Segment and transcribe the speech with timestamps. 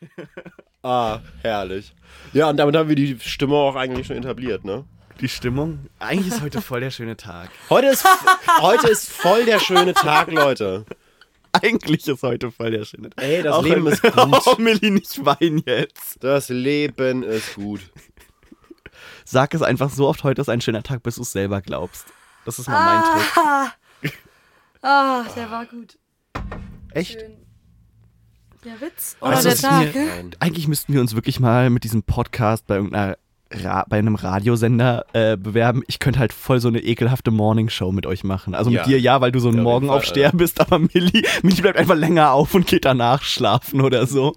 [0.82, 1.94] Ah, herrlich.
[2.34, 4.84] Ja, und damit haben wir die Stimme auch eigentlich schon etabliert, ne?
[5.18, 5.86] Die Stimmung?
[5.98, 7.48] Eigentlich ist heute voll der schöne Tag.
[7.70, 8.04] Heute ist,
[8.60, 10.84] heute ist voll der schöne Tag, Leute.
[11.52, 13.24] Eigentlich ist heute voll der schöne Tag.
[13.24, 14.12] Ey, das Auch Leben ist gut.
[14.46, 16.22] Oh, Milli, nicht weinen jetzt.
[16.22, 17.80] Das Leben ist gut.
[19.24, 22.06] Sag es einfach so oft, heute ist ein schöner Tag, bis du es selber glaubst.
[22.44, 23.38] Das ist mal mein Trick.
[23.38, 23.72] Ah,
[24.82, 25.96] ah, der war gut.
[26.90, 27.12] Echt?
[27.12, 27.43] Schön.
[28.64, 29.94] Der Witz oder Also der Tag?
[29.94, 30.30] Nein.
[30.40, 33.16] Eigentlich müssten wir uns wirklich mal mit diesem Podcast bei irgendeiner
[33.52, 35.82] Ra bei einem Radiosender äh, bewerben.
[35.86, 38.54] Ich könnte halt voll so eine ekelhafte Morningshow mit euch machen.
[38.54, 38.80] Also Ja.
[38.80, 41.78] mit dir ja, weil du so ein Ja, Morgenaufsteher Fall, bist, aber Milli, Milli bleibt
[41.78, 44.34] einfach länger auf und geht danach schlafen oder so.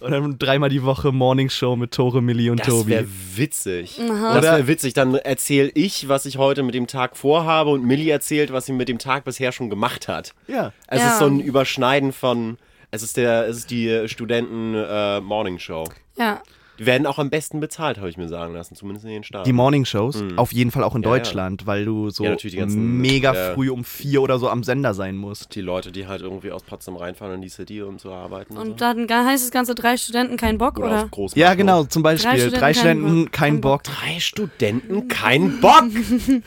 [0.00, 2.90] Und dann dreimal die Woche Morningshow mit Tore, Milli und Das Tobi.
[2.90, 3.06] wäre
[3.36, 4.00] witzig.
[4.00, 4.34] Aha.
[4.34, 4.94] Das Oder- wäre witzig.
[4.94, 8.72] Dann erzähle ich, was ich heute mit dem Tag vorhabe und Millie erzählt, was sie
[8.72, 10.34] mit dem Tag bisher schon gemacht hat.
[10.48, 10.72] Ja.
[10.88, 11.10] Es Ja.
[11.12, 12.56] ist so ein Überschneiden von.
[12.96, 15.84] Es ist, der, es ist die Studenten-Morning-Show.
[16.16, 16.42] Ja.
[16.78, 19.44] Die werden auch am besten bezahlt, habe ich mir sagen lassen, zumindest in den Staaten.
[19.46, 21.16] Die Morningshows, auf jeden Fall auch in Ja, ja.
[21.18, 23.54] Deutschland, weil du so Ja, ganzen- mega ja.
[23.54, 25.54] früh um vier oder so am Sender sein musst.
[25.54, 28.56] die Leute, die halt irgendwie aus Potsdam reinfahren in die City und so arbeiten.
[28.56, 28.74] Und so.
[28.74, 31.36] dann heißt das Ganze drei Studenten kein Bock, Oder oder?
[31.36, 32.50] Ja, genau, zum Beispiel.
[32.50, 33.82] Drei Drei Studenten, Studenten, kein kein, Bock.
[33.84, 33.94] Bock.
[33.94, 35.84] Drei Studenten, kein Bock!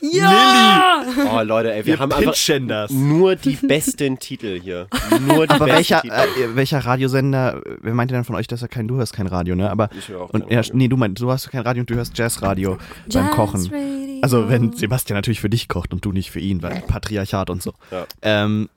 [0.00, 1.02] Ja!
[1.32, 4.86] Oh, Leute, ey, wir, Wir haben einfach nur die besten Titel hier.
[5.26, 6.14] Nur die Aber besten welcher, Titel.
[6.14, 9.26] äh, welcher Radiosender, äh, wer meinte denn von euch, dass er kein, du hörst kein
[9.26, 9.70] Radio, ne?
[9.70, 10.76] Aber, Ich höre auch und ja, Radio.
[10.76, 13.62] nee, du meinst, du hast kein Radio und du hörst Jazzradio beim Jazz Kochen.
[13.62, 14.18] Radio.
[14.22, 17.62] Also wenn Sebastian natürlich für dich kocht und du nicht für ihn, weil Patriarchat und
[17.62, 17.72] so.
[17.90, 18.06] Ja.
[18.22, 18.68] Ähm,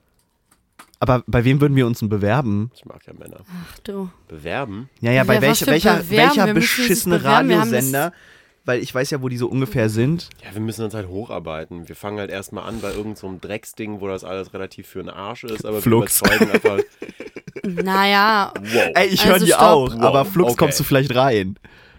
[1.00, 2.70] aber bei wem würden wir uns denn bewerben?
[2.76, 3.38] Ich mag ja Männer.
[3.40, 4.08] Ach du.
[4.28, 4.88] Bewerben?
[5.00, 6.54] Ja, ja, bei Ja, was welcher, welcher, Bewerben?
[6.54, 8.12] beschissene Radiosender?
[8.64, 10.28] Weil ich weiß ja, wo die so ungefähr sind.
[10.44, 11.88] Ja, wir müssen uns halt hocharbeiten.
[11.88, 15.00] Wir fangen halt erstmal an bei irgendeinem so einem Drecksding, wo das alles relativ für
[15.00, 16.22] den Arsch ist, aber Flux.
[16.22, 16.78] wir überzeugen einfach.
[17.64, 18.52] Naja.
[18.60, 18.90] Wow.
[18.94, 19.60] Ey, ich Also höre die stopp.
[19.60, 20.58] auch, Wow, aber Flux okay.
[20.58, 21.56] kommst du vielleicht rein.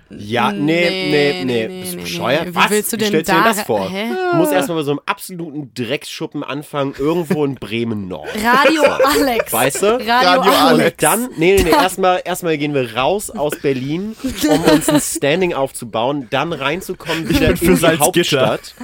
[0.10, 1.82] Ja, nee, nee, nee.
[1.82, 2.48] Bist du bescheuert?
[2.48, 2.70] Wie Was?
[2.70, 3.90] willst du Wie denn stellst du da dir das vor?
[3.90, 4.10] Hä?
[4.32, 8.30] Du musst erstmal bei so einem absoluten Drecksschuppen anfangen, irgendwo in Bremen Nord.
[8.44, 9.52] Radio Alex.
[9.52, 9.88] Weißt du?
[9.96, 10.92] Radio, Radio Alex.
[10.92, 14.16] Und dann, nee, nee, nee, erstmal, erstmal gehen wir raus aus Berlin,
[14.48, 17.98] um uns ein Standing aufzubauen, dann reinzukommen wieder in die.
[18.00, 18.76] Hauptstadt.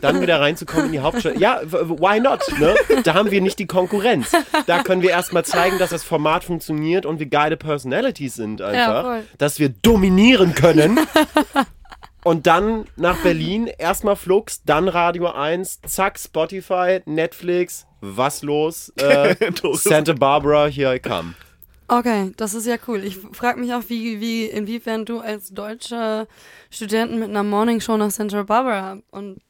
[0.00, 1.38] Dann wieder reinzukommen in die Hauptstadt.
[1.38, 2.40] Ja, why not?
[2.58, 2.74] Ne?
[3.04, 4.32] Da haben wir nicht die Konkurrenz.
[4.66, 9.02] Da können wir erstmal zeigen, dass das Format funktioniert und wir geile Personalities sind einfach.
[9.02, 9.22] voll.
[9.38, 10.61] dass wir dominieren können.
[12.24, 18.90] Und dann nach Berlin, erstmal Flux, dann Radio 1, zack, Spotify, Netflix, was los?
[18.96, 19.34] Äh.
[19.74, 21.34] Santa Barbara, here I come.
[21.98, 23.04] Okay, das ist ja cool.
[23.04, 26.26] Ich frage mich auch, wie, wie, inwiefern du als deutscher
[26.70, 29.40] Studenten mit einer Morningshow nach Santa Barbara und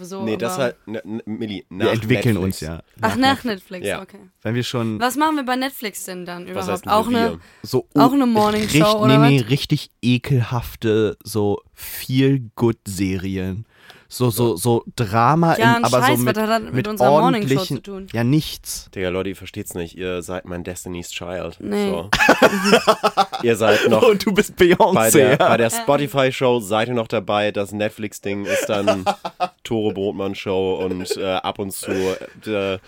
[0.00, 0.22] so.
[0.24, 2.44] Nee, das halt, ne, ne, Milli, nach Wir entwickeln Netflix.
[2.56, 2.82] uns ja.
[3.02, 4.00] Ach, nach Netflix, Ja.
[4.00, 4.18] okay.
[4.42, 6.70] Wenn wir schon Was machen wir bei Netflix denn dann Was überhaupt?
[6.70, 7.18] heißt denn auch wir?
[7.18, 7.38] eine.
[7.62, 9.50] so Auch eine Morningshow, richtig, oder nee, nee, was?
[9.50, 13.66] richtig ekelhafte so feel good Serien.
[14.12, 16.74] So so so Drama Ja, in, ein aber Scheiß, so mit, was hat das mit
[16.74, 18.06] mit unserer Morningshow ordentlichen zu tun?
[18.12, 18.90] Ja, nichts.
[18.92, 19.96] Digga, Leute, ihr versteht's nicht.
[19.96, 21.58] Ihr seid mein Destiny's Child.
[21.60, 21.90] Nee.
[21.90, 22.10] So.
[23.44, 24.94] ihr seid noch Und du bist Beyoncé.
[24.94, 25.36] bei der, ja.
[25.36, 27.52] bei der Spotify-Show seid ihr noch dabei.
[27.52, 29.04] Das Netflix-Ding ist dann
[29.62, 32.78] Tore Brotmann-Show und äh, ab und zu äh,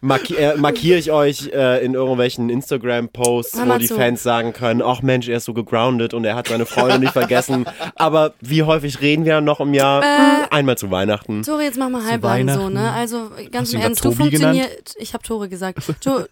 [0.00, 3.96] marki äh, markiere ich euch äh, in irgendwelchen Instagram-Posts, wo die zu.
[3.96, 7.12] Fans sagen können, ach Mensch, er ist so gegroundet und er hat seine Freunde nicht
[7.12, 7.66] vergessen.
[7.94, 10.02] Aber wie häufig reden wir noch im Jahr?
[10.02, 10.06] Äh.
[10.50, 11.44] Einmal zu Weihnachten.
[11.44, 12.90] Sorry, jetzt mach mal halblang so, ne?
[12.92, 14.96] Also ganz Hast du im Ernst, du funktionierst.
[14.98, 15.78] Ich habe Tore gesagt.
[16.00, 16.24] To,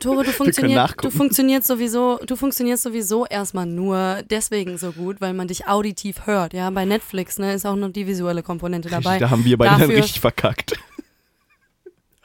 [0.00, 1.02] Tore, du funktionierst, nachgucken.
[1.02, 6.26] du funktionierst sowieso, du funktionierst sowieso erstmal nur deswegen so gut, weil man dich auditiv
[6.26, 6.52] hört.
[6.52, 9.18] Ja, bei Netflix, ne, ist auch noch die visuelle Komponente dabei.
[9.18, 10.74] da haben wir beide dann Dafür- richtig verkackt.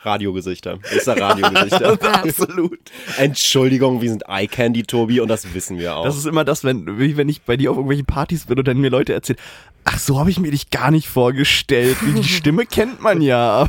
[0.02, 0.80] Radiogesichter.
[0.96, 1.98] Ist der Radiogesichter.
[2.02, 2.12] Ja.
[2.24, 2.80] Absolut.
[3.18, 6.06] Entschuldigung, wir sind Eye Candy, Tobi, und das wissen wir auch.
[6.06, 8.78] Das ist immer das, wenn, wenn ich bei dir auf irgendwelchen Partys bin und dann
[8.78, 9.40] mir Leute erzählen,
[9.89, 11.97] ach, so habe ich mir dich gar nicht vorgestellt.
[12.16, 13.67] Die Stimme kennt man ja.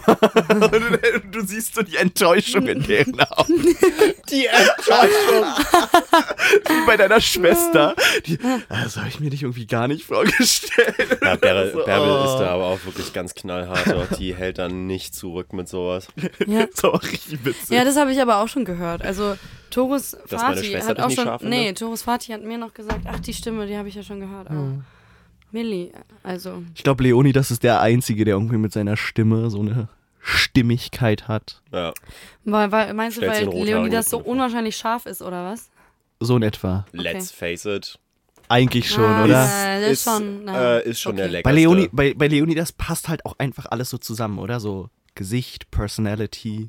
[0.49, 3.65] aber du, du siehst so die Enttäuschung in deren Augen.
[4.31, 5.45] die Enttäuschung.
[6.69, 7.95] Wie bei deiner Schwester.
[8.27, 8.39] Die,
[8.69, 11.19] ah, so habe ich mir dich irgendwie gar nicht vorgestellt.
[11.23, 12.25] Ja, Bärbel, So, Bärbel oh.
[12.25, 13.87] ist da aber auch wirklich ganz knallhart.
[13.87, 16.09] und Die hält dann nicht zurück mit sowas.
[16.47, 16.67] Ja.
[16.67, 17.71] Das ist aber richtig witzig.
[17.71, 19.03] Ja, das habe ich aber auch schon gehört.
[19.03, 19.37] Also
[19.71, 21.25] Torus Fati hat auch schon.
[21.25, 21.43] scharf?
[21.43, 24.21] Nee, Torus Fati hat mir noch gesagt, ach, die Stimme, die habe ich ja schon
[24.21, 24.51] gehört.
[24.51, 24.83] Aber
[25.53, 25.93] Milli,
[26.23, 26.63] also.
[26.75, 29.89] Ich glaube, Leoni, das ist der Einzige, der irgendwie mit seiner Stimme so eine
[30.21, 31.63] Stimmigkeit hat.
[31.73, 31.93] Ja,
[32.45, 35.71] Weil, weil, meinst du, weil rothaarigen Leonidas so unwahrscheinlich scharf ist, oder was?
[36.21, 36.85] So in etwa.
[36.93, 37.99] let's face it.
[38.49, 39.35] Eigentlich schon, Ah, oder?
[39.35, 41.33] Das ist, ist schon, äh, ist schon der okay.
[41.37, 41.43] leckerste.
[41.45, 44.59] Bei Leoni, bei, bei Leoni, das passt halt auch einfach alles so zusammen, oder?
[44.61, 46.69] So Gesicht, Personality.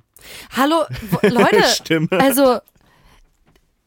[0.55, 2.07] Hallo, wo, Leute, Stimme.
[2.11, 2.59] also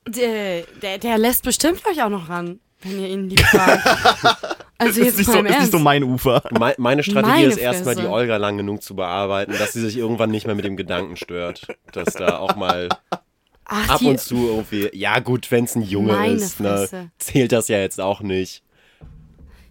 [0.06, 3.82] Der, der, der lässt bestimmt euch auch noch ran, wenn ihr ihn lieb fragt.
[4.76, 6.42] Also Das jetzt ist nicht, so, ist nicht so mein Ufer.
[6.50, 8.02] Me- Meine Strategie Meine ist erstmal die.
[8.06, 11.68] Olga lang genug zu bearbeiten, dass sie sich irgendwann nicht mehr mit dem Gedanken stört.
[11.92, 12.88] Dass da auch mal
[13.66, 16.88] Ach, ab und zu irgendwie, ja gut, wenn es ein Junge ist, ne,
[17.18, 18.64] zählt das ja jetzt auch nicht.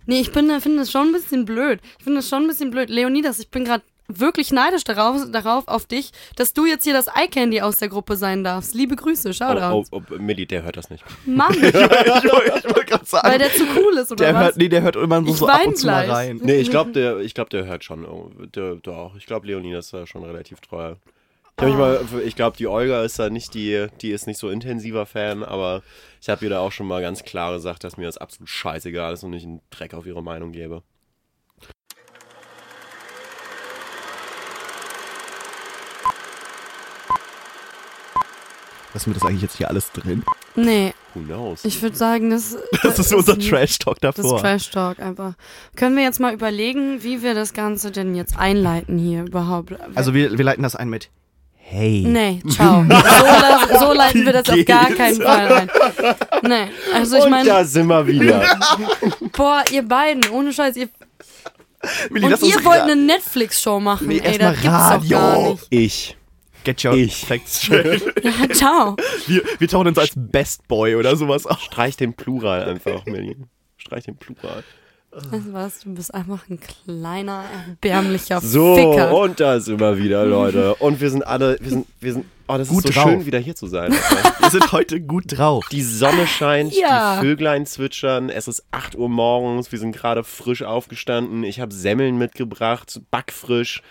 [0.05, 1.81] Nee, ich bin- finde das schon ein bisschen blöd.
[1.97, 2.89] Ich finde das schon ein bisschen blöd.
[2.89, 7.07] Leonidas, ich bin gerade wirklich neidisch darauf, darauf auf dich, dass du jetzt hier das
[7.07, 8.73] Eye-Candy aus der Gruppe sein darfst.
[8.75, 9.89] Liebe Grüße, Oh, Shoutouts.
[9.91, 11.03] oh, oh, Milli, der hört das nicht.
[11.25, 13.27] Mann, ich wollte ich wollte gerade sagen.
[13.29, 14.43] weil der zu cool ist, oder der was?
[14.43, 16.39] hört, nee, der hört immer so, Ich so ab und zu mal rein.
[16.43, 18.05] Nee, ich glaube, der, ich glaub, der hört schon.
[18.55, 20.95] Der, doch, ich glaube, Leonidas ist da schon relativ treu.
[21.61, 25.05] Ich, mal, ich glaube, die Olga ist da nicht die, die ist nicht so intensiver
[25.05, 25.83] Fan, aber
[26.19, 29.13] ich habe ihr da auch schon mal ganz klar gesagt, dass mir das absolut scheißegal
[29.13, 30.81] ist und ich einen Dreck auf ihre Meinung gebe.
[38.93, 40.23] Lassen wir das eigentlich jetzt hier alles drin?
[40.55, 41.65] Nee, Who knows?
[41.65, 44.39] ich würde sagen, das, Das ist unser Trash-Talk Das ist davor.
[44.41, 45.33] Trash Talk einfach.
[45.75, 49.73] Können wir jetzt mal überlegen, wie wir das Ganze denn jetzt einleiten hier überhaupt?
[49.95, 51.09] Also wir, wir leiten das ein mit
[51.65, 52.03] Hey.
[52.05, 52.83] Nee, ciao.
[53.73, 55.69] So, so leiten wir das auf gar keinen Fall ein.
[56.43, 58.43] Nee, also ich und meine, da sind wir wieder.
[59.35, 60.89] boah, ihr beiden, ohne Scheiß, ihr,
[62.11, 64.07] Milli, und ihr wollt eine Netflix-Show machen.
[64.07, 65.51] Nee, Ey, das gibt's doch gar Radio.
[65.51, 65.67] nicht.
[65.69, 66.17] Ich.
[66.63, 67.25] Get your Ich.
[67.25, 68.01] facts straight.
[68.23, 68.95] Ja, ciao.
[69.27, 71.59] wir, wir tauchen uns als Best Boy oder sowas auf.
[71.61, 73.35] Streich den Plural einfach, Milli.
[73.77, 74.63] Streich den Plural.
[75.11, 79.15] Weißt du was, du bist einfach ein kleiner, erbärmlicher So, Ficker.
[79.15, 80.73] und da sind wir wieder, Leute.
[80.75, 83.11] Und wir sind alle, wir sind, wir sind, oh, das Gut ist so drauf.
[83.11, 83.91] schön, wieder hier zu sein.
[84.39, 85.65] Wir sind heute gut drauf.
[85.71, 87.15] Die Sonne scheint, Ja.
[87.17, 91.71] die Vöglein zwitschern, es ist 8 Uhr morgens, wir sind gerade frisch aufgestanden, ich habe
[91.75, 93.83] Semmeln mitgebracht, backfrisch.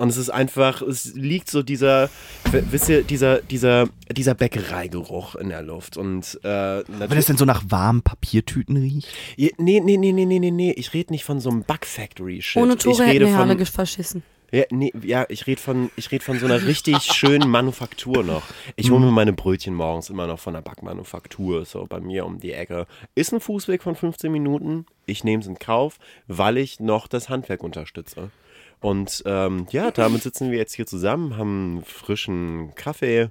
[0.00, 2.08] Und es ist einfach, es liegt so dieser,
[2.50, 5.98] wisst ihr, dieser, dieser, dieser Bäckereigeruch in der Luft.
[5.98, 9.08] Und äh, Wenn es denn so nach warmen Papiertüten riecht?
[9.36, 10.72] Nee, nee, nee, nee, nee, nee, nee.
[10.72, 12.62] Ich rede nicht von so einem Backfactory-Shit.
[12.62, 14.22] Ohne ich Tore hätten rede alle von, gesch- verschissen.
[14.52, 18.42] ja, nee, ja, ich rede von, ich red von so einer richtig schönen Manufaktur noch.
[18.76, 22.40] Ich hole mir meine Brötchen morgens immer noch von der Backmanufaktur, so bei mir um
[22.40, 22.86] die Ecke.
[23.14, 24.86] Ist ein Fußweg von 15 Minuten.
[25.04, 28.30] Ich nehme es in Kauf, weil ich noch das Handwerk unterstütze.
[28.80, 33.28] Und ähm, ja, damit sitzen wir jetzt hier zusammen, haben einen frischen Kaffee.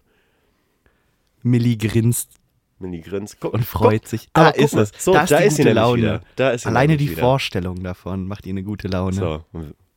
[1.42, 2.32] Milli grinst
[2.80, 3.38] Milli Grins.
[3.40, 4.30] Guck, und freut sich.
[4.34, 4.82] aber Da guck ist mal.
[4.84, 4.92] es.
[5.00, 6.22] So, da ist da die ist sie gute Laune.
[6.36, 7.22] Da ist Alleine die wieder.
[7.22, 9.14] Vorstellung davon macht ihr eine gute Laune.
[9.16, 9.44] So,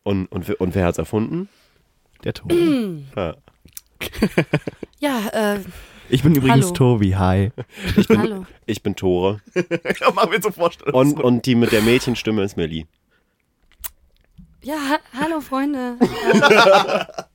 [0.05, 1.49] und, und, wer- und wer hat's erfunden?
[2.25, 3.05] Der Tobi.
[3.17, 3.37] Ja.
[4.99, 5.61] Ja, äh,
[6.09, 6.75] Ich bin übrigens Hallo.
[6.75, 7.53] Tobi, hi.
[8.09, 8.47] hallo.
[8.67, 9.41] Ich bin Tore.
[9.55, 10.95] ja, machen wir so Vorstellung.
[10.95, 12.87] Und, und die mit der Mädchenstimme ist Millie.
[14.63, 15.97] Ja, ha hallo Freunde.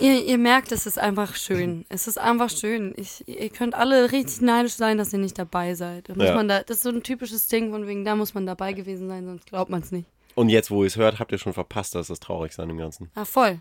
[0.00, 1.86] Ihr, ihr merkt, es ist einfach schön.
[1.88, 2.92] Es ist einfach schön.
[2.96, 6.08] Ich, ihr könnt alle richtig neidisch sein, dass ihr nicht dabei seid.
[6.08, 6.34] Da muss Ja.
[6.34, 9.06] man da, das ist so ein typisches Ding, von wegen, da muss man dabei gewesen
[9.08, 10.08] sein, sonst glaubt man es nicht.
[10.34, 12.76] Und jetzt, wo ihr es hört, habt ihr schon verpasst, dass das traurig sein im
[12.76, 13.08] Ganzen.
[13.14, 13.60] Ah, voll.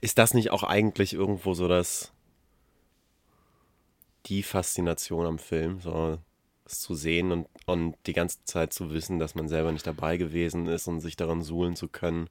[0.00, 2.10] Ist das nicht auch eigentlich irgendwo so das
[4.26, 6.16] die Faszination am Film, so
[6.78, 10.66] zu sehen und, und die ganze Zeit zu wissen, dass man selber nicht dabei gewesen
[10.66, 12.28] ist und sich daran suhlen zu können,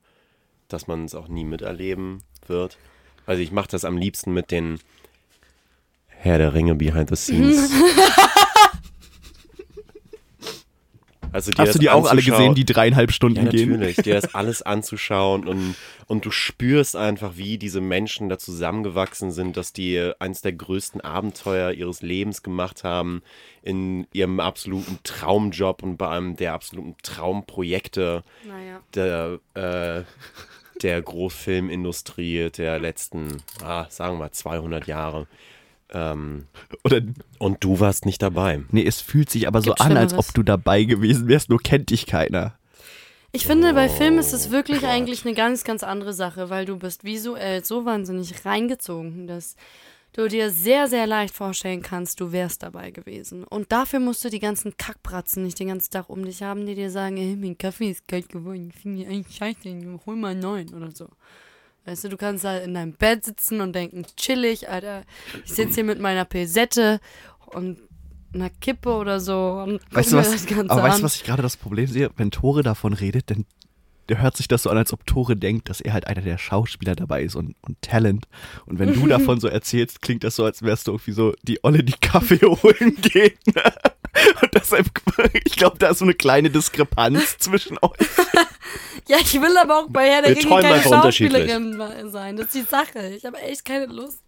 [0.68, 2.78] dass man es auch nie miterleben wird.
[3.26, 4.80] Also ich mache das am liebsten mit den
[6.08, 7.72] Herr der Ringe Behind the Scenes.
[11.31, 13.71] also Hast du die auch alle gesehen, die dreieinhalb ja, Stunden gehen?
[13.71, 15.76] natürlich, dir das alles anzuschauen und,
[16.07, 21.02] und du spürst einfach, wie diese Menschen da zusammengewachsen sind, dass die eines der größten
[21.02, 23.21] Abenteuer ihres Lebens gemacht haben
[23.62, 28.81] in ihrem absoluten Traumjob und bei einem der absoluten Traumprojekte Naja.
[28.95, 30.04] der, äh,
[30.81, 35.28] der Großfilmindustrie der letzten, ah, sagen wir mal, 200 Jahre.
[35.92, 36.46] Ähm,
[36.84, 37.02] Oder,
[37.40, 38.62] und du warst nicht dabei.
[38.72, 41.60] nee, es fühlt sich aber so Gibt's an, als ob du dabei gewesen wärst, nur
[41.60, 42.54] kennt dich keiner.
[43.31, 46.66] Ich finde, bei Filmen ist Oh es wirklich eigentlich eine ganz, ganz andere Sache, weil
[46.66, 49.56] du bist visuell so wahnsinnig reingezogen, dass
[50.14, 53.44] du dir sehr, sehr leicht vorstellen kannst, du wärst dabei gewesen.
[53.44, 56.74] Und dafür musst du die ganzen Kackbratzen nicht den ganzen Tag um dich haben, die
[56.74, 60.40] dir sagen, ey, mein Kaffee ist kalt geworden, ich finde eigentlich scheiße, hol mal einen
[60.40, 61.08] neuen oder so.
[61.86, 65.04] Weißt du, du kannst halt in deinem Bett sitzen und denken, chillig, Alter,
[65.45, 67.00] ich sitze hier mit meiner Pesette
[67.48, 67.80] und
[68.33, 70.31] einer Kippe oder so Weißt du was?
[70.31, 71.02] das Ganze Aber weißt an.
[71.02, 72.12] du, was ich gerade das Problem sehe?
[72.16, 73.45] Wenn Tore davon redet, dann
[74.09, 76.37] der hört sich das so an, als ob Tore denkt, dass er halt einer der
[76.37, 78.28] Schauspieler dabei ist und, und Talent.
[78.66, 81.63] Und wenn du davon so erzählst, klingt das so, als wärst du irgendwie so die
[81.63, 83.37] Olle, die Kaffee holen geht.
[83.47, 83.63] Ne?
[84.42, 84.87] Und deshalb,
[85.45, 87.92] ich glaube, da ist so eine kleine Diskrepanz zwischen euch.
[89.07, 90.81] Ja, ich will aber auch bei Herr der Ringe keine.
[90.81, 92.35] Schauspielerin sein.
[92.35, 93.13] Das ist die Sache.
[93.16, 94.21] Ich habe echt keine Lust.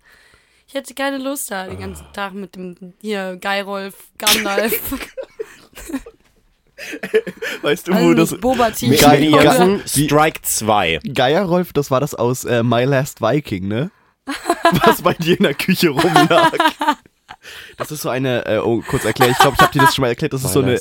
[0.68, 4.80] Ich hätte keine Lust da den ganzen Tag mit dem hier Geirolf, Gandalf,
[7.62, 8.32] Weißt du, wo also das.
[8.32, 8.96] mit Boba Tea.
[8.96, 9.44] Geil, Mini ja.
[9.44, 11.00] Jansen, Wie- Strike 2.
[11.14, 13.92] Geierrolf, das war das aus äh, My Last Viking, ne?
[14.86, 16.52] Was bei dir in der Küche rumlag.
[17.78, 20.04] Das ist so eine, äh, oh, kurz erklären, ich glaube, ich habe dir das schon
[20.04, 20.80] mal erklärt, das ist so eine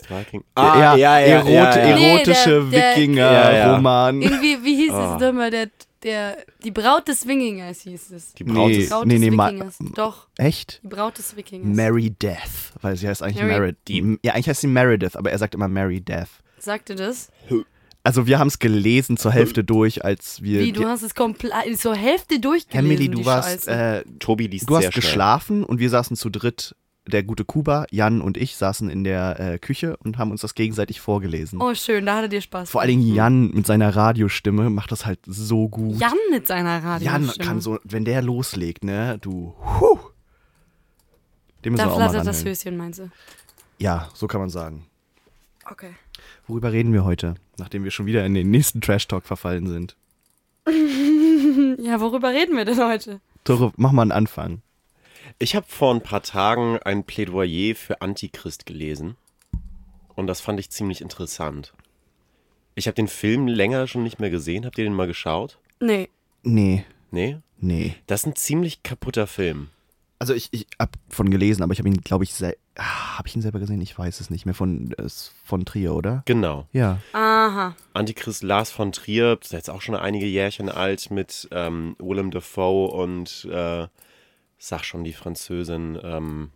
[0.54, 1.94] Ah, ja, ja, ja, erot ja, ja.
[1.96, 4.22] Nee, erotische Wikinger-Roman.
[4.22, 5.14] Irgendwie, wie hieß Ah.
[5.16, 5.50] es nochmal?
[5.50, 5.68] Der,
[6.02, 8.34] der, die Braut des Wikingers hieß es.
[8.34, 8.78] Die Braut Nee.
[8.78, 9.78] ist Braut nee, des nee, Wikingers.
[9.94, 10.80] Doch, Echt?
[10.82, 11.76] die Braut des Wikingers.
[11.76, 14.18] Mary Death, weil sie heißt eigentlich Mary- Meredith.
[14.22, 16.28] Ja, eigentlich heißt sie Meredith, aber er sagt immer Mary Death.
[16.58, 17.30] Sagte das?
[18.02, 20.60] Also wir haben es gelesen zur Hälfte durch, als wir...
[20.60, 24.70] Wie, du hast es komplett zur Hälfte durchgelesen, Emily, du die warst, äh, Tobi liest
[24.70, 25.02] du sehr hast schnell.
[25.02, 26.74] geschlafen und wir saßen zu dritt.
[27.06, 30.54] Der gute Kuba, Jan und ich saßen in der äh, Küche und haben uns das
[30.54, 31.60] gegenseitig vorgelesen.
[31.60, 32.70] Oh, schön, da hatte dir Spaß.
[32.70, 35.98] Vor allen Dingen Jan mit seiner Radiostimme macht das halt so gut.
[35.98, 37.06] Jan mit seiner Radio.
[37.06, 39.98] Jan kann so, wenn der loslegt, ne, du, huh,
[41.64, 42.44] dem Da flattert das.
[42.44, 43.10] Höschen, meinst du?
[43.78, 44.86] Ja, so kann man sagen.
[45.68, 45.90] Okay.
[46.46, 49.96] Worüber reden wir heute, nachdem wir schon wieder in den nächsten Trash-Talk verfallen sind?
[51.82, 53.20] Ja, worüber reden wir denn heute?
[53.44, 54.60] Tore, mach mal einen Anfang.
[55.38, 59.16] Ich habe vor ein paar Tagen ein Plädoyer für Antichrist gelesen.
[60.14, 61.72] Und das fand ich ziemlich interessant.
[62.74, 64.64] Ich habe den Film länger schon nicht mehr gesehen.
[64.66, 65.58] Habt ihr den mal geschaut?
[65.80, 66.08] Nee.
[66.42, 67.38] Nee, Nee?
[67.58, 67.94] nee.
[68.06, 69.68] Das ist ein ziemlich kaputter Film.
[70.18, 73.28] Also ich, ich hab von gelesen, aber ich habe ihn, glaube ich, sel ah, habe
[73.28, 73.80] ich ihn selber gesehen?
[73.80, 74.54] Ich weiß es nicht mehr.
[74.54, 75.08] Von, äh,
[75.44, 76.22] von Trier, oder?
[76.24, 76.66] Genau.
[76.72, 76.98] Ja.
[77.12, 77.76] Aha.
[77.92, 82.90] Antichrist Lars von Trier, ist jetzt auch schon einige Jährchen alt, mit ähm, Willem Dafoe
[82.90, 83.86] und, äh,
[84.58, 86.50] sag schon die Französin, ähm,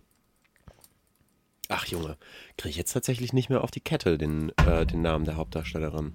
[1.69, 2.17] ach Junge,
[2.57, 6.15] kriege ich jetzt tatsächlich nicht mehr auf die Kette, den, äh, den Namen der Hauptdarstellerin.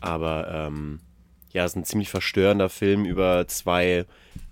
[0.00, 1.00] Aber, ähm,
[1.52, 4.06] ja, es ist ein ziemlich verstörender Film über zwei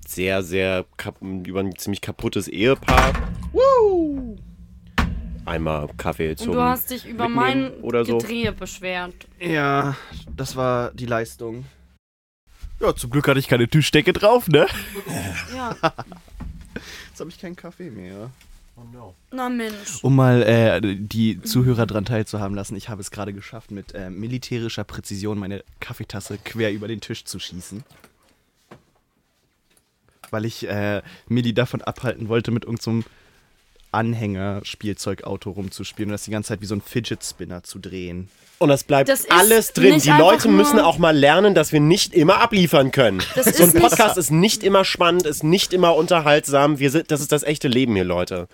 [0.06, 0.86] sehr, sehr,
[1.20, 3.12] über ein ziemlich kaputtes Ehepaar.
[3.52, 4.27] Woo!
[5.48, 8.18] Einmal Kaffee Und zum du hast dich über Mitnehmen mein oder so.
[8.18, 9.14] Gedrehe beschwert.
[9.40, 9.96] Ja,
[10.36, 11.64] das war die Leistung.
[12.80, 14.66] Ja, zum Glück hatte ich keine Tischdecke drauf, ne?
[15.54, 15.74] Ja.
[17.08, 18.30] Jetzt habe ich keinen Kaffee mehr.
[19.32, 20.02] Na Mensch.
[20.02, 24.10] Um mal äh, die Zuhörer dran teilzuhaben lassen, ich habe es gerade geschafft, mit äh,
[24.10, 27.82] militärischer Präzision meine Kaffeetasse quer über den Tisch zu schießen.
[30.30, 33.04] Weil ich äh, Milli davon abhalten wollte, mit irgendeinem
[33.92, 38.28] Anhänger-Spielzeugauto rumzuspielen und das die ganze Zeit wie so ein Fidget Spinner zu drehen.
[38.58, 40.00] Und das bleibt Das ist alles drin.
[40.00, 43.22] Die Leute müssen auch mal lernen, dass wir nicht immer abliefern können.
[43.36, 46.80] Das so ein ist nicht- Podcast ist nicht immer spannend, ist nicht immer unterhaltsam.
[46.80, 48.48] Wir sind, das ist das echte Leben hier, Leute.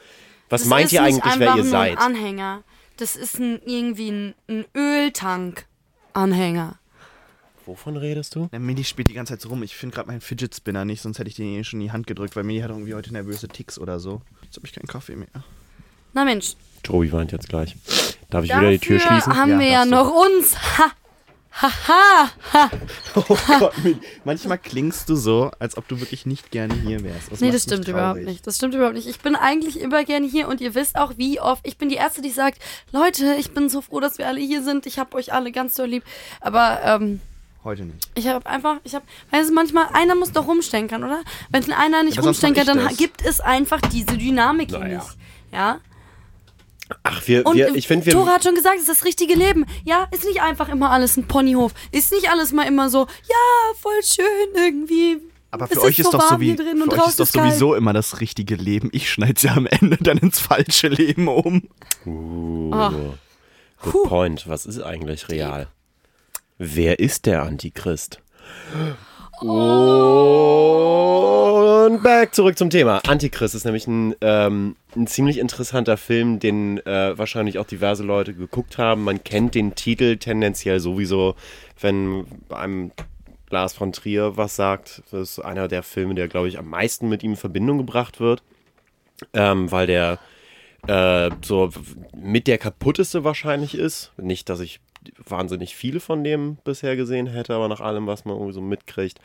[0.51, 1.93] Was Das meint ist ihr eigentlich, wer ihr nur seid?
[1.93, 2.63] Ein Anhänger.
[2.99, 6.79] Das ist ein, irgendwie ein, ein Öltank-Anhänger.
[7.67, 8.49] Wovon redest du?
[8.53, 9.63] Der Milli spielt die ganze Zeit so rum.
[9.63, 11.93] Ich finde gerade meinen Fidget Spinner nicht, sonst hätte ich den eh schon in die
[11.93, 14.21] Hand gedrückt, weil Milli hat irgendwie heute nervöse Ticks oder so.
[14.43, 15.29] Jetzt habe ich keinen Kaffee mehr.
[16.13, 16.55] Na Mensch.
[16.83, 17.75] Tobi weint jetzt gleich.
[18.31, 19.37] Darf ich wieder die Tür Dafür schließen?
[19.37, 20.57] haben Ja, wir ja noch uns.
[20.79, 20.91] Ha.
[21.63, 22.31] Haha.
[22.53, 22.71] Ha.
[23.15, 23.97] Oh Gott, Milli.
[24.25, 27.31] Manchmal klingst du so, als ob du wirklich nicht gerne hier wärst.
[27.31, 28.45] Das Nee, das stimmt überhaupt nicht.
[28.47, 29.09] Das stimmt überhaupt nicht.
[29.09, 31.65] Ich bin eigentlich immer gerne hier und ihr wisst auch, wie oft.
[31.67, 32.59] Ich bin die Erste, die sagt,
[32.91, 34.85] Leute, ich bin so froh, dass wir alle hier sind.
[34.87, 36.03] Ich hab euch alle ganz so lieb.
[36.41, 37.21] Aber ähm,
[37.65, 38.09] Heute nicht.
[38.15, 41.23] ich habe einfach, ich habe, weißt du, manchmal, einer muss doch rumstenkern, oder?
[41.51, 42.97] Wenn einer nicht Ja, rumstenkert, dann das.
[42.99, 45.07] gibt es einfach diese Dynamik hier nicht.
[45.51, 45.81] Ja?
[47.03, 48.13] Ach, wir, Und wir, ich finde, wir.
[48.13, 49.65] Tora hat schon gesagt, es ist das richtige Leben.
[49.85, 51.73] Ja, ist nicht einfach immer alles ein Ponyhof.
[51.91, 55.19] Ist nicht alles mal immer so, ja, voll schön irgendwie.
[55.51, 57.21] Aber für Es euch ist, so doch so wie, hier drin und für euch ist
[57.21, 58.91] doch sowieso immer das richtige Leben.
[58.93, 61.63] Ich schneide ja am Ende dann ins falsche Leben um.
[62.05, 62.89] Uh, Ah.
[62.91, 64.07] good Puh.
[64.09, 64.47] point.
[64.49, 65.69] Was ist eigentlich real?
[66.59, 68.23] Wer ist der Antichrist?
[69.41, 69.51] Und
[72.05, 73.01] back zurück zum Thema.
[73.09, 78.35] Antichrist ist nämlich ein, ähm, ein ziemlich interessanter Film, den äh, wahrscheinlich auch diverse Leute
[78.35, 79.03] geguckt haben.
[79.03, 81.35] Man kennt den Titel tendenziell sowieso,
[81.81, 82.93] wenn einem
[83.51, 85.03] Lars von Trier was sagt.
[85.11, 88.21] Das ist einer der Filme, der, glaube ich, am meisten mit ihm in Verbindung gebracht
[88.21, 88.45] wird.
[89.33, 90.21] Ähm, weil der
[90.87, 91.71] äh, so
[92.17, 94.13] mit der kaputteste wahrscheinlich ist.
[94.17, 94.79] Nicht, dass ich
[95.27, 99.21] wahnsinnig viele von dem bisher gesehen hätte, aber nach allem, was man irgendwie so mitkriegt.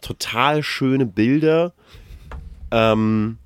[0.00, 1.72] Total schöne Bilder
[2.70, 3.38] ähm,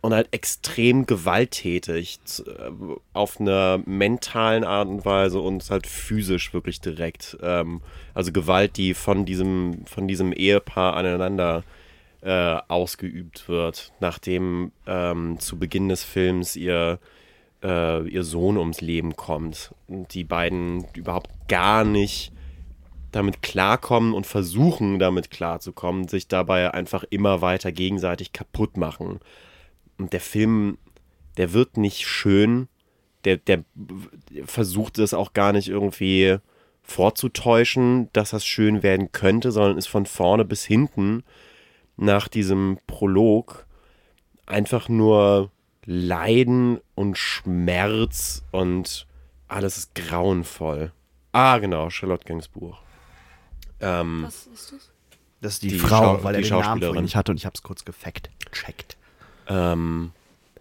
[0.00, 2.70] und halt extrem gewalttätig äh,
[3.12, 7.38] auf einer mentalen Art und Weise und halt physisch wirklich direkt.
[7.40, 7.80] Ähm,
[8.14, 11.62] also Gewalt, die von diesem, von diesem Ehepaar aneinander
[12.22, 16.98] äh, ausgeübt wird, nachdem ähm, zu Beginn des Films ihr,
[17.62, 22.32] äh, ihr Sohn ums Leben kommt und die beiden überhaupt gar nicht
[23.12, 29.20] damit klarkommen und versuchen damit klarzukommen, sich dabei einfach immer weiter gegenseitig kaputt machen.
[29.98, 30.78] und der Film,
[31.36, 32.68] der wird nicht schön,
[33.24, 33.64] der, der
[34.44, 36.38] versucht es auch gar nicht irgendwie
[36.82, 41.22] vorzutäuschen, dass das schön werden könnte, sondern ist von vorne bis hinten
[41.96, 43.66] nach diesem Prolog
[44.46, 45.50] einfach nur
[45.84, 49.06] Leiden und Schmerz und
[49.48, 50.92] alles ist grauenvoll.
[51.32, 52.76] Ah, genau, Charlotte Gainsbourg.
[53.80, 54.90] Ähm, Was ist das?
[55.40, 56.80] Das ist die, Die Frau, Schau- weil er die den Namen Schauspielerin.
[56.94, 58.30] vorhin nicht hatte und ich habe es kurz gefackt.
[58.52, 58.96] Checkt.
[59.48, 60.12] Ähm,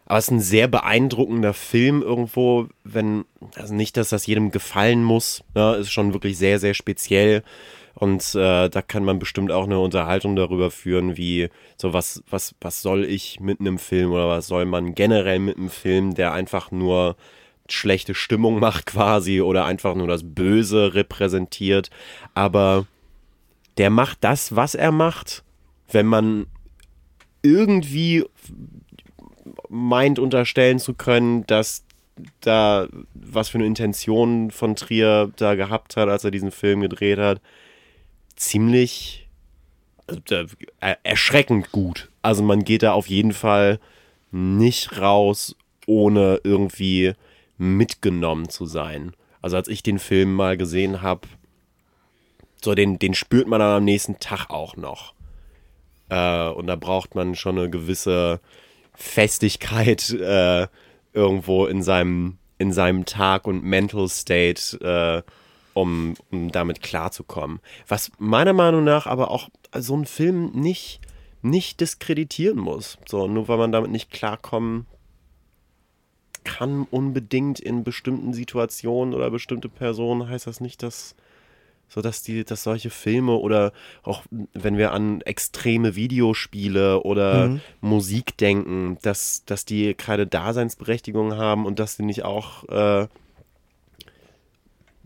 [0.08, 3.26] aber es ist ein sehr beeindruckender Film irgendwo, wenn,
[3.56, 7.44] also nicht, dass das jedem gefallen muss, ne, ist schon wirklich sehr, sehr speziell.
[8.02, 12.56] Und äh, da kann man bestimmt auch eine Unterhaltung darüber führen, wie so was, was,
[12.60, 16.34] was soll ich mit einem Film oder was soll man generell mit einem Film, der
[16.34, 17.16] einfach nur
[17.70, 21.92] schlechte Stimmung macht quasi oder einfach nur das Böse repräsentiert.
[22.34, 22.88] Aber
[23.78, 25.44] der macht das, was er macht,
[25.92, 26.48] wenn man
[27.44, 28.26] irgendwie
[29.70, 31.84] meint unterstellen zu können, dass
[32.40, 37.20] da was für eine Intention von Trier da gehabt hat, als er diesen Film gedreht
[37.20, 37.40] hat,
[38.36, 39.28] ziemlich
[40.08, 40.46] also,
[40.80, 42.10] er- erschreckend gut.
[42.22, 43.80] Also man geht da auf jeden Fall
[44.32, 45.56] nicht raus,
[45.88, 47.14] ohne irgendwie
[47.58, 49.14] mitgenommen zu sein.
[49.42, 51.28] Also als ich den Film mal gesehen habe,
[52.64, 55.14] so den, den spürt man dann am nächsten Tag auch noch.
[56.10, 58.40] Äh, und da braucht man schon eine gewisse
[58.94, 60.68] Festigkeit äh,
[61.14, 65.24] irgendwo in seinem, in seinem Tag und Mental State, äh,
[65.74, 67.60] um, um damit klarzukommen.
[67.88, 71.02] Was meiner Meinung nach aber auch so ein Film nicht,
[71.42, 72.98] nicht diskreditieren muss.
[73.08, 74.86] So, nur weil man damit nicht klarkommen
[76.44, 81.16] kann, unbedingt in bestimmten Situationen oder bestimmte Personen, heißt das nicht, dass
[81.92, 84.24] so dass die, dass solche Filme oder auch
[84.54, 91.80] wenn wir an extreme Videospiele oder Musik denken, dass, dass die keine Daseinsberechtigung haben und
[91.80, 93.08] dass sie nicht auch äh,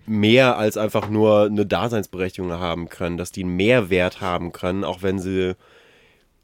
[0.05, 5.01] mehr als einfach nur eine Daseinsberechtigung haben können, dass die einen Mehrwert haben können, auch
[5.01, 5.55] wenn sie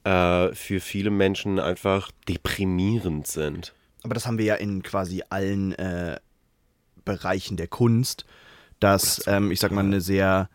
[0.04, 3.74] äh, für viele Menschen einfach deprimierend sind.
[4.04, 6.20] Aber das haben wir ja in quasi allen äh,
[7.06, 8.26] Bereichen der Kunst,
[8.80, 10.50] dass, ähm, ich sag mal, eine sehr,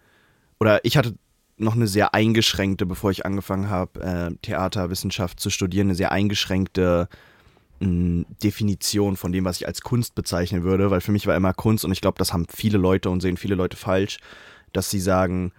[0.59, 1.14] oder ich hatte
[1.57, 7.09] noch eine sehr eingeschränkte, bevor ich angefangen habe, äh, Theaterwissenschaft zu studieren, eine sehr eingeschränkte
[7.09, 7.16] mh,
[7.81, 11.85] Definition von dem, was ich als Kunst bezeichnen würde, weil für mich war immer Kunst
[11.85, 14.19] und ich glaube, das haben viele Leute und sehen viele Leute falsch,
[14.73, 15.53] dass sie sagen,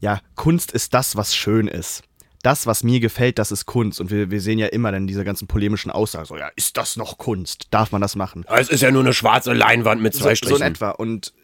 [0.00, 2.02] ja, Kunst ist das, was schön ist.
[2.42, 4.00] Das, was mir gefällt, das ist Kunst.
[4.00, 6.96] Und wir, wir sehen ja immer dann diese ganzen polemischen Aussagen, so, ja, ist das
[6.96, 7.66] noch Kunst?
[7.70, 8.46] Darf man das machen?
[8.48, 10.90] Es ist ja nur eine schwarze Leinwand mit zwei so, so in etwa.
[10.90, 11.34] Und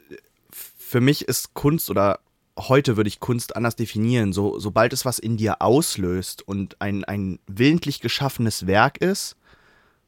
[0.53, 2.21] für mich ist Kunst oder
[2.59, 4.33] heute würde ich Kunst anders definieren.
[4.33, 9.37] So, sobald es was in dir auslöst und ein, ein willentlich geschaffenes Werk ist,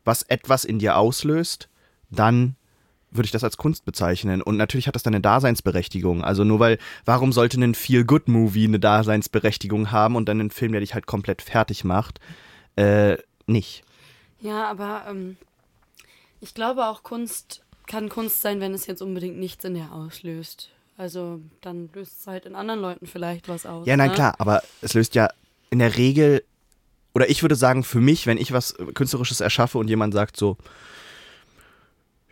[0.09, 1.69] was etwas in dir auslöst,
[2.11, 2.57] dann
[3.11, 4.43] würde ich das als Kunst bezeichnen.
[4.43, 6.25] Und natürlich hat das dann eine Daseinsberechtigung.
[6.25, 10.81] Also nur weil, warum sollte ein Feel-Good-Movie eine Daseinsberechtigung haben und dann ein Film, der
[10.81, 12.21] dich halt komplett fertig macht,
[12.77, 13.17] äh,
[13.47, 13.85] nicht.
[14.41, 15.37] Ja, aber ähm,
[16.41, 20.71] ich glaube auch Kunst kann Kunst sein, wenn es jetzt unbedingt nichts in dir auslöst.
[20.97, 23.87] Also dann löst es halt in anderen Leuten vielleicht was aus.
[23.87, 24.15] Ja, nein, ne?
[24.15, 25.29] klar, aber es löst ja
[25.71, 26.45] in der Regel,
[27.19, 30.57] oder ich würde sagen, für mich, wenn ich was Künstlerisches erschaffe und jemand sagt so,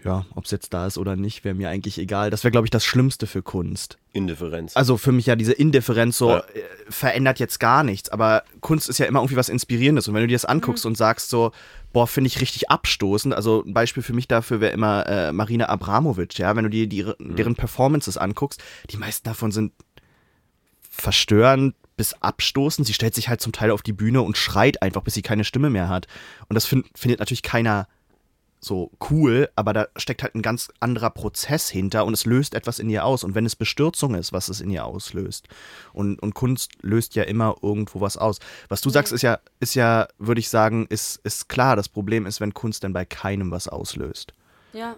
[0.04, 2.30] ja, ob es jetzt da ist oder nicht, wäre mir eigentlich egal.
[2.30, 3.98] Das wäre, glaube ich, das Schlimmste für Kunst.
[4.12, 4.76] Indifferenz.
[4.76, 6.38] Also für mich ja diese Indifferenz so Ja.
[6.38, 10.20] äh, verändert jetzt gar nichts, aber Kunst ist ja immer irgendwie was Inspirierendes und wenn
[10.20, 11.50] du dir das anguckst und sagst so,
[11.92, 15.68] boah, finde ich richtig abstoßend, also ein Beispiel für mich dafür wäre immer äh, Marina
[15.68, 19.72] Abramovic, ja, wenn du dir die, deren Performances anguckst, die meisten davon sind
[20.88, 25.02] verstörend bis abstoßend, sie stellt sich halt zum Teil auf die Bühne und schreit einfach,
[25.02, 26.06] bis sie keine Stimme mehr hat
[26.48, 27.88] und das find, findet natürlich keiner
[28.60, 32.78] so cool, aber da steckt halt ein ganz anderer Prozess hinter und es löst etwas
[32.78, 33.22] in ihr aus.
[33.22, 35.48] Und wenn es Bestürzung ist, was es in ihr auslöst.
[35.92, 38.38] Und, und Kunst löst ja immer irgendwo was aus.
[38.68, 41.76] Was du sagst, ist ja, ist ja, würde ich sagen, ist, ist klar.
[41.76, 44.32] Das Problem ist, wenn Kunst dann bei keinem was auslöst.
[44.72, 44.96] Ja,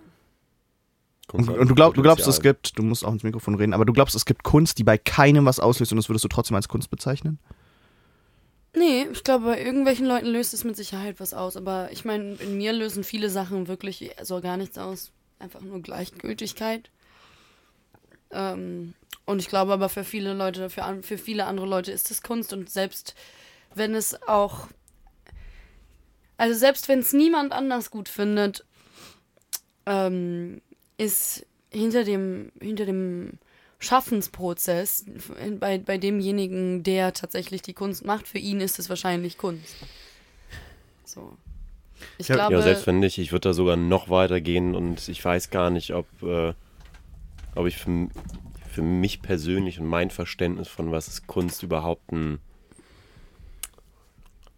[1.32, 3.84] Und, und du, glaub, du glaubst, es gibt, du musst auch ins Mikrofon reden, aber
[3.84, 6.56] du glaubst, es gibt Kunst, die bei keinem was auslöst und das würdest du trotzdem
[6.56, 7.38] als Kunst bezeichnen?
[8.74, 11.56] Nee, ich glaube, bei irgendwelchen Leuten löst es mit Sicherheit was aus.
[11.56, 15.10] Aber ich meine, in mir lösen viele Sachen wirklich so gar nichts aus.
[15.38, 16.90] Einfach nur Gleichgültigkeit.
[18.30, 22.10] Ähm, und ich glaube aber für viele Leute, für, an- für viele andere Leute ist
[22.10, 22.52] es Kunst.
[22.52, 23.14] Und selbst
[23.74, 24.68] wenn es auch.
[26.36, 28.64] Also selbst wenn es niemand anders gut findet,
[29.86, 30.60] ähm,
[30.98, 33.38] ist hinter dem, hinter dem
[33.78, 35.06] Schaffensprozess
[35.60, 39.76] bei, bei demjenigen, der tatsächlich die Kunst macht, für ihn ist es wahrscheinlich Kunst.
[41.04, 41.36] So.
[42.18, 45.08] Ich Ja, glaube, Ja, selbst wenn nicht, ich würde da sogar noch weiter gehen und
[45.08, 46.52] ich weiß gar nicht, ob, äh,
[47.54, 48.08] ob ich für,
[48.68, 52.40] für mich persönlich und mein Verständnis von was ist Kunst überhaupt ein,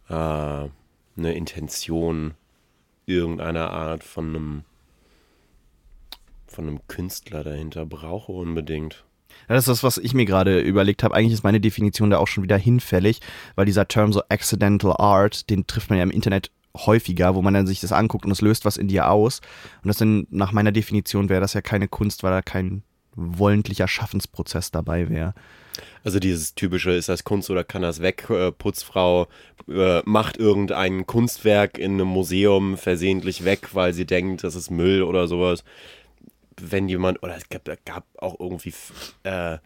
[0.08, 2.34] äh, eine Intention
[3.06, 4.64] irgendeiner Art von einem
[6.50, 9.04] von einem Künstler dahinter brauche unbedingt.
[9.48, 11.14] Ja, das ist das, was ich mir gerade überlegt habe.
[11.14, 13.20] Eigentlich ist meine Definition da auch schon wieder hinfällig,
[13.54, 17.54] weil dieser Term so Accidental Art, den trifft man ja im Internet häufiger, wo man
[17.54, 19.40] dann sich das anguckt und es löst was in dir aus.
[19.82, 22.82] Und das dann nach meiner Definition wäre das ja keine Kunst, weil da kein
[23.14, 25.34] wollentlicher Schaffensprozess dabei wäre.
[26.04, 28.28] Also dieses typische, ist das Kunst oder kann das weg?
[28.30, 29.28] Äh, Putzfrau
[29.68, 35.02] äh, macht irgendein Kunstwerk in einem Museum versehentlich weg, weil sie denkt, das ist Müll
[35.02, 35.64] oder sowas.
[36.62, 38.72] Wenn jemand, oder es gab, gab auch irgendwie
[39.24, 39.58] äh,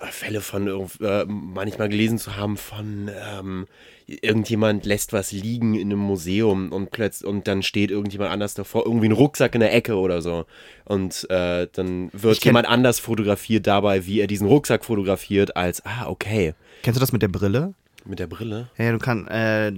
[0.00, 0.68] Fälle von
[1.00, 3.66] äh, manchmal gelesen zu haben von ähm,
[4.06, 8.86] irgendjemand lässt was liegen in einem Museum und plötzlich und dann steht irgendjemand anders davor,
[8.86, 10.46] irgendwie ein Rucksack in der Ecke oder so.
[10.84, 16.06] Und äh, dann wird jemand anders fotografiert dabei, wie er diesen Rucksack fotografiert, als, ah,
[16.06, 16.54] okay.
[16.82, 17.74] Kennst du das mit der Brille?
[18.04, 18.70] Mit der Brille?
[18.78, 19.72] Ja, du kannst, äh,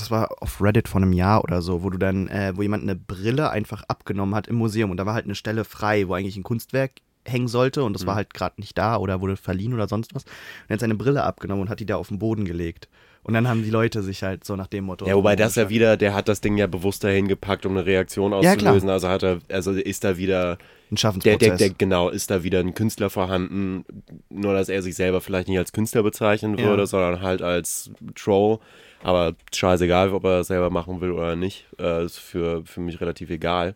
[0.00, 2.82] das war auf Reddit vor einem Jahr oder so, wo du dann, äh, wo jemand
[2.82, 6.14] eine Brille einfach abgenommen hat im Museum und da war halt eine Stelle frei, wo
[6.14, 6.92] eigentlich ein Kunstwerk
[7.26, 10.24] hängen sollte und das war halt gerade nicht da oder wurde verliehen oder sonst was.
[10.24, 10.30] Und
[10.68, 12.88] er hat seine Brille abgenommen und hat die da auf den Boden gelegt.
[13.22, 15.06] Und dann haben die Leute sich halt so nach dem Motto.
[15.06, 17.84] Ja, wobei das ja wieder, der hat das Ding ja bewusst dahin gepackt, um eine
[17.84, 18.88] Reaktion Ja, auszulösen.
[18.88, 20.56] also hat er, also ist da wieder, ein
[20.92, 21.38] der, Schaffensprozess.
[21.38, 23.84] der, der, genau, ist da wieder ein Künstler vorhanden,
[24.30, 26.64] nur dass er sich selber vielleicht nicht als Künstler bezeichnen Ja.
[26.64, 28.58] würde, sondern halt als Troll.
[29.02, 33.00] Aber scheißegal, ob er das selber machen will oder nicht, äh, ist für, für mich
[33.00, 33.74] relativ egal.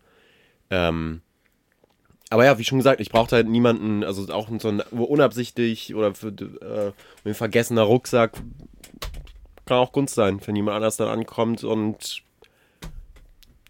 [0.70, 1.22] Ähm,
[2.30, 6.14] aber ja, wie schon gesagt, ich brauchte halt niemanden, also auch so ein unabsichtlich oder
[6.14, 6.92] für, äh,
[7.24, 8.42] ein vergessener Rucksack
[9.66, 12.22] kann auch Kunst sein, wenn jemand anders dann ankommt und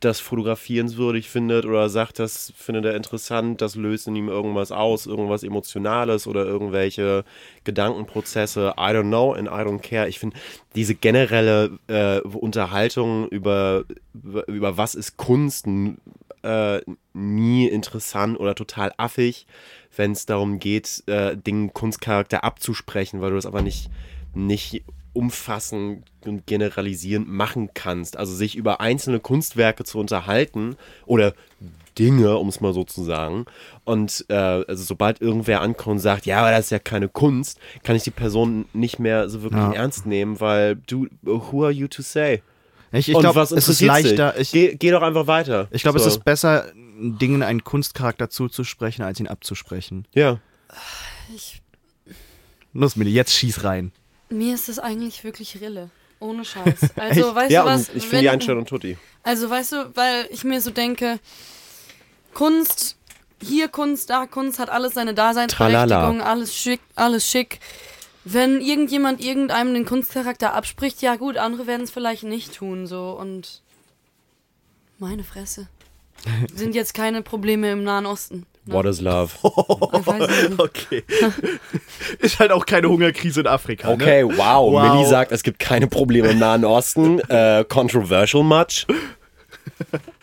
[0.04, 5.06] das fotografierenswürdig findet oder sagt, das findet er interessant, das löst in ihm irgendwas aus,
[5.06, 7.24] irgendwas Emotionales oder irgendwelche
[7.64, 8.74] Gedankenprozesse.
[8.76, 10.08] I don't know and I don't care.
[10.08, 10.36] Ich finde
[10.74, 15.66] diese generelle äh, Unterhaltung über, über, was ist Kunst
[16.42, 16.80] äh,
[17.12, 19.46] nie interessant oder total affig,
[19.96, 23.90] wenn es darum geht, äh, Dingen Kunstcharakter abzusprechen, weil du das aber nicht,
[24.34, 24.82] nicht
[25.14, 28.16] umfassend und generalisierend machen kannst.
[28.16, 31.32] Also sich über einzelne Kunstwerke zu unterhalten oder
[31.98, 33.44] Dinge, um es mal so zu sagen.
[33.84, 37.58] Und äh, also sobald irgendwer ankommt und sagt, ja, aber das ist ja keine Kunst,
[37.84, 39.72] kann ich die Person nicht mehr so wirklich Ja.
[39.72, 42.42] ernst nehmen, weil du, who are you to say?
[42.92, 44.38] ich ich glaube, es ist leichter.
[44.38, 45.68] Ich, Geh, geh doch einfach weiter.
[45.70, 46.06] ich glaube, So.
[46.08, 46.66] es ist besser,
[46.98, 50.06] Dingen einen Kunstcharakter zuzusprechen, als ihn abzusprechen.
[50.14, 50.38] Ja.
[51.34, 51.60] ich,
[52.72, 53.92] Los, Milli, jetzt schieß rein.
[54.28, 55.90] Mir ist das eigentlich wirklich Rille.
[56.20, 56.78] Ohne Scheiß.
[56.96, 57.88] Also, weißt ja, du was?
[57.90, 58.96] ich finde die Einstellung tutti.
[59.22, 61.18] Also, weißt du, weil ich mir so denke,
[62.32, 62.96] Kunst,
[63.42, 67.60] hier Kunst, da Kunst, hat alles seine Daseinsberechtigung, alles schick, alles schick.
[68.24, 73.10] Wenn irgendjemand irgendeinem den Kunstcharakter abspricht, ja gut, andere werden es vielleicht nicht tun, so
[73.10, 73.62] und
[74.98, 75.68] meine Fresse.
[76.54, 78.46] Sind jetzt keine Probleme im Nahen Osten.
[78.66, 78.74] Ne?
[78.74, 79.32] What is love?
[79.42, 80.58] Nicht.
[80.60, 81.04] Okay.
[82.18, 83.90] ist halt auch keine Hungerkrise in Afrika.
[83.90, 84.36] Okay, Ne?
[84.38, 84.72] wow.
[84.72, 84.92] Wow.
[84.94, 87.20] Millie sagt, es gibt keine Probleme im Nahen Osten.
[87.28, 88.86] Äh, controversial much?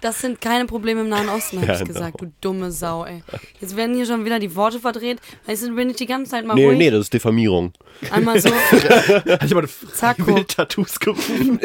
[0.01, 1.93] Das sind keine Probleme im Nahen Osten, hab Ja, ich genau.
[1.93, 3.23] gesagt, du dumme Sau, ey.
[3.59, 5.19] Jetzt werden hier schon wieder die Worte verdreht.
[5.45, 6.77] Weißt du, bin ich die ganze Zeit mal Nee, ruhig.
[6.77, 7.73] nee, das ist Diffamierung.
[8.11, 10.39] Einmal so, Hat jemand Zacko.
[10.43, 11.59] Tattoos gerufen?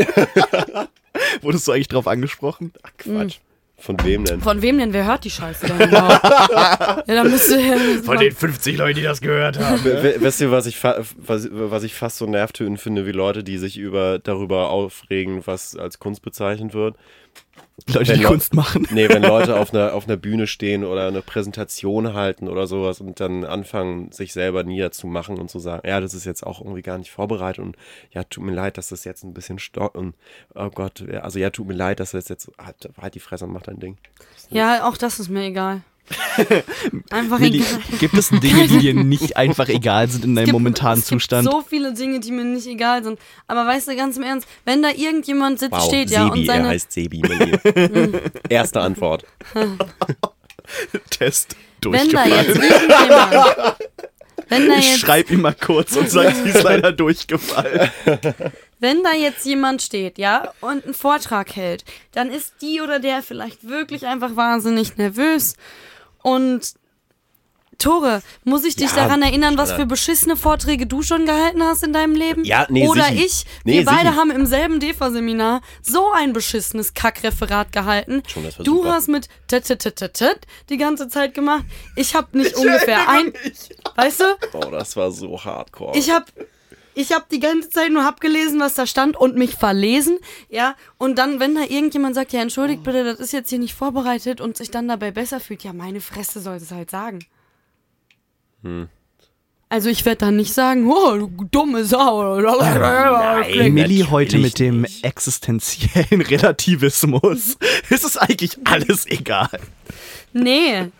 [1.43, 2.73] Wurdest du eigentlich drauf angesprochen?
[2.83, 3.37] Ach, Quatsch.
[3.79, 4.41] Von wem denn?
[4.41, 4.93] Von wem denn?
[4.95, 6.25] Wer hört die Scheiße denn überhaupt?
[6.25, 7.59] ja, dann müsste
[8.03, 9.85] Von den 50 Leuten, die das gehört haben.
[9.85, 13.45] We- we- Weißt du, was ich, was, was ich fast so nervtötend finde, wie Leute,
[13.45, 16.97] die sich über, darüber aufregen, was als Kunst bezeichnet wird?
[17.89, 18.87] Leute, die Wenn Leu- Kunst machen.
[18.91, 23.01] Nee, wenn Leute auf einer, auf einer Bühne stehen oder eine Präsentation halten oder sowas
[23.01, 26.83] und dann anfangen, sich selber niederzumachen und zu sagen, ja, das ist jetzt auch irgendwie
[26.83, 27.77] gar nicht vorbereitet und
[28.11, 30.15] ja, tut mir leid, dass das jetzt ein bisschen stock und
[30.55, 33.53] oh Gott, also ja, tut mir leid, dass das jetzt, halt, halt die Fresse und
[33.53, 33.99] mach dein Ding.
[34.51, 35.83] Ja, auch das ist mir egal.
[37.11, 37.81] Einfach Milli, egal.
[37.99, 41.21] gibt es Dinge, die dir nicht einfach egal sind in deinem gibt- momentanen es gibt
[41.23, 41.51] Zustand?
[41.51, 43.19] so viele Dinge, die mir nicht egal sind.
[43.49, 46.41] Aber weißt du, ganz im Ernst, wenn da irgendjemand sitzt, Wow, steht, ja, Sebi, und
[46.49, 46.69] er seine.
[46.69, 47.23] heißt Sebi.
[47.23, 47.59] Milli.
[48.49, 49.25] Erste Antwort.
[51.11, 52.47] Test Wenn da durchgefallen.
[52.47, 53.77] jetzt irgendjemand.
[54.49, 57.91] Wenn da Ich jetzt, schreib ihm mal kurz und sag, sie ist leider durchgefallen.
[58.79, 63.23] wenn da jetzt jemand steht, ja, und einen Vortrag hält, dann ist die oder der
[63.23, 65.55] vielleicht wirklich einfach wahnsinnig nervös
[66.27, 66.75] und
[67.79, 71.83] Tore, muss ich dich Ja, daran erinnern, was für beschissene Vorträge du schon gehalten hast
[71.83, 72.43] in deinem Leben?
[72.43, 73.25] Ja, nee, Oder sicher.
[73.27, 73.45] ich.
[73.65, 74.17] Nee, Wir beide sicher.
[74.17, 78.23] haben im selben DEFA-Seminar so ein beschissenes Kackreferat gehalten.
[78.29, 78.93] Schon, das war du super.
[78.95, 80.39] hast mit tit, tit, tit, tit, tit
[80.71, 81.65] die ganze Zeit gemacht.
[81.97, 83.35] Ich habe nicht ungefähr ein.
[83.95, 84.25] Weißt du?
[84.55, 85.99] Oh, das war so hardcore.
[85.99, 86.25] Ich habe
[86.97, 90.75] ich hab die ganze Zeit nur abgelesen, was da stand und mich verlesen, ja.
[90.97, 94.41] Und dann, wenn da irgendjemand sagt, ja, entschuldigt bitte, das ist jetzt hier nicht vorbereitet
[94.41, 97.19] und sich dann dabei besser fühlt, ja, meine Fresse soll es halt sagen.
[98.63, 98.89] Hm.
[99.69, 102.41] Also ich werde dann nicht sagen, oh, du dumme Sau.
[102.41, 103.75] Nein.
[103.75, 105.05] Millie heute mit dem nicht.
[105.05, 107.59] existenziellen Relativismus.
[107.91, 109.61] es ist eigentlich alles egal.
[110.33, 110.93] Nee.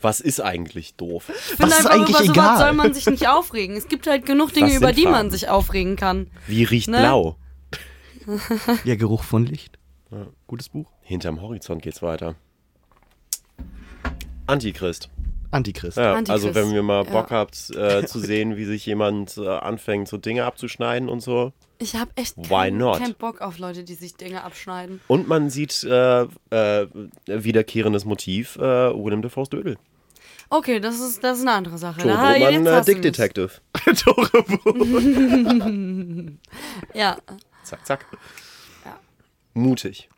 [0.00, 1.28] Was ist eigentlich doof?
[1.28, 2.58] Ich finde Was ist einfach, eigentlich über sowas egal?
[2.58, 3.76] soll man sich nicht aufregen.
[3.76, 5.30] Es gibt halt genug Dinge, über die man Farben?
[5.30, 6.30] sich aufregen kann.
[6.46, 6.98] Wie riecht Ne?
[7.00, 7.36] blau?
[8.84, 9.78] Ja, Geruch von Licht.
[10.46, 10.90] Gutes Buch.
[11.00, 12.34] Hinterm Horizont geht's weiter.
[14.46, 15.08] Antichrist.
[15.50, 15.96] Antichrist.
[15.96, 17.10] Ja, Antichrist, also wenn ihr mal ja.
[17.10, 21.52] Bock habt äh, zu sehen, wie sich jemand äh, anfängt, so Dinge abzuschneiden und so.
[21.78, 22.98] Ich habe echt Why keinen not?
[22.98, 25.00] keinen Bock auf Leute, die sich Dinge abschneiden.
[25.06, 26.86] Und man sieht äh, äh,
[27.26, 29.78] wiederkehrendes Motiv, äh, Willem Dafoe's Dödel.
[30.50, 32.02] Okay, das ist, das ist eine andere Sache.
[32.02, 33.02] Da- jetzt Botman, äh, Dick.
[33.02, 33.50] Detective.
[36.94, 37.18] Ja,
[37.68, 38.06] Zack, zack.
[38.86, 38.98] Ja.
[39.52, 40.08] Mutig.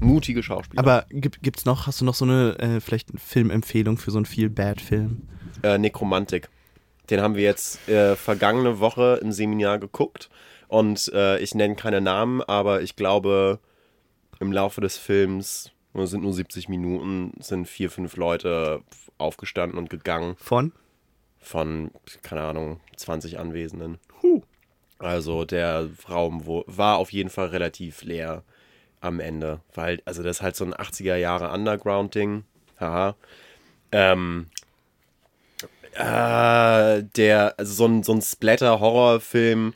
[0.00, 0.80] Mutige Schauspieler.
[0.80, 4.18] Aber gibt, gibt's noch, hast du noch so eine, äh, vielleicht eine Filmempfehlung für so
[4.18, 5.22] einen Feel-Bad-Film?
[5.64, 6.48] äh, Nekromantik.
[7.10, 10.30] Den haben wir jetzt äh, vergangene Woche im Seminar geguckt.
[10.68, 13.58] Und äh, ich nenne keine Namen, aber ich glaube,
[14.40, 18.82] im Laufe des Films, es sind nur 70 Minuten, sind vier, fünf Leute
[19.18, 20.72] aufgestanden und gegangen Von?
[21.38, 21.90] von,
[22.22, 23.98] keine Ahnung, 20 Anwesenden.
[24.22, 24.42] Huh.
[24.98, 28.42] Also der Raum wo, war auf jeden Fall relativ leer
[29.04, 29.60] am Ende.
[29.74, 32.44] Weil, also das ist halt so ein 80er Jahre Underground-Ding.
[32.80, 33.16] Haha.
[33.92, 34.46] Ähm,
[35.94, 39.74] äh, der, also so ein, so ein Splatter-Horrorfilm,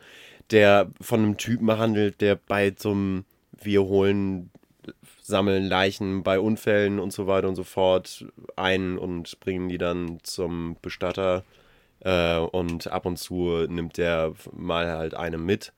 [0.50, 3.24] der von einem Typen handelt, der bei so einem
[3.60, 4.50] Wir holen,
[5.22, 8.24] sammeln Leichen bei Unfällen und so weiter und so fort
[8.56, 11.44] ein und bringen die dann zum Bestatter.
[12.00, 15.72] Äh, und ab und zu nimmt der mal halt eine mit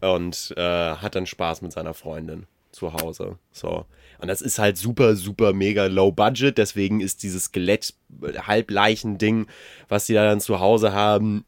[0.00, 0.60] und äh,
[0.96, 3.38] hat dann Spaß mit seiner Freundin zu Hause.
[3.50, 3.86] So.
[4.18, 6.58] Und das ist halt super, super mega low budget.
[6.58, 9.46] Deswegen ist dieses Skelett-Halbleichen-Ding,
[9.88, 11.44] was die da dann zu Hause haben,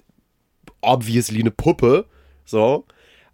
[0.81, 2.07] obviously eine Puppe.
[2.45, 2.87] So.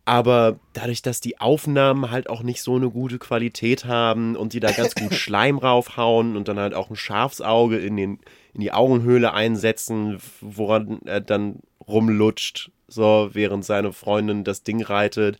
[0.05, 4.61] Aber dadurch, dass die Aufnahmen halt auch nicht so eine gute Qualität haben und die
[4.61, 8.19] da ganz gut Schleim raufhauen und dann halt auch ein Schafsauge in, den,
[8.53, 15.39] in die Augenhöhle einsetzen, woran er dann rumlutscht, so während seine Freundin das Ding reitet.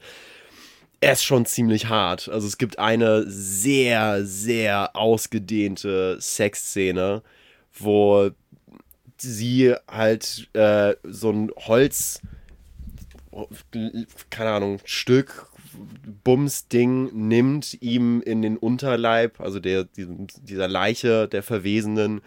[1.05, 2.31] Er ist schon ziemlich hart.
[2.31, 7.23] Also es gibt eine sehr, sehr ausgedehnte Sexszene,
[7.75, 8.31] wo
[9.19, 12.23] sie halt äh, so ein Holz,
[14.31, 15.51] keine Ahnung, Stück
[16.25, 22.23] Bums-Ding nimmt, ihm in den Unterleib, also der, dieser Leiche der Verwesenen,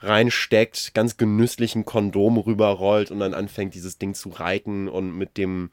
[0.00, 5.36] reinsteckt, ganz genüsslich ein Kondom rüberrollt und dann anfängt, dieses Ding zu reiten und mit
[5.36, 5.68] dem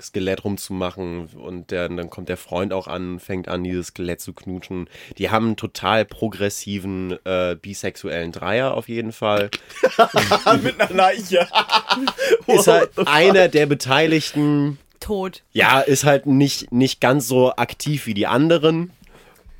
[0.00, 4.32] Skelett rumzumachen und der, dann kommt der Freund auch an, fängt an, dieses Skelett zu
[4.32, 4.88] knutschen.
[5.18, 9.50] Die haben einen total progressiven äh, bisexuellen Dreier auf jeden Fall.
[10.62, 11.48] Mit einer Leiche.
[12.46, 15.42] Ist halt einer der Beteiligten, tot.
[15.52, 18.90] ja, ist halt nicht, nicht ganz so aktiv wie die anderen.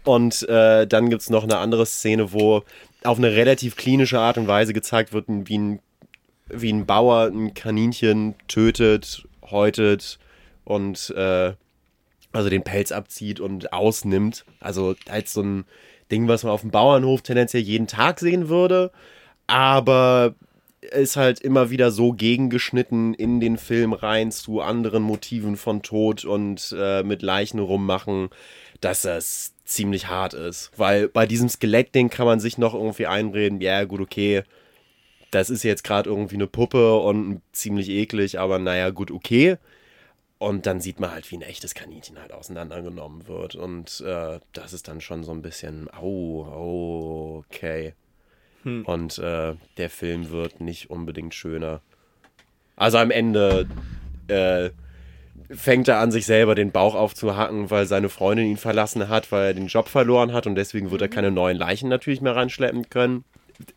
[0.04, 2.62] Und äh, dann gibt es noch eine andere Szene, wo
[3.02, 5.80] auf eine relativ klinische Art und Weise gezeigt wird, wie ein,
[6.48, 10.18] wie ein Bauer ein Kaninchen tötet, häutet
[10.66, 11.54] und äh,
[12.32, 14.44] also den Pelz abzieht und ausnimmt.
[14.60, 15.64] Also halt so ein
[16.10, 18.90] Ding, was man auf dem Bauernhof tendenziell jeden Tag sehen würde.
[19.46, 20.34] Aber
[20.80, 26.24] ist halt immer wieder so gegengeschnitten in den Film rein zu anderen Motiven von Tod
[26.24, 28.28] und äh, mit Leichen rummachen,
[28.80, 30.70] dass das ziemlich hart ist.
[30.76, 34.42] Weil bei diesem Skelettding kann man sich noch irgendwie einreden, ja gut, okay,
[35.30, 39.56] das ist jetzt gerade irgendwie eine Puppe und ziemlich eklig, aber naja, gut, okay.
[40.38, 43.54] Und dann sieht man halt, wie ein echtes Kaninchen halt auseinandergenommen wird.
[43.54, 47.94] Und äh, das ist dann schon so ein bisschen, oh, okay.
[48.84, 51.80] Und äh, der Film wird nicht unbedingt schöner.
[52.74, 53.68] Also am Ende
[54.28, 54.70] äh,
[55.54, 59.46] fängt er an, sich selber den Bauch aufzuhacken, weil seine Freundin ihn verlassen hat, weil
[59.46, 62.90] er den Job verloren hat und deswegen wird er keine neuen Leichen natürlich mehr ranschleppen
[62.90, 63.24] können.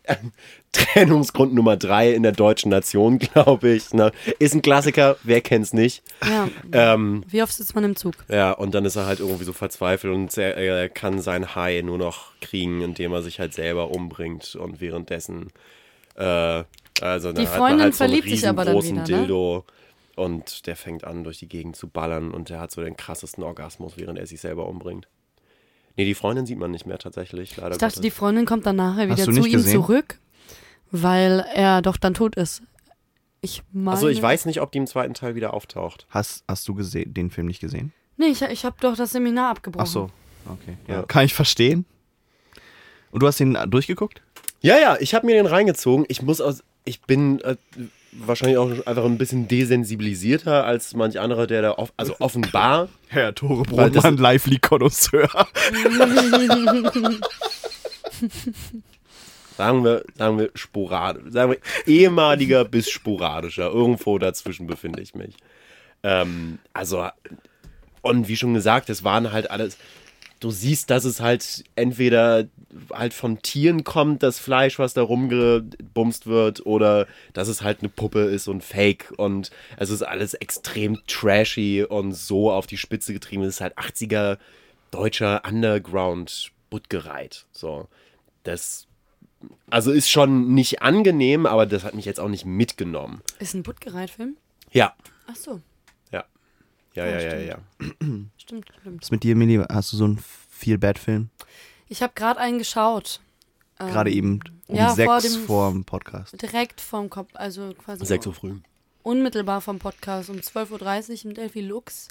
[0.72, 3.92] Trennungsgrund Nummer drei in der deutschen Nation, glaube ich.
[3.92, 4.12] Ne?
[4.38, 6.02] Ist ein Klassiker, wer kennt's nicht?
[6.22, 6.48] Ja.
[6.72, 8.14] Ähm, Wie oft sitzt man im Zug?
[8.28, 11.82] ja, und dann ist er halt irgendwie so verzweifelt und er, er kann sein High
[11.82, 15.48] nur noch kriegen, indem er sich halt selber umbringt und währenddessen
[16.16, 16.64] Äh,
[17.00, 19.02] also Die Freundin halt so einen verliebt sich aber dann wieder, ne?
[19.04, 19.64] Dildo
[20.16, 23.42] und der fängt an, durch die Gegend zu ballern und der hat so den krassesten
[23.42, 25.08] Orgasmus, während er sich selber umbringt.
[26.00, 28.00] Nee, die Freundin sieht man nicht mehr tatsächlich, leider Ich dachte, Gottes.
[28.00, 29.70] die Freundin kommt dann nachher wieder zu ihm gesehen?
[29.70, 30.18] zurück,
[30.90, 32.62] weil er doch dann tot ist.
[33.42, 33.96] Ich meine.
[33.98, 36.06] Achso, ich weiß nicht, ob die im zweiten Teil wieder auftaucht.
[36.08, 37.92] Hast, hast du gesehen, den Film nicht gesehen?
[38.16, 39.86] Nee, ich, ich habe doch das Seminar abgebrochen.
[39.86, 40.10] Ach so.
[40.46, 40.78] Okay.
[40.88, 40.94] Ja.
[40.94, 41.02] Ja.
[41.02, 41.84] Kann ich verstehen.
[43.10, 44.22] Und du hast ihn durchgeguckt?
[44.62, 46.06] Ja, ja, ich habe mir den reingezogen.
[46.08, 46.62] Ich muss aus.
[46.86, 47.56] Ich bin äh,
[48.12, 51.72] wahrscheinlich auch einfach ein bisschen desensibilisierter als manch anderer, der da.
[51.72, 52.88] Off also offenbar.
[53.08, 55.28] Herr Tore Brotmann, Lively-Konnoisseur.
[59.56, 61.24] Sagen wir, sagen wir sporadisch.
[61.32, 63.70] Sagen wir ehemaliger bis sporadischer.
[63.70, 65.34] Irgendwo dazwischen befinde ich mich.
[66.02, 67.06] Ähm, also,
[68.00, 69.76] und wie schon gesagt, es waren halt alles.
[70.40, 72.48] Du siehst, dass es halt entweder
[72.92, 77.90] halt von Tieren kommt, das Fleisch, was da rumgebumst wird, oder dass es halt eine
[77.90, 79.12] Puppe ist und Fake.
[79.16, 83.42] Und es ist alles extrem trashy und so auf die Spitze getrieben.
[83.42, 84.38] Es ist halt 80er
[84.90, 87.44] deutscher Underground Buttgereit.
[87.52, 87.88] So.
[88.42, 88.86] Das
[89.68, 93.22] also ist schon nicht angenehm, aber das hat mich jetzt auch nicht mitgenommen.
[93.38, 94.36] Ist ein Buttgereit-Film?
[94.72, 94.94] Ja.
[95.26, 95.60] Ach so.
[96.94, 97.58] Ja, ja, ja, ja.
[98.36, 99.02] stimmt, stimmt.
[99.02, 99.62] Was mit dir, Milli?
[99.70, 100.18] Hast du so einen
[100.50, 101.30] Feel-Bad-Film?
[101.88, 103.20] Ich habe gerade einen geschaut.
[103.78, 106.40] Ähm, Gerade eben um ja, vor sechs dem- vor dem Podcast.
[106.40, 108.54] Direkt vom Kopf, also quasi 6 Uhr früh.
[109.02, 112.08] unmittelbar vom Podcast um 12.30 Uhr im Delphi Lux.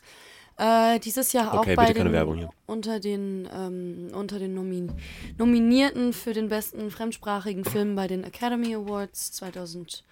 [0.57, 2.49] Äh, dieses Jahr auch Okay, bei bitte keine den, Werbung hier.
[2.65, 4.91] unter den, ähm, unter den Nomin
[5.37, 10.03] Nominierten für den besten fremdsprachigen Film bei den Academy Awards 2019.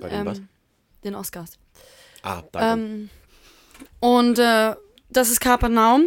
[0.00, 0.40] Bei den was?
[1.04, 1.58] Den Oscars.
[2.26, 2.82] Ah, danke.
[2.82, 3.10] Ähm,
[4.00, 4.74] und äh,
[5.10, 6.04] das ist Kapernaum.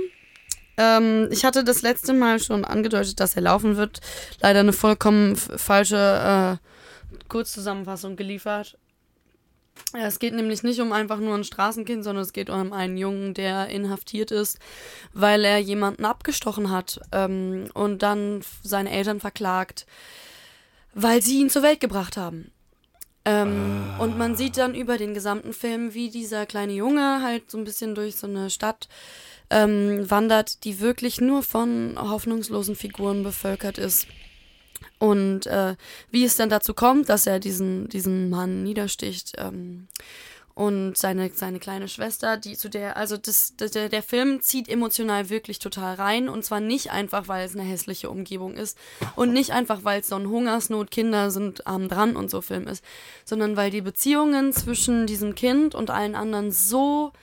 [0.77, 4.01] Ähm, ich hatte das letzte Mal schon angedeutet, dass er laufen wird.
[4.41, 8.77] Leider eine vollkommen falsche äh, Kurzzusammenfassung geliefert.
[9.93, 12.97] Ja, es geht nämlich nicht um einfach nur ein Straßenkind, sondern es geht um einen
[12.97, 14.59] Jungen, der inhaftiert ist,
[15.13, 19.85] weil er jemanden abgestochen hat ähm, und dann seine Eltern verklagt,
[20.93, 22.51] weil sie ihn zur Welt gebracht haben.
[23.29, 27.57] Ähm, Und man sieht dann über den gesamten Film, wie dieser kleine Junge halt so
[27.59, 28.87] ein bisschen durch so eine Stadt
[29.51, 34.07] ähm, wandert, die wirklich nur von hoffnungslosen Figuren bevölkert ist.
[34.97, 35.75] Und äh,
[36.11, 39.33] wie es dann dazu kommt, dass er diesen, diesen Mann niedersticht.
[39.37, 39.87] Ähm,
[40.59, 45.29] und seine, seine kleine Schwester, die zu der, also das, der, der Film zieht emotional
[45.29, 46.27] wirklich total rein.
[46.27, 48.77] Und zwar nicht einfach, weil es eine hässliche Umgebung ist
[49.15, 52.67] und nicht einfach, weil es so ein Hungersnot, Kinder sind arm dran und so Film
[52.67, 52.83] ist,
[53.23, 57.13] sondern weil die Beziehungen zwischen diesem Kind und allen anderen so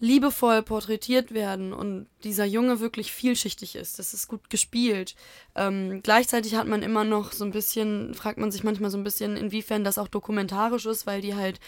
[0.00, 3.98] liebevoll porträtiert werden und dieser Junge wirklich vielschichtig ist.
[3.98, 5.14] Das ist gut gespielt.
[5.54, 9.04] Ähm, gleichzeitig hat man immer noch so ein bisschen, fragt man sich manchmal so ein
[9.04, 11.60] bisschen, inwiefern das auch dokumentarisch ist, weil die halt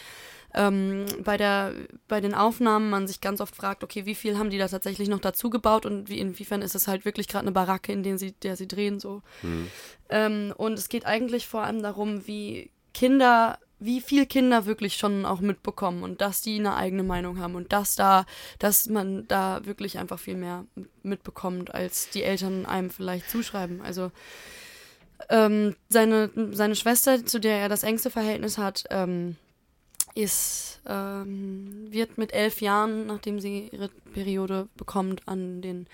[0.55, 1.73] ähm, bei, der,
[2.07, 5.09] bei den Aufnahmen man sich ganz oft fragt, okay, wie viel haben die da tatsächlich
[5.09, 8.17] noch dazu gebaut und wie, inwiefern ist es halt wirklich gerade eine Baracke, in der
[8.17, 9.21] sie, der sie drehen so.
[10.09, 15.25] Ähm, und es geht eigentlich vor allem darum, wie Kinder, wie viel Kinder wirklich schon
[15.25, 18.25] auch mitbekommen und dass die eine eigene Meinung haben und dass da,
[18.57, 20.65] dass man da wirklich einfach viel mehr
[21.03, 23.81] mitbekommt, als die Eltern einem vielleicht zuschreiben.
[23.81, 24.11] Also
[25.29, 29.35] ähm, seine, seine Schwester, zu der er das engste Verhältnis hat, ähm,
[30.15, 35.87] ist, ähm, wird mit elf Jahren, nachdem sie ihre Periode bekommt, an den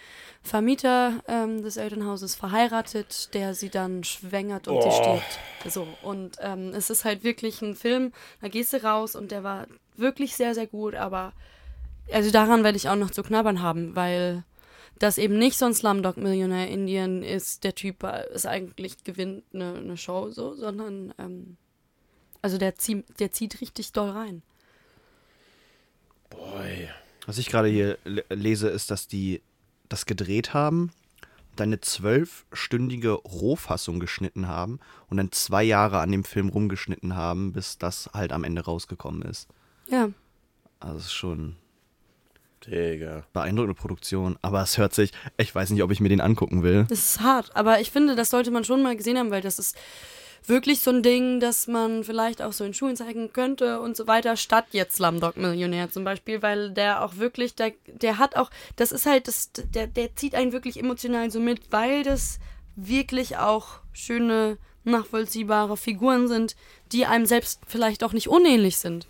[0.44, 5.40] Vermieter ähm, des Elternhauses verheiratet, der sie dann schwängert und sie stirbt.
[5.68, 9.44] So, und ähm, es ist halt wirklich ein Film, da gehst du raus und der
[9.44, 9.66] war
[9.98, 11.34] wirklich sehr, sehr gut, aber
[12.12, 14.44] also daran werde ich auch noch zu knabbern haben, weil
[15.00, 19.74] das eben nicht so ein Slumdog-Millionär Indien ist, der Typ äh, ist eigentlich gewinnt eine,
[19.74, 21.58] eine Show so, sondern ähm,
[22.42, 24.42] also der, zieh, der zieht richtig doll rein.
[26.30, 26.90] Boy.
[27.26, 29.42] Was ich gerade hier le- lese, ist, dass die
[29.90, 30.92] das gedreht haben,
[31.56, 37.52] dann eine zwölfstündige Rohfassung geschnitten haben und dann zwei Jahre an dem Film rumgeschnitten haben,
[37.54, 39.50] bis das halt am Ende rausgekommen ist.
[39.90, 40.10] Ja.
[40.80, 41.58] Also ist schon
[42.66, 43.24] Digga.
[43.34, 46.86] beeindruckende Produktion, aber es hört sich, ich weiß nicht, ob ich mir den angucken will.
[46.90, 49.60] Das ist hart, aber ich finde, das sollte man schon mal gesehen haben, weil das
[49.60, 49.76] ist
[50.46, 54.08] wirklich so ein Ding, das man vielleicht auch so in Schulen zeigen könnte und so
[54.08, 58.50] weiter, statt jetzt Slumdog Millionär zum Beispiel, weil der auch wirklich, der, der hat auch,
[58.76, 62.40] das ist halt, das, der, der zieht einen wirklich emotional so mit, weil das
[62.76, 66.56] wirklich auch schöne, nachvollziehbare Figuren sind,
[66.92, 69.06] die einem selbst vielleicht auch nicht unähnlich sind.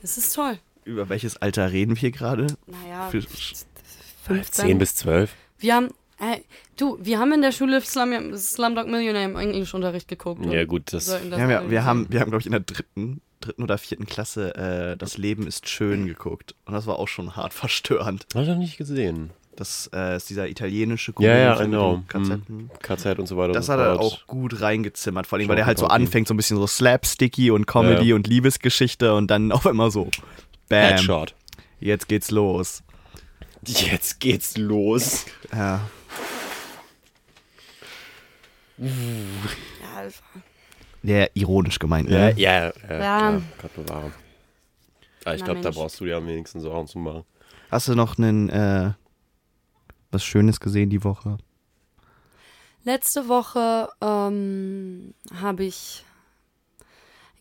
[0.00, 0.58] Das ist toll.
[0.84, 2.48] Über welches Alter reden wir gerade?
[2.66, 4.66] Naja, Für- 15.
[4.66, 5.30] 10 bis 12.
[5.58, 5.88] Wir haben,
[6.24, 6.44] Ey,
[6.76, 10.46] du, wir haben in der Schule Slum, Slumdog Millionaire im Englischunterricht geguckt.
[10.46, 11.06] Ja, gut, das.
[11.06, 14.06] Das Ja, wir, wir haben, wir haben glaube ich, in der dritten, dritten oder vierten
[14.06, 16.54] Klasse äh, Das Leben ist schön geguckt.
[16.64, 18.26] Und das war auch schon hart verstörend.
[18.36, 19.30] Hab ich noch nicht gesehen.
[19.56, 21.96] Das äh, ist dieser italienische Ja, ja, mit genau.
[22.14, 23.04] den KZ.
[23.04, 23.52] KZ und so weiter.
[23.52, 26.36] Das hat er auch gut reingezimmert, vor allem, weil der halt so anfängt, so ein
[26.36, 28.14] bisschen so slapsticky und Comedy Ja.
[28.14, 30.08] und Liebesgeschichte und dann auf einmal so,
[30.68, 31.34] bam, Headshot.
[31.80, 32.84] jetzt geht's los.
[33.66, 35.26] Jetzt geht's los.
[35.52, 35.80] Ja.
[38.86, 40.42] Ja, das war-
[41.02, 42.34] Der ironisch gemeint, Ja, ne?
[42.36, 42.64] ja, ja.
[42.66, 42.78] Ja.
[42.88, 43.42] klar.
[43.60, 44.12] Gott bewahre.
[45.24, 47.24] Aber ich Na, glaube, da brauchst du dir am wenigsten Sorgen zu machen.
[47.70, 48.92] Hast du noch einen, äh,
[50.10, 51.38] was Schönes gesehen die Woche?
[52.84, 56.04] Letzte Woche ähm, habe ich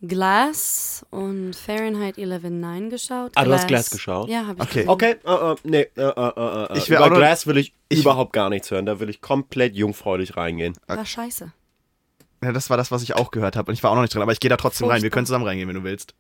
[0.02, 3.32] Glass und Fahrenheit 11.9 geschaut.
[3.36, 4.30] Ah, du hast Glass geschaut?
[4.30, 4.74] Ja, habe ich Okay.
[4.74, 4.90] gesehen.
[4.90, 6.78] Okay, äh, äh, nee, äh, äh, äh, äh.
[6.78, 8.86] Ich will Über auch noch- Glass will ich, ich- überhaupt gar nichts hören.
[8.86, 10.74] Da will ich komplett jungfräulich reingehen.
[10.88, 11.52] War scheiße.
[12.44, 14.14] Ja, das war das, was ich auch gehört habe und ich war auch noch nicht
[14.16, 14.96] drin, aber ich gehe da trotzdem rein.
[14.96, 15.16] Wir Furchtbar.
[15.18, 16.16] können zusammen reingehen, wenn du willst.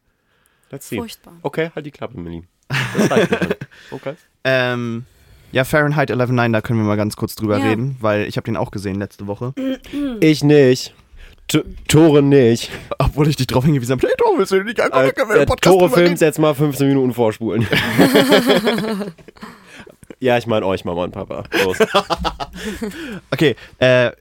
[0.69, 0.97] Let's see.
[0.97, 1.33] Furchtbar.
[1.41, 2.43] Okay, halt die Klappe, Millie.
[2.97, 3.55] Das reicht mir schon.
[3.91, 4.13] Okay.
[4.43, 5.05] Ähm,
[5.51, 7.65] ja, Fahrenheit 11.9, da können wir mal ganz kurz drüber Ja.
[7.65, 9.53] reden, weil ich habe den auch gesehen letzte Woche.
[10.21, 10.93] Ich nicht.
[11.51, 12.71] T Tore nicht.
[12.97, 15.09] Obwohl ich dich darauf hingewiesen habe, hey, Tom, willst du den nicht angucken?
[15.09, 15.89] Äh, Können wir im der Podcast reden?
[15.89, 17.67] Tore-Films jetzt mal 15 Minuten vorspulen.
[20.19, 21.43] ja, ich meine euch, Mama und Papa.
[21.63, 21.77] Los.
[23.31, 24.11] Okay, äh,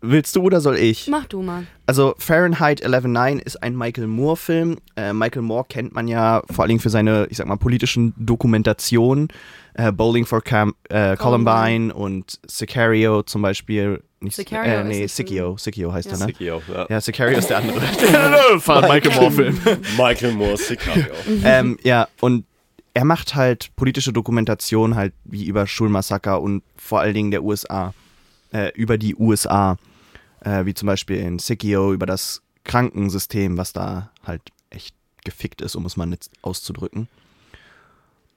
[0.00, 1.08] willst du oder soll ich?
[1.08, 1.66] Mach du mal.
[1.86, 4.78] Also Fahrenheit 11.9 ist ein Michael Moore-Film.
[4.96, 8.14] Äh, Michael Moore kennt man ja vor allen Dingen für seine, ich sag mal, politischen
[8.16, 9.28] Dokumentationen.
[9.74, 14.02] Äh, Bowling for Cam äh, Columbine und Sicario zum Beispiel.
[14.20, 15.56] Nicht, Sicario äh, nee, es Sicchio.
[15.56, 16.12] Sicchio heißt Ja.
[16.12, 16.26] er, ne?
[16.26, 16.86] Sicario, ja.
[16.90, 17.80] Ja, Sicario ist der andere.
[18.88, 19.60] Michael Moore-Film.
[19.96, 21.06] Michael Moore, Sicario.
[21.44, 22.44] ähm, ja, und
[22.92, 27.94] er macht halt politische Dokumentation halt wie über Schulmassaker und vor allen Dingen der USA,
[28.52, 29.76] äh, über die USA,
[30.40, 34.94] äh, wie zum Beispiel in Sikio über das Krankensystem, was da halt echt
[35.24, 37.08] gefickt ist, um es mal nicht auszudrücken.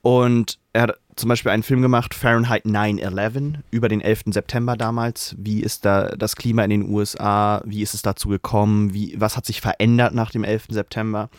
[0.04, 4.24] Und er hat zum Beispiel einen Film gemacht, Fahrenheit 9-11, über den 11.
[4.32, 5.34] September damals.
[5.39, 7.62] Wie ist da das Klima in den USA?
[7.66, 8.93] Wie ist es dazu gekommen?
[8.93, 10.66] Wie, was hat sich verändert nach dem 11.
[10.72, 11.30] September?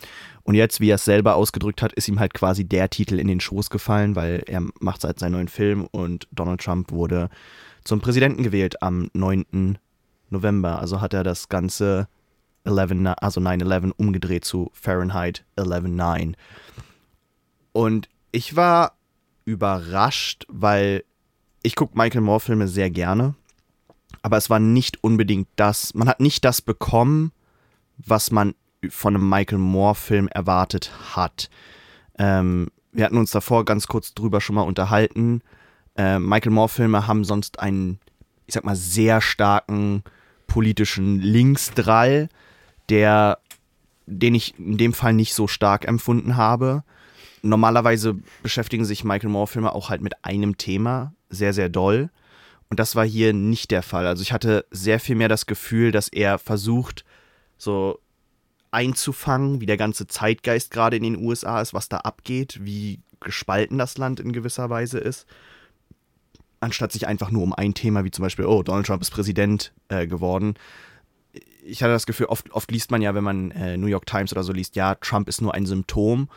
[0.41, 3.27] Und jetzt, wie er es selber ausgedrückt hat, ist ihm halt quasi der Titel in
[3.27, 7.29] den Schoß gefallen, weil er macht seit seinen neuen Film und Donald Trump wurde
[7.83, 9.77] zum Präsidenten gewählt am 9.
[10.31, 10.79] November.
[10.79, 12.07] Also hat er das ganze
[12.63, 16.33] 11, also 9-11 umgedreht zu Fahrenheit 11.9.
[17.73, 18.97] Und ich war
[19.45, 21.05] überrascht, weil
[21.63, 23.33] ich gucke Michael Moore-Filme sehr gerne,
[24.23, 27.31] aber es war nicht unbedingt das, man hat nicht das bekommen,
[27.97, 28.53] was man
[28.89, 31.49] von einem Michael Moore-Film erwartet hat.
[32.19, 35.41] Ähm, wir hatten uns davor ganz kurz drüber schon mal unterhalten.
[35.95, 37.99] Äh, Michael Moore-Filme haben sonst einen,
[38.47, 40.03] ich sag mal, sehr starken
[40.45, 42.27] politischen Linksdrall,
[42.89, 43.39] der,
[44.07, 46.83] den ich in dem Fall nicht so stark empfunden habe.
[47.45, 52.09] Normalerweise beschäftigen sich Michael Moore-Filme auch halt mit einem Thema sehr, sehr doll.
[52.69, 54.07] Und das war hier nicht der Fall.
[54.07, 57.05] Also ich hatte sehr viel mehr das Gefühl, dass er versucht,
[57.57, 57.99] so
[58.71, 63.77] einzufangen, wie der ganze Zeitgeist gerade in den USA ist, was da abgeht, wie gespalten
[63.77, 65.25] das Land in gewisser Weise ist,
[66.59, 69.71] anstatt sich einfach nur um ein Thema wie zum Beispiel, oh, Donald Trump ist Präsident
[69.87, 70.55] äh, geworden.
[71.63, 74.31] Ich hatte das Gefühl, oft, oft liest man ja, wenn man äh, New York Times
[74.31, 76.27] oder so liest, ja, Trump ist nur ein Symptom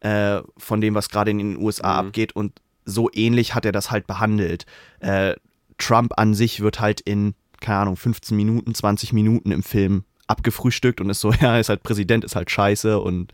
[0.00, 2.08] äh, von dem, was gerade in den USA Mhm.
[2.08, 4.64] abgeht und so ähnlich hat er das halt behandelt.
[5.00, 5.34] Äh,
[5.76, 11.00] Trump an sich wird halt in, keine Ahnung, 15 Minuten, 20 Minuten im Film abgefrühstückt
[11.00, 13.32] und ist so, ja, ist halt Präsident, ist halt scheiße und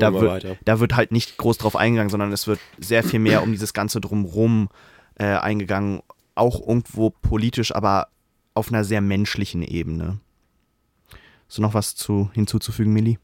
[0.00, 3.42] da wird, da wird halt nicht groß drauf eingegangen, sondern es wird sehr viel mehr
[3.42, 4.68] um dieses ganze Drumrum
[5.16, 6.00] äh, eingegangen.
[6.34, 8.08] Auch irgendwo politisch, aber
[8.54, 10.20] auf einer sehr menschlichen Ebene.
[11.48, 13.18] So noch was zu, hinzuzufügen, Millie?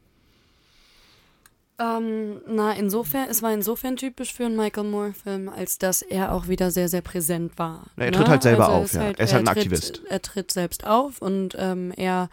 [1.78, 6.48] Ähm, na, insofern, es war insofern typisch für einen Michael Moore-Film, als dass er auch
[6.48, 7.86] wieder sehr, sehr präsent war.
[7.96, 8.12] Er ne?
[8.12, 9.02] tritt halt selber Also auf, ja.
[9.02, 10.02] Er ist halt ein tritt, Aktivist.
[10.08, 12.30] Er tritt selbst auf und ähm, er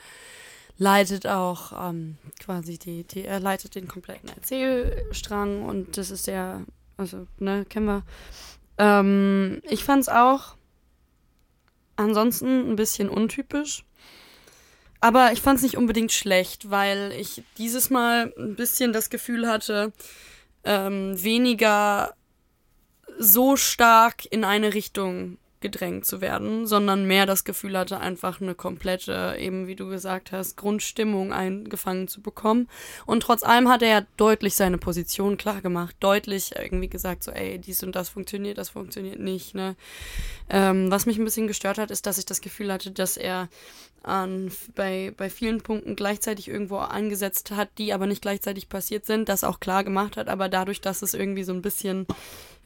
[0.77, 6.61] leitet auch ähm, quasi die, die, er leitet den kompletten Erzählstrang und das ist sehr,
[6.95, 8.03] also, ne, kennen wir.
[8.77, 10.55] Ähm, ich fand's auch
[11.95, 13.83] ansonsten ein bisschen untypisch.
[15.03, 19.49] Aber ich fand es nicht unbedingt schlecht, weil ich dieses Mal ein bisschen das Gefühl
[19.49, 19.91] hatte,
[20.63, 22.13] ähm, weniger
[23.19, 28.55] so stark in eine Richtung gedrängt zu werden, sondern mehr das Gefühl hatte, einfach eine
[28.55, 32.69] komplette, eben wie du gesagt hast, Grundstimmung eingefangen zu bekommen.
[33.05, 37.31] Und trotz allem hat er ja deutlich seine Position klar gemacht, deutlich irgendwie gesagt, so,
[37.31, 39.53] ey, dies und das funktioniert, das funktioniert nicht.
[39.53, 39.75] Ne?
[40.49, 43.49] Ähm, was mich ein bisschen gestört hat, ist, dass ich das Gefühl hatte, dass er
[44.03, 49.29] an, bei, bei vielen Punkten gleichzeitig irgendwo angesetzt hat, die aber nicht gleichzeitig passiert sind,
[49.29, 52.05] das auch klar gemacht hat, aber dadurch, dass es irgendwie so ein bisschen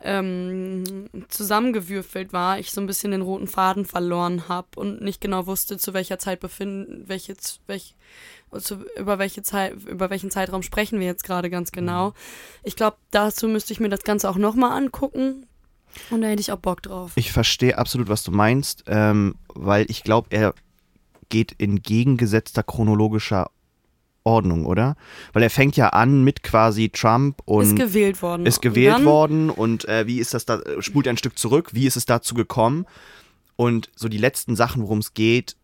[0.02, 5.48] ähm, zusammengewürfelt war, ich so ein bisschen den roten Faden verloren habe und nicht genau
[5.48, 7.36] wusste, zu welcher Zeit befinden, welche,
[7.66, 7.96] welch,
[8.60, 12.14] zu, über, welche Zeit, über welchen Zeitraum sprechen wir jetzt gerade ganz genau.
[12.64, 15.48] Ich glaube, dazu müsste ich mir das Ganze auch nochmal angucken.
[16.12, 17.14] Und da hätte ich auch Bock drauf.
[17.16, 20.54] Ich verstehe absolut, was du meinst, ähm, weil ich glaube, er
[21.30, 23.50] geht in gegengesetzter chronologischer
[24.24, 24.96] Ordnung, oder?
[25.34, 28.46] Weil er fängt ja an mit quasi Trump und ist gewählt worden.
[28.46, 31.38] ist gewählt Und worden und äh, wie ist das da, äh, spult er ein Stück
[31.38, 32.86] zurück, wie ist es dazu gekommen?
[33.56, 35.56] Und so die letzten Sachen, worum es geht,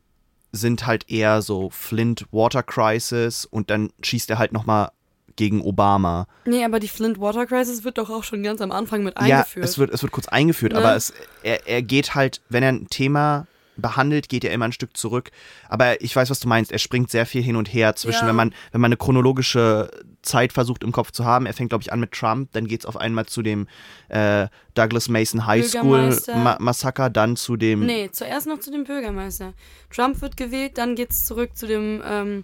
[0.54, 4.92] sind halt eher so Flint Water Crisis und dann schießt er halt nochmal
[5.36, 6.28] gegen Obama.
[6.46, 9.38] Nee, aber die Flint Water Crisis wird doch auch schon ganz am Anfang mit Ja,
[9.40, 9.66] eingeführt.
[9.66, 10.80] es wird, es wird kurz eingeführt, Ne?
[10.80, 11.12] aber es,
[11.42, 13.48] er, er geht halt, wenn er ein Thema
[13.78, 15.32] behandelt, geht er immer ein Stück zurück.
[15.70, 16.72] Aber ich weiß, was du meinst.
[16.72, 18.28] Er springt sehr viel hin und her zwischen, Ja.
[18.28, 19.90] wenn man, wenn man eine chronologische
[20.22, 21.46] Zeit versucht im Kopf zu haben.
[21.46, 23.68] Er fängt, glaube ich, an mit Trump, dann geht es auf einmal zu dem
[24.10, 26.18] äh, Douglas Mason High School.
[26.36, 27.86] Ma Massaker, dann zu dem.
[27.86, 29.54] Nee, zuerst noch zu dem Bürgermeister.
[29.94, 32.44] Trump wird gewählt, dann geht's zurück zu dem ähm,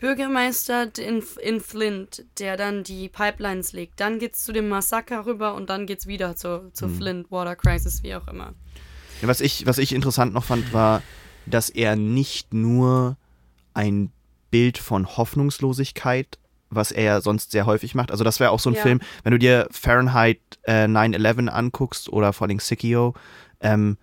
[0.00, 4.00] Bürgermeister in, in Flint, der dann die Pipelines legt.
[4.00, 8.02] Dann geht's zu dem Massaker rüber und dann geht's wieder zur, zur Flint Water Crisis,
[8.02, 8.54] wie auch immer.
[9.22, 11.02] Was ich, was ich interessant noch fand, war,
[11.46, 13.16] dass er nicht nur
[13.74, 14.10] ein
[14.50, 16.38] Bild von Hoffnungslosigkeit,
[16.70, 18.10] was er ja sonst sehr häufig macht.
[18.10, 18.82] Also das wäre auch so ein Ja.
[18.82, 23.14] Film, wenn du dir Fahrenheit äh, 9-11 anguckst oder vor allem Sikio,
[23.60, 23.96] ähm,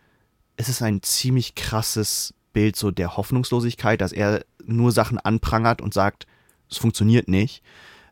[0.57, 5.93] es ist ein ziemlich krasses Bild so der Hoffnungslosigkeit, dass er nur Sachen anprangert und
[5.93, 6.25] sagt,
[6.69, 7.61] es funktioniert nicht,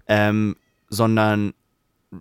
[0.08, 0.58] ähm,
[0.90, 1.54] sondern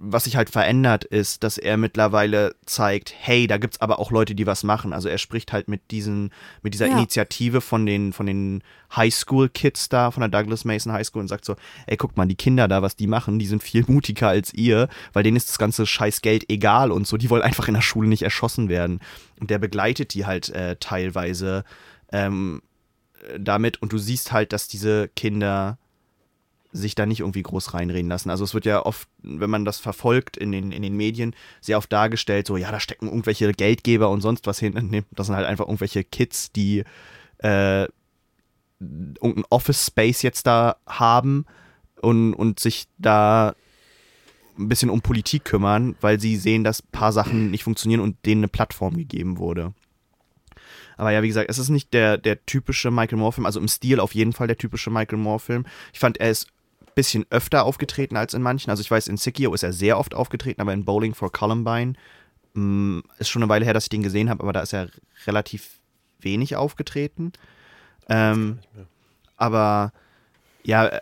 [0.01, 4.34] was sich halt verändert ist, dass er mittlerweile zeigt, hey, da gibt's aber auch Leute,
[4.34, 4.93] die was machen.
[4.93, 6.30] Also er spricht halt mit diesen,
[6.62, 6.95] mit dieser Ja.
[6.95, 8.62] Initiative von den, von den
[8.97, 12.34] Highschool-Kids da, von der Douglas Mason High School und sagt so, ey, guckt mal, die
[12.34, 15.59] Kinder da, was die machen, die sind viel mutiger als ihr, weil denen ist das
[15.59, 19.01] ganze scheiß Geld egal und so, die wollen einfach in der Schule nicht erschossen werden.
[19.40, 21.64] Und der begleitet die halt äh, teilweise
[22.12, 22.62] ähm,
[23.38, 25.78] damit und du siehst halt, dass diese Kinder
[26.72, 28.30] sich da nicht irgendwie groß reinreden lassen.
[28.30, 31.78] Also es wird ja oft, wenn man das verfolgt in den, in den Medien, sehr
[31.78, 35.04] oft dargestellt, so, ja, da stecken irgendwelche Geldgeber und sonst was hinten.
[35.12, 36.84] Das sind halt einfach irgendwelche Kids, die
[37.38, 37.86] äh,
[38.80, 41.44] irgendein Office-Space jetzt da haben
[42.00, 43.54] und, und sich da
[44.58, 48.24] ein bisschen um Politik kümmern, weil sie sehen, dass ein paar Sachen nicht funktionieren und
[48.26, 49.74] denen eine Plattform gegeben wurde.
[50.96, 53.98] Aber ja, wie gesagt, es ist nicht der, der typische Michael Moore-Film, also im Stil
[53.98, 55.64] auf jeden Fall der typische Michael Moore-Film.
[55.92, 56.51] Ich fand, er ist
[56.95, 58.70] bisschen öfter aufgetreten als in manchen.
[58.70, 61.95] Also ich weiß, in Sikio ist er sehr oft aufgetreten, aber in Bowling for Columbine
[62.55, 64.88] mh, ist schon eine Weile her, dass ich den gesehen habe, aber da ist er
[65.26, 65.78] relativ
[66.20, 67.32] wenig aufgetreten.
[68.09, 68.59] Ähm,
[69.36, 69.93] aber
[70.62, 71.01] ja,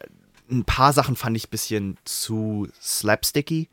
[0.50, 3.68] ein paar Sachen fand ich ein bisschen zu slapsticky.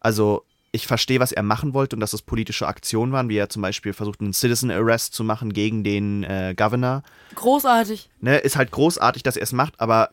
[0.00, 3.48] Also ich verstehe, was er machen wollte und dass es politische Aktionen waren, wie er
[3.48, 7.02] zum Beispiel versucht, einen Citizen Arrest zu machen gegen den äh, Governor.
[7.34, 8.10] Großartig.
[8.20, 10.10] Ne, ist halt großartig, dass er es macht, aber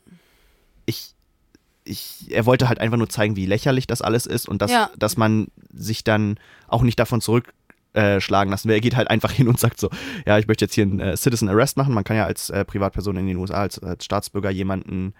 [1.85, 4.89] ich, er wollte halt einfach nur zeigen, wie lächerlich das alles ist und dass, Ja.
[4.97, 8.75] dass man sich dann auch nicht davon zurückschlagen lassen will.
[8.75, 9.89] Er geht halt einfach hin und sagt so,
[10.25, 11.93] ja, ich möchte jetzt hier einen äh, Citizen Arrest machen.
[11.93, 15.13] Man kann ja als äh, Privatperson in den USA, als, als Staatsbürger jemanden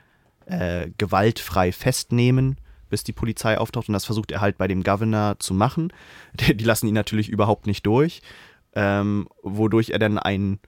[0.45, 2.57] äh, gewaltfrei festnehmen,
[2.89, 3.87] bis die Polizei auftaucht.
[3.89, 5.91] Und das versucht er halt bei dem Governor zu machen.
[6.39, 8.21] Die, die lassen ihn natürlich überhaupt nicht durch,
[8.75, 10.59] ähm, wodurch er dann einen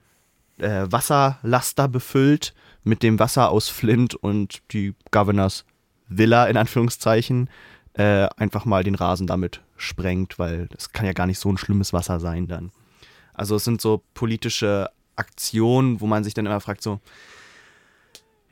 [0.58, 5.64] äh, Wasserlaster befüllt mit dem Wasser aus Flint und die Governors
[6.08, 7.50] Villa in Anführungszeichen
[7.94, 11.58] äh, einfach mal den Rasen damit sprengt, weil das kann ja gar nicht so ein
[11.58, 12.70] schlimmes Wasser sein dann.
[13.34, 17.00] Also es sind so politische Aktionen, wo man sich dann immer fragt so,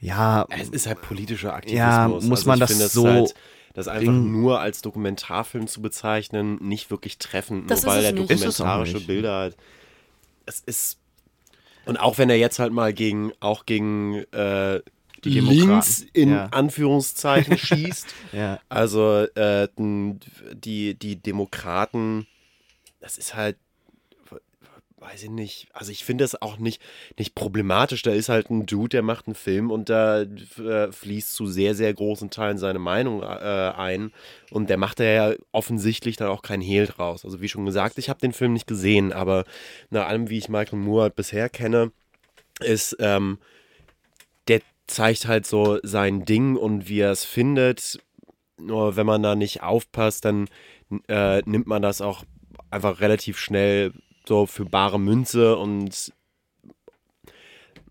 [0.01, 1.79] ja, Es ist halt politischer Aktivismus.
[1.79, 3.35] Ja, muss also man ich das finde, es so Halt,
[3.75, 8.11] das einfach Ding- nur als Dokumentarfilm zu bezeichnen, nicht wirklich treffend, Das nur weil er
[8.13, 8.31] es nicht.
[8.31, 9.01] Es auch dokumentarische.
[9.07, 9.57] Bilder hat.
[10.47, 10.99] Es ist.
[11.87, 14.81] Und auch wenn er jetzt halt mal gegen, auch gegen äh,
[15.25, 15.69] Die Demokraten.
[15.71, 16.47] links in Ja.
[16.53, 18.07] Anführungszeichen schießt.
[18.33, 22.27] ja, Also äh, die, die Demokraten,
[23.01, 23.57] das ist halt,
[24.99, 25.69] weiß ich nicht.
[25.75, 26.81] Also ich finde das auch nicht,
[27.19, 28.01] nicht problematisch.
[28.01, 31.75] Da ist halt ein Dude, der macht einen Film und da äh, fließt zu sehr,
[31.75, 34.13] sehr großen Teilen seine Meinung äh, ein.
[34.51, 37.25] Und der macht da ja offensichtlich dann auch kein Hehl draus.
[37.27, 39.45] Also wie schon gesagt, ich habe den Film nicht gesehen, aber
[39.91, 41.93] nach allem, wie ich Michael Moore halt bisher kenne,
[42.61, 43.39] ist, ähm,
[44.87, 47.99] zeigt halt so sein Ding und wie er es findet.
[48.59, 50.49] Nur wenn man da nicht aufpasst, dann
[51.09, 52.25] äh, nimmt man das auch
[52.71, 53.93] einfach relativ schnell
[54.27, 56.13] so für bare Münze und,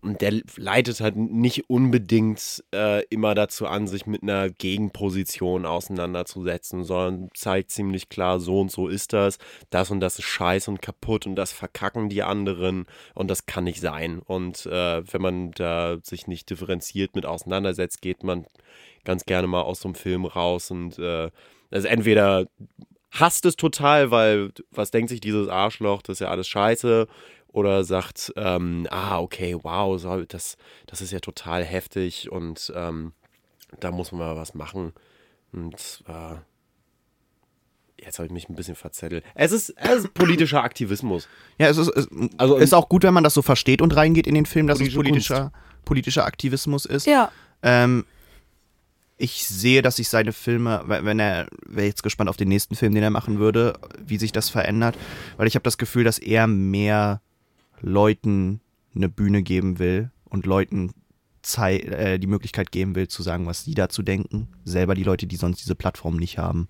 [0.04, 6.84] und der leitet halt nicht unbedingt äh, immer dazu an, sich mit einer Gegenposition auseinanderzusetzen,
[6.84, 9.38] sondern zeigt ziemlich klar, so und so ist das,
[9.70, 13.64] das und das ist scheiße und kaputt und das verkacken die anderen und das kann
[13.64, 14.18] nicht sein.
[14.18, 18.46] Und äh, wenn man da sich nicht differenziert mit auseinandersetzt, geht man
[19.04, 21.30] ganz gerne mal aus so einem Film raus und äh,
[21.70, 22.46] also entweder
[23.10, 27.06] hasst es total, weil was denkt sich dieses Arschloch, das ist ja alles scheiße.
[27.54, 33.12] Oder sagt, ähm, ah, okay, wow, so, das, das ist ja total heftig und ähm,
[33.78, 34.92] da muss man mal was machen.
[35.52, 36.34] Und äh,
[38.04, 39.22] jetzt habe ich mich ein bisschen verzettelt.
[39.36, 41.28] Es ist, es ist politischer Aktivismus.
[41.56, 44.26] Ja, es ist, es also, ist auch gut, wenn man das so versteht und reingeht
[44.26, 45.52] in den Film, dass es politischer,
[45.84, 47.06] politischer Aktivismus ist.
[47.06, 47.30] Ja.
[47.62, 48.04] Ähm,
[49.16, 52.96] ich sehe, dass sich seine Filme, wenn er, wäre jetzt gespannt auf den nächsten Film,
[52.96, 54.98] den er machen würde, wie sich das verändert,
[55.36, 57.20] weil ich habe das Gefühl, dass er mehr
[57.80, 58.60] Leuten
[58.94, 60.92] eine Bühne geben will und Leuten
[61.44, 64.48] Zei äh, die Möglichkeit geben will, zu sagen, was sie dazu denken.
[64.64, 66.68] Selber die Leute, die sonst diese Plattform nicht haben.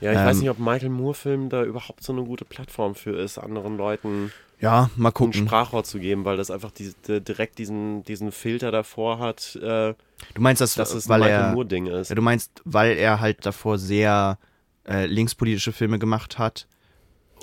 [0.00, 3.16] Ja, ich ähm, weiß nicht, ob Michael Moore-Film da überhaupt so eine gute Plattform für
[3.16, 5.40] ist, anderen Leuten ja, mal gucken.
[5.40, 9.54] ein Sprachrohr zu geben, weil das einfach die, die, direkt diesen, diesen Filter davor hat.
[9.54, 9.94] Äh,
[10.34, 12.08] du meinst, dass, dass es weil ein er, Moore-Ding ist?
[12.08, 14.38] Ja, du meinst, weil er halt davor sehr
[14.84, 16.66] äh, linkspolitische Filme gemacht hat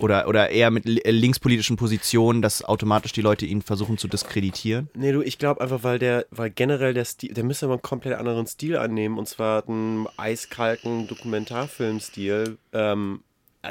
[0.01, 4.89] oder, oder eher mit äh, linkspolitischen Positionen, dass automatisch die Leute ihn versuchen zu diskreditieren?
[4.93, 7.81] Nee, du, ich glaube einfach, weil der, weil generell der Stil, der müsste mal einen
[7.81, 12.57] komplett anderen Stil annehmen und zwar einen eiskalten Dokumentarfilmstil.
[12.73, 13.21] Ähm,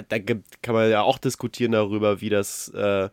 [0.08, 3.08] da gibt, kann man ja auch diskutieren darüber, wie das äh,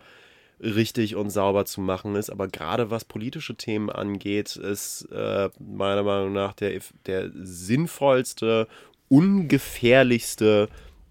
[0.61, 2.29] richtig und sauber zu machen ist.
[2.29, 8.67] Aber gerade was politische Themen angeht, ist äh, meiner Meinung nach der, der sinnvollste,
[9.09, 10.69] ungefährlichste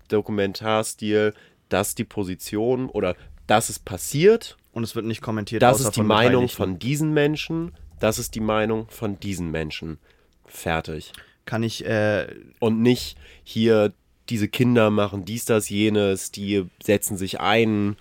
[0.08, 1.34] Dokumentarstil,
[1.70, 3.16] dass die Position oder
[3.46, 4.56] dass es passiert.
[4.72, 5.62] Und es wird nicht kommentiert.
[5.62, 7.72] Das ist die Meinung von diesen Menschen.
[7.98, 9.98] Das ist die Meinung von diesen Menschen.
[10.44, 11.12] Fertig.
[11.46, 11.84] Kann ich.
[11.84, 12.28] Äh
[12.60, 13.92] Und nicht hier
[14.28, 17.96] diese Kinder machen dies, das, jenes, die setzen sich ein,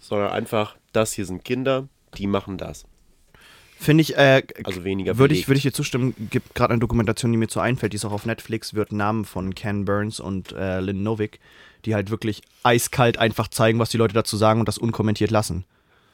[0.00, 2.84] sondern einfach, das hier sind Kinder, die machen das.
[3.80, 7.30] Finde ich, äh, also weniger würde ich, würde ich dir zustimmen, gibt gerade eine Dokumentation,
[7.30, 10.52] die mir zu einfällt, die ist auch auf Netflix, wird Namen von Ken Burns und
[10.52, 11.38] äh, Lynn Novick
[11.84, 15.64] die halt wirklich eiskalt einfach zeigen, was die Leute dazu sagen und das unkommentiert lassen.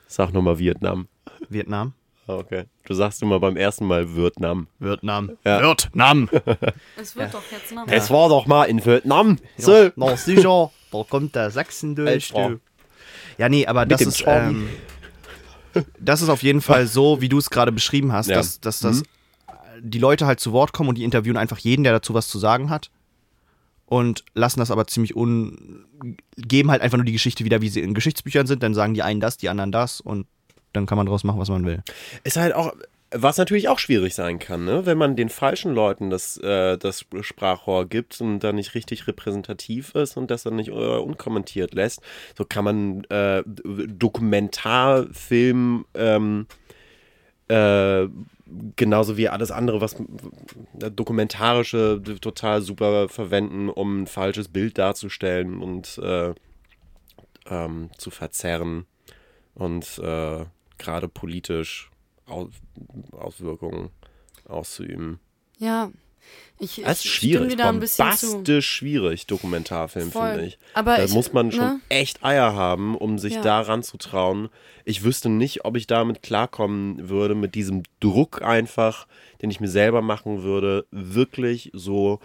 [0.07, 1.09] Sag nochmal Vietnam.
[1.49, 1.95] Vietnam?
[2.27, 2.65] Ah, okay.
[2.85, 4.67] Du sagst immer beim ersten Mal Vietnam.
[4.79, 5.33] Vietnam.
[5.45, 5.61] Ja.
[5.63, 6.29] Vietnam.
[6.97, 7.33] Es wird ja.
[7.33, 7.93] doch jetzt Name.
[7.93, 9.39] Es war doch mal in Vietnam.
[9.59, 9.75] So.
[9.75, 10.71] Ja, na sicher.
[10.91, 12.29] da kommt der Sachsen durch.
[12.29, 12.61] Du.
[13.37, 14.69] Ja, nee, aber das ist, ähm,
[15.99, 18.37] das ist auf jeden Fall so, wie du es gerade beschrieben hast, ja.
[18.37, 19.05] dass, dass das, mhm.
[19.81, 22.39] die Leute halt zu Wort kommen und die interviewen einfach jeden, der dazu was zu
[22.39, 22.91] sagen hat
[23.87, 25.85] und lassen das aber ziemlich un.
[26.37, 28.63] geben halt einfach nur die Geschichte wieder, wie sie in Geschichtsbüchern sind.
[28.63, 30.27] Dann sagen die einen das, die anderen das und
[30.73, 31.83] dann kann man daraus machen, was man will.
[32.25, 32.73] Ist halt auch.
[33.17, 34.87] Was natürlich auch schwierig sein kann, ne?
[34.87, 39.95] wenn man den falschen Leuten das, äh, das Sprachrohr gibt und dann nicht richtig repräsentativ
[39.95, 42.01] ist und das dann nicht äh, unkommentiert lässt.
[42.37, 46.47] So kann man äh, Dokumentarfilm ähm,
[47.47, 48.09] äh,
[48.75, 49.95] genauso wie alles andere, was
[50.73, 56.35] dokumentarische total super verwenden, um ein falsches Bild darzustellen und äh,
[57.49, 58.87] ähm, zu verzerren
[59.55, 60.47] und äh,
[60.79, 61.93] gerade politisch
[62.27, 62.49] Aus
[63.13, 63.91] Auswirkungen
[64.47, 65.21] auszuüben.
[65.59, 65.91] Ja,
[66.59, 70.59] ich, das ist schwierig, bombastisch schwierig, Dokumentarfilm, finde ich.
[70.73, 71.81] Aber da ich, muss man schon ne?
[71.89, 73.43] echt Eier haben, um sich Ja.
[73.43, 74.49] daran zu trauen.
[74.85, 79.07] Ich wüsste nicht, ob ich damit klarkommen würde, mit diesem Druck einfach,
[79.43, 82.21] den ich mir selber machen würde, wirklich so,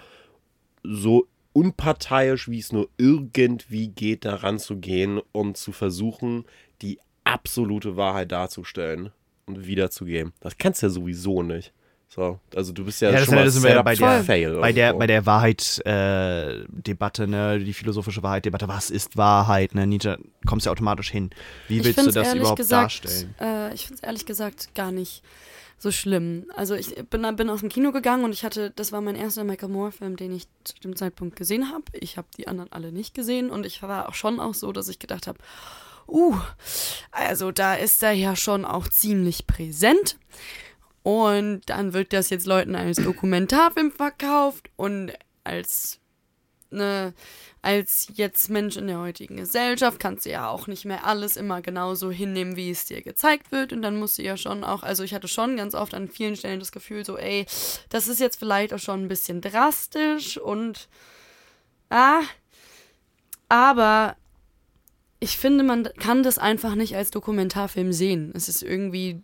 [0.84, 6.46] so unparteiisch, wie es nur irgendwie geht, daran zu gehen und zu versuchen,
[6.84, 9.12] die absolute Wahrheit darzustellen
[9.56, 10.34] wiederzugeben.
[10.42, 11.72] Das kannst du ja sowieso nicht.
[12.12, 14.58] So, also du bist ja, Ja, das schon mal das sind wir bei der- fail
[14.60, 15.00] Bei der, irgendwo.
[15.00, 21.12] bei der Wahrheit-Debatte, ne, die philosophische Wahrheit-Debatte, was ist Wahrheit, ne, Nietzsche, kommst ja automatisch
[21.12, 21.30] hin.
[21.68, 23.36] Wie ich willst du das ehrlich überhaupt gesagt, darstellen?
[23.40, 25.24] Äh, ich finde es ehrlich gesagt gar nicht
[25.78, 26.46] so schlimm.
[26.56, 29.44] Also ich bin, bin aus dem Kino gegangen und ich hatte, das war mein erster
[29.44, 31.84] Michael Moore-Film, den ich zu dem Zeitpunkt gesehen habe.
[31.94, 34.90] Ich habe die anderen alle nicht gesehen und ich war auch schon auch so, dass
[34.90, 35.38] ich gedacht habe,
[36.10, 36.40] uh,
[37.12, 40.18] also da ist er ja schon auch ziemlich präsent.
[41.04, 46.00] Und dann wird das jetzt Leuten als Dokumentarfilm verkauft und als
[46.72, 47.14] ne,
[47.62, 51.62] als jetzt Mensch in der heutigen Gesellschaft kannst du ja auch nicht mehr alles immer
[51.62, 53.74] genauso hinnehmen, wie es dir gezeigt wird.
[53.74, 56.36] Und dann musst du ja schon auch, also ich hatte schon ganz oft an vielen
[56.36, 57.46] Stellen das Gefühl, so, ey,
[57.90, 60.88] das ist jetzt vielleicht auch schon ein bisschen drastisch und
[61.90, 62.22] ah,
[63.50, 64.16] aber
[65.20, 68.32] ich finde, man kann das einfach nicht als Dokumentarfilm sehen.
[68.36, 69.22] Es ist irgendwie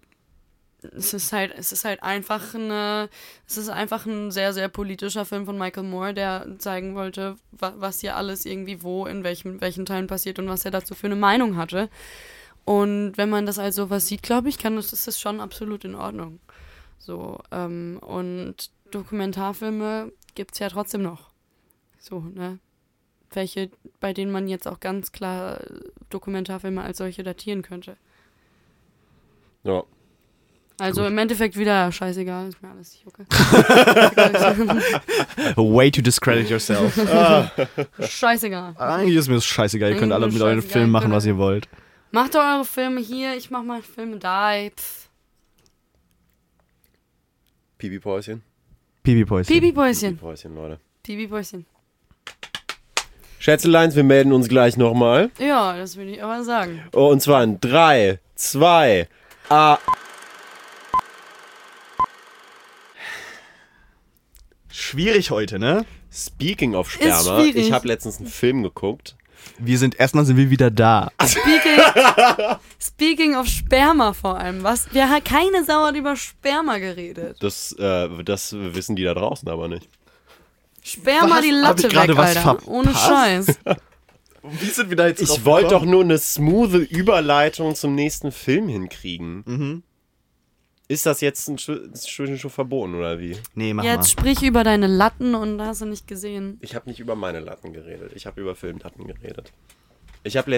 [0.93, 3.09] es ist halt, es ist halt einfach eine,
[3.47, 7.73] es ist einfach ein sehr, sehr politischer Film von Michael Moore, der zeigen wollte, wa
[7.77, 11.07] was hier alles irgendwie wo, in welchem, welchen Teilen passiert und was er dazu für
[11.07, 11.89] eine Meinung hatte.
[12.65, 15.85] Und wenn man das als sowas sieht, glaube ich, kann das, ist das schon absolut
[15.85, 16.39] in Ordnung.
[16.97, 21.29] So, ähm, und Dokumentarfilme gibt es ja trotzdem noch.
[21.99, 22.59] So, ne?
[23.31, 23.69] Welche,
[23.99, 25.59] bei denen man jetzt auch ganz klar
[26.09, 27.97] Dokumentarfilme als solche datieren könnte.
[29.63, 29.83] Ja.
[30.77, 31.11] Also Gut.
[31.11, 33.23] im Endeffekt wieder scheißegal, ist mir alles nicht okay.
[35.55, 36.93] Way to discredit yourself.
[37.99, 38.75] scheißegal.
[38.77, 39.91] Eigentlich ist mir das scheißegal.
[39.91, 41.67] Ihr könnt Eigentlich alle mit euren Filmen machen, was ihr- wollt.
[42.11, 44.51] Macht doch eure Filme hier, ich mach mal Filme da.
[44.69, 45.09] Pff.
[47.77, 48.41] Pipi-Päuschen.
[49.03, 49.53] Pipi-Päuschen.
[49.53, 50.17] Pipi-Päuschen.
[50.17, 50.79] Pipi-Päuschen, Leute.
[51.03, 51.65] Pipi-Päuschen.
[53.45, 55.29] Schätzeleins, wir melden uns gleich nochmal.
[55.37, 56.81] Ja, das würde ich aber sagen.
[56.93, 59.07] Oh, und zwar in 3, 2,
[59.49, 59.77] A.
[64.67, 65.85] Schwierig heute, ne?
[66.11, 69.15] Speaking of Sperma, ich habe letztens einen Film geguckt.
[69.59, 71.11] Wir sind, erstmal sind wir wieder da.
[71.23, 74.63] Speaking, speaking of Sperma vor allem.
[74.63, 74.91] Was?
[74.91, 77.37] Wir haben keine Sau hat über Sperma geredet.
[77.41, 79.87] Das, äh, das wissen die da draußen aber nicht.
[80.85, 81.41] Sperma Was?
[81.41, 82.41] die Hab Latte weg, was Alter.
[82.41, 82.67] verpasst?
[82.67, 83.59] Ohne Scheiß.
[84.43, 88.67] Wie sind wir da jetzt Ich wollte doch nur eine smoothe Überleitung zum nächsten Film
[88.69, 89.43] hinkriegen.
[89.47, 89.83] Mhm.
[90.87, 93.35] Ist das jetzt ein Sch- schon, verboten oder wie?
[93.55, 96.59] Nee, mach Jetzt sprich über deine Latten und hast du nicht gesehen.
[96.61, 98.11] Ich habe nicht über meine Latten geredet.
[98.13, 99.51] Ich habe über Filmlatten geredet.
[100.23, 100.51] Ich habe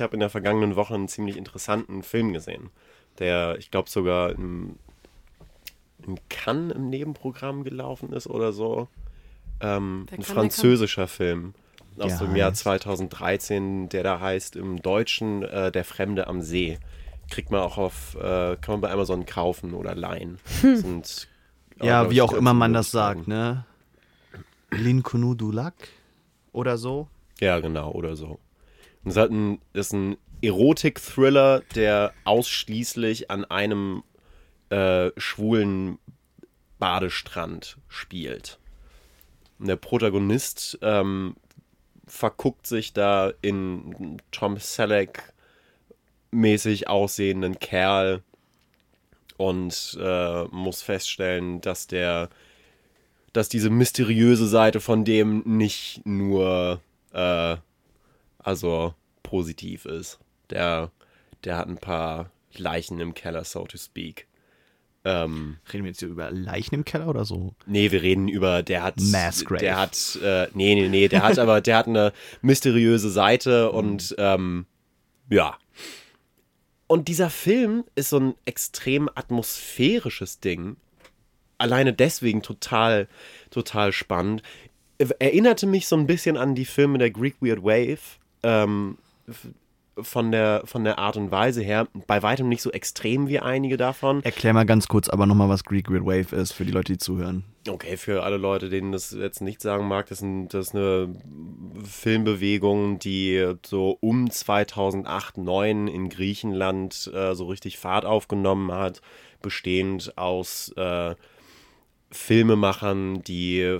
[0.00, 2.70] habe in der vergangenen Woche einen ziemlich interessanten Film gesehen,
[3.18, 4.76] der, ich glaube sogar im,
[6.06, 8.88] in Cannes im Nebenprogramm gelaufen ist oder so.
[9.60, 11.54] Ähm, ein französischer Film
[11.98, 12.62] aus Der dem Jahr heißt?
[12.62, 16.78] 2013, der da heißt im Deutschen äh, Der Fremde am See.
[17.30, 20.38] Kriegt man auch auf, äh, kann man bei Amazon kaufen oder leihen.
[20.60, 21.28] Sind,
[21.78, 21.86] Hm.
[21.86, 23.64] Ja, glaub wie auch immer man das sagt, ne?
[24.70, 25.74] Linkunu du Lac
[26.52, 27.08] oder so.
[27.40, 28.38] Ja, genau, oder so.
[29.02, 34.02] Und es hat ein, ist ein Erotik-Thriller, der ausschließlich an einem
[34.70, 35.98] äh, schwulen
[36.78, 38.58] Badestrand spielt.
[39.58, 41.36] Und der Protagonist ähm,
[42.06, 45.32] verguckt sich da in Tom Selleck
[46.30, 48.22] mäßig aussehenden Kerl
[49.36, 52.28] und äh, muss feststellen, dass der
[53.34, 56.80] dass diese mysteriöse Seite von dem nicht nur
[57.12, 57.56] äh,
[58.38, 58.94] also
[59.24, 60.20] positiv ist.
[60.50, 60.92] Der,
[61.42, 64.28] der hat ein paar Leichen im Keller, so to speak.
[65.06, 67.54] Ähm, Reden wir jetzt hier über Leichen im Keller oder so?
[67.66, 69.60] nee, wir reden über, der hat, Mass Grave.
[69.60, 74.14] der hat, äh, nee, nee, nee, der hat aber, der hat eine mysteriöse Seite und,
[74.18, 74.66] ähm,
[75.28, 75.58] ja.
[76.86, 80.76] Und dieser Film ist so ein extrem atmosphärisches Ding.
[81.58, 83.08] Alleine deswegen total,
[83.50, 84.42] total spannend.
[84.98, 87.98] Erinnerte mich so ein bisschen an die Filme der Greek Weird Wave.
[88.42, 88.98] Ähm,
[90.00, 91.86] von der, von der Art und Weise her.
[92.06, 94.22] Bei weitem nicht so extrem wie einige davon.
[94.24, 96.98] Erklär mal ganz kurz aber nochmal, was Greek Weird Wave ist, für die Leute, die
[96.98, 97.44] zuhören.
[97.68, 101.14] Okay, für alle Leute, denen das jetzt nicht sagen mag, das, ein, das ist eine
[101.82, 109.00] Filmbewegung, die so um 2008, 2009 in Griechenland äh, so richtig Fahrt aufgenommen hat,
[109.42, 111.14] bestehend aus äh,
[112.14, 113.78] Filmemachern, die,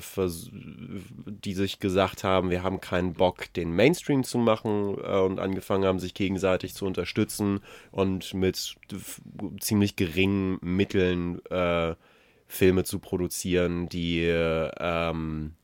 [1.24, 5.84] die sich gesagt haben, wir haben keinen Bock, den Mainstream zu machen äh, und angefangen
[5.84, 7.60] haben, sich gegenseitig zu unterstützen
[7.92, 8.76] und mit
[9.60, 11.94] ziemlich geringen Mitteln äh,
[12.48, 15.54] Filme zu produzieren, die äh, ähm,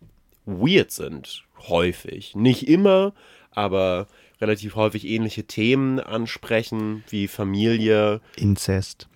[0.46, 2.36] weird sind, häufig.
[2.36, 3.14] Nicht immer,
[3.50, 4.06] aber
[4.40, 9.08] relativ häufig ähnliche Themen ansprechen, wie Familie, Inzest.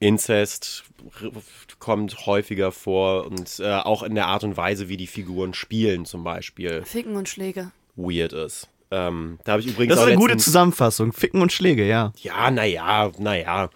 [0.00, 0.84] Inzest
[1.22, 1.30] r-
[1.78, 6.04] kommt häufiger vor und äh, auch in der Art und Weise, wie die Figuren spielen,
[6.06, 7.70] zum Beispiel, Ficken und Schläge.
[7.96, 8.68] weird ist.
[8.90, 11.12] Ähm, da habe ich übrigens Das ist auch eine gute Zusammenfassung.
[11.12, 12.12] Ficken und Schläge, ja.
[12.22, 13.70] Ja, naja, naja.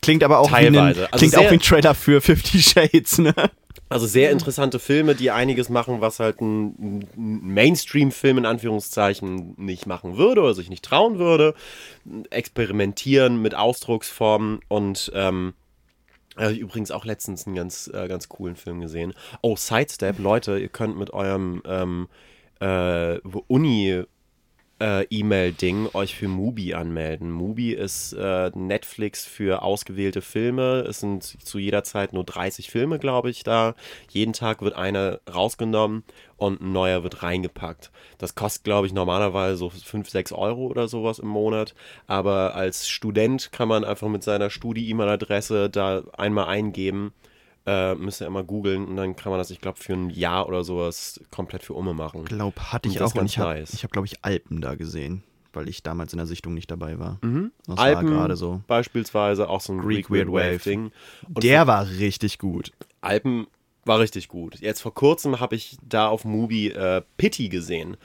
[0.00, 1.06] Klingt aber auch, wie, Teilweise.
[1.06, 3.34] ein, Also klingt auch wie ein Trailer für Fifty Shades, ne?
[3.88, 10.16] Also sehr interessante Filme, die einiges machen, was halt ein, Mainstream-Film in Anführungszeichen nicht machen
[10.16, 11.54] würde oder sich nicht trauen würde.
[12.30, 15.54] Experimentieren mit Ausdrucksformen und ähm,
[16.36, 19.14] habe ich übrigens auch letztens einen ganz, äh, ganz coolen Film gesehen.
[19.42, 22.08] Oh, Sidestep, Leute, ihr könnt mit eurem ähm,
[22.60, 24.04] äh, Uni
[24.80, 27.30] äh, E-Mail-Ding euch für Mubi anmelden.
[27.30, 30.84] Mubi ist äh, Netflix für ausgewählte Filme.
[30.88, 33.74] Es sind zu jeder Zeit nur 30 Filme, glaube ich, da.
[34.10, 36.04] Jeden Tag wird einer rausgenommen
[36.36, 37.90] und ein neuer wird reingepackt.
[38.18, 41.74] Das kostet, glaube ich, normalerweise so 5, 6 Euro oder sowas im Monat.
[42.06, 47.12] Aber als Student kann man einfach mit seiner Studi-E-Mail-Adresse da einmal eingeben
[47.66, 50.46] äh, müsst ihr immer googeln und dann kann man das, ich glaube, für ein Jahr
[50.48, 52.24] oder sowas komplett für Umme machen.
[52.24, 53.14] Glaub, hatte ich Und das auch.
[53.14, 53.74] Und ganz ich habe, nice.
[53.74, 56.98] ich hab, glaube ich, Alpen da gesehen, weil ich damals in der Sichtung nicht dabei
[56.98, 57.18] war.
[57.22, 57.52] Mhm.
[57.66, 58.60] Das Alpen war gerade so.
[58.66, 60.54] beispielsweise auch so ein Greek Greek, Weird Weird Wave.
[60.54, 60.92] Wave Ding.
[61.32, 62.72] Und Der war richtig gut.
[63.00, 63.46] Alpen
[63.84, 64.60] war richtig gut.
[64.60, 67.96] Jetzt vor kurzem habe ich da auf Mubi äh, Pity gesehen.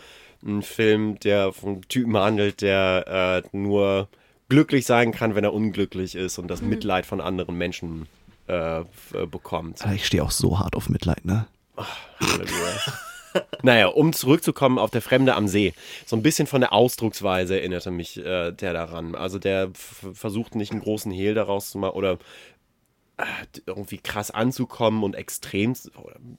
[0.46, 4.08] Ein Film, der vom Typen handelt, der äh, nur
[4.48, 8.08] glücklich sein kann, wenn er unglücklich ist und das Mitleid von anderen Menschen
[8.50, 9.82] äh, äh, bekommt.
[9.82, 11.48] Alter, ich stehe auch so hart auf Mitleid, ne?
[12.20, 12.80] Halleluja.
[13.62, 15.74] naja, um zurückzukommen auf der Fremde am See.
[16.06, 19.16] So ein bisschen von der Ausdrucksweise erinnerte mich äh, der daran.
[19.16, 22.18] Also der versucht nicht einen großen Hehl daraus zu machen oder
[23.18, 23.24] äh,
[23.66, 25.76] irgendwie krass anzukommen und extrem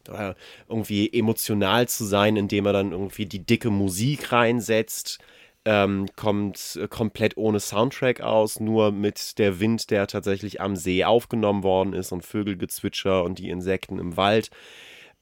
[0.09, 0.35] oder
[0.69, 5.21] irgendwie emotional zu sein, indem er dann irgendwie die dicke Musik reinsetzt.
[5.67, 11.05] Ähm, kommt äh, komplett ohne Soundtrack aus, nur mit der Wind, der tatsächlich am See
[11.05, 14.51] aufgenommen worden ist und Vögelgezwitscher und die Insekten im Wald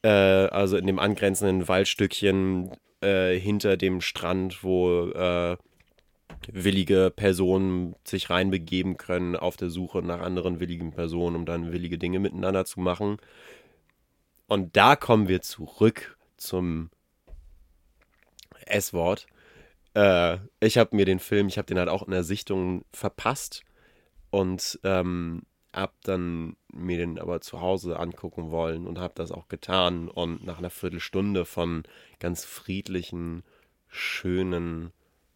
[0.03, 2.71] äh, also in dem angrenzenden Waldstückchen
[3.01, 5.57] äh, hinter dem Strand, wo äh,
[6.51, 11.99] willige Personen sich reinbegeben können auf der Suche nach anderen willigen Personen, um dann willige
[11.99, 13.19] Dinge miteinander zu machen.
[14.47, 16.91] Und da kommen wir zurück zum
[18.67, 19.27] S-Wort.
[19.99, 23.65] Äh, ich habe mir den Film, ich habe den halt auch in der Sichtung verpasst
[24.31, 25.43] und ähm,
[25.73, 30.45] hab dann mir den aber zu Hause angucken wollen und habe das auch getan und
[30.45, 31.83] nach einer Viertelstunde von
[32.21, 33.43] ganz friedlichen,
[33.89, 34.93] schönen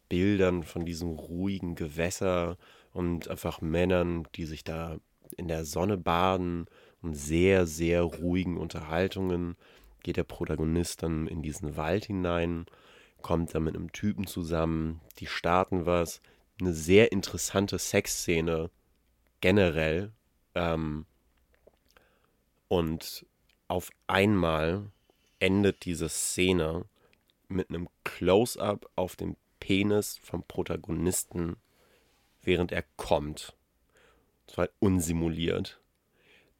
[0.07, 2.57] Bildern von diesem ruhigen Gewässer
[2.93, 4.97] und einfach Männern, die sich da
[5.35, 6.67] in der Sonne baden
[7.01, 9.57] und sehr, sehr ruhigen Unterhaltungen
[10.03, 12.65] geht der Protagonist dann in diesen Wald hinein,
[13.23, 16.21] kommt dann mit einem Typen zusammen, die starten was.
[16.61, 18.69] Eine sehr interessante Sexszene
[19.41, 20.11] generell.
[20.53, 21.07] Ähm,
[22.67, 23.25] und
[23.67, 24.91] auf einmal
[25.39, 26.85] endet diese Szene
[27.47, 31.55] mit einem Close-up auf dem Penis vom Protagonisten,
[32.41, 33.55] während er kommt.
[34.45, 35.81] Das war halt unsimuliert.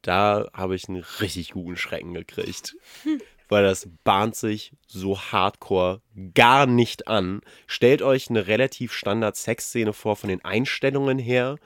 [0.02, 2.76] Da habe ich einen richtig guten Schrecken gekriegt.
[3.54, 6.00] Weil das bahnt sich so hardcore
[6.34, 7.40] gar nicht an.
[7.68, 11.58] Stellt euch eine relativ Standard-Sexszene vor von den Einstellungen her.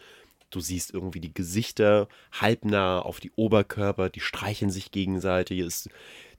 [0.51, 5.61] Du siehst irgendwie die Gesichter halbnah auf die Oberkörper, die streicheln sich gegenseitig.
[5.61, 5.89] Ist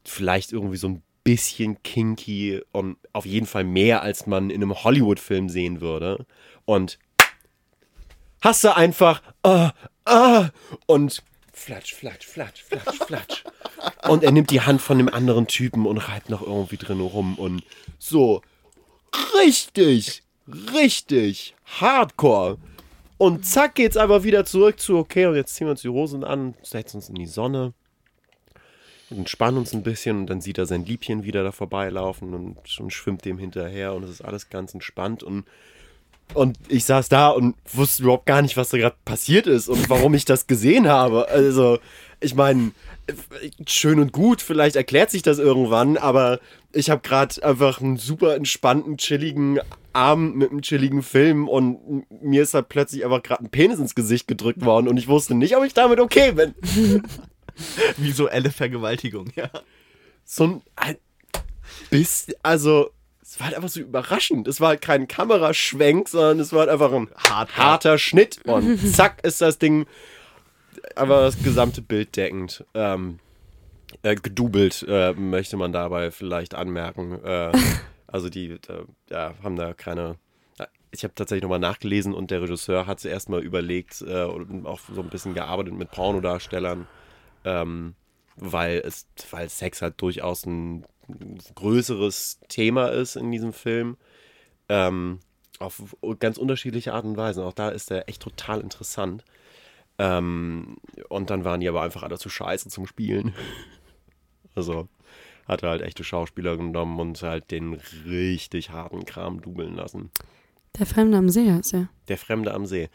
[0.06, 4.84] vielleicht irgendwie so ein bisschen kinky und auf jeden Fall mehr, als man in einem
[4.84, 6.28] Hollywood-Film sehen würde.
[6.66, 7.00] Und
[8.42, 9.72] hast du einfach ah,
[10.06, 10.50] ah,
[10.86, 11.24] und
[11.54, 13.44] flatsch, flatsch, flatsch, flatsch, flatsch.
[14.08, 17.36] Und er nimmt die Hand von dem anderen Typen und reibt noch irgendwie drin rum
[17.36, 17.64] und
[17.98, 18.42] so
[19.36, 20.24] richtig,
[20.74, 22.58] richtig hardcore.
[23.18, 26.24] Und zack geht's einfach wieder zurück zu, okay, und jetzt ziehen wir uns die Hosen
[26.24, 27.74] an, setzen uns in die Sonne
[29.12, 32.94] entspannen uns ein bisschen und dann sieht er sein Liebchen wieder da vorbeilaufen und, und
[32.94, 35.46] schwimmt dem hinterher und es ist alles ganz entspannt und
[36.36, 39.90] und ich saß da und wusste überhaupt gar nicht, was da gerade passiert ist und
[39.90, 41.28] warum ich das gesehen habe.
[41.28, 41.80] Also,
[42.20, 42.70] ich meine,
[43.68, 46.40] schön und gut, vielleicht erklärt sich das irgendwann, aber
[46.72, 49.60] ich habe gerade einfach einen super entspannten, chilligen
[49.94, 53.96] Abend mit einem chilligen Film und mir ist halt plötzlich einfach gerade ein Penis ins
[53.96, 56.54] Gesicht gedrückt worden und ich wusste nicht, ob ich damit okay bin.
[57.98, 59.50] Visuelle Vergewaltigung, ja.
[60.24, 60.98] so ein, ein
[61.90, 62.92] bisschen, also
[63.22, 64.48] es war halt einfach so überraschend.
[64.48, 68.78] Es war halt kein Kameraschwenk, sondern es war halt einfach ein Hart- harter Schnitt und
[68.96, 69.86] zack ist das Ding
[71.00, 72.66] aber das gesamte Bild deckend.
[72.74, 73.20] Ähm,
[74.04, 77.24] äh, gedubelt äh, möchte man dabei vielleicht anmerken.
[77.24, 77.52] Äh,
[78.08, 78.58] also die
[79.10, 80.18] ja, haben da keine.
[80.92, 84.80] Ich habe tatsächlich nochmal nachgelesen und der Regisseur hat zuerst mal überlegt äh, und auch
[84.94, 86.88] so ein bisschen gearbeitet mit Pornodarstellern,
[87.46, 87.94] ähm,
[88.36, 90.86] weil es, weil Sex halt durchaus ein
[91.54, 93.98] größeres Thema ist in diesem Film.
[94.68, 95.20] Ähm,
[95.60, 97.44] auf ganz unterschiedliche Art und Weise.
[97.46, 99.24] Auch da ist er echt total interessant.
[100.00, 100.78] Ähm,
[101.10, 103.34] und dann waren die aber einfach alle zu scheiße zum Spielen.
[104.56, 104.90] Also
[105.48, 107.76] hat er halt echte Schauspieler genommen und halt den
[108.06, 110.12] richtig harten Kram dubeln lassen.
[110.78, 111.88] Der Fremde am See heißt er.
[112.10, 112.90] Der Fremde am See.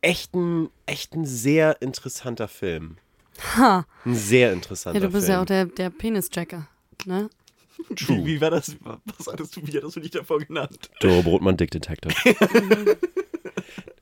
[0.00, 2.96] Echt ein, echt ein sehr interessanter Film.
[3.56, 3.84] Ha!
[4.06, 5.36] Ein sehr interessanter Ja, du bist Film.
[5.36, 6.68] ja auch der, der Penis-Checker.
[7.04, 7.28] Ne?
[7.88, 8.76] Wie, wie war das?
[9.18, 10.90] Was hattest du, wie hattest du dich davor genannt?
[11.00, 12.14] Doro Brotmann, Dick Detective.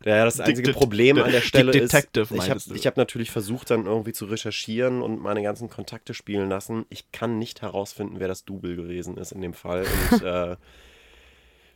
[0.05, 2.75] ja, das einzige Dick- Problem an der Dick Stelle Detective, ist, ich habe meintest du.
[2.75, 6.85] ich hab natürlich versucht, dann irgendwie zu recherchieren und meine ganzen Kontakte spielen lassen.
[6.89, 9.87] Ich kann nicht herausfinden, wer das Double gewesen ist in dem Fall.
[10.11, 10.57] Und äh,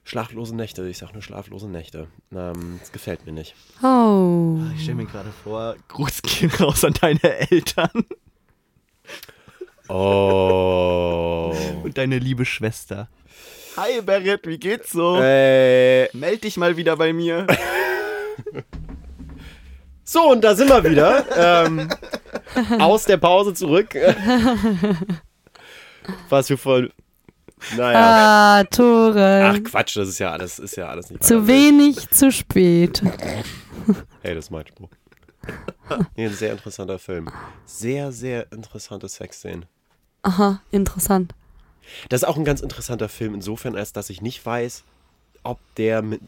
[0.04, 2.08] schlaflose Nächte, ich sag nur schlaflose Nächte.
[2.32, 3.54] Ähm, das gefällt mir nicht.
[3.82, 4.58] Oh.
[4.74, 8.04] Ich stelle mir gerade vor, Gruß geht raus an deine Eltern
[9.96, 11.54] Oh.
[11.84, 13.08] und deine liebe Schwester.
[13.76, 15.18] Hi Berit, wie geht's so?
[15.20, 17.46] äh, Meld dich mal wieder bei mir.
[20.04, 21.24] so, und da sind wir wieder.
[21.68, 21.88] ähm,
[22.80, 23.94] aus der Pause zurück.
[26.28, 26.92] Was für voll.
[27.76, 28.58] Naja.
[28.60, 29.52] Ah, Tore.
[29.54, 33.00] Ach Quatsch, das ist ja alles, ist ja alles nicht zu wenig, zu spät.
[34.22, 34.90] Hey, das ist mein Spruch.
[36.16, 37.28] Nee, ein sehr interessanter Film.
[37.64, 39.66] Sehr, sehr interessante Sexszenen.
[40.24, 41.34] Aha, interessant.
[42.08, 44.82] Das ist auch ein ganz interessanter Film, insofern, als dass ich nicht weiß,
[45.42, 46.22] ob der mit.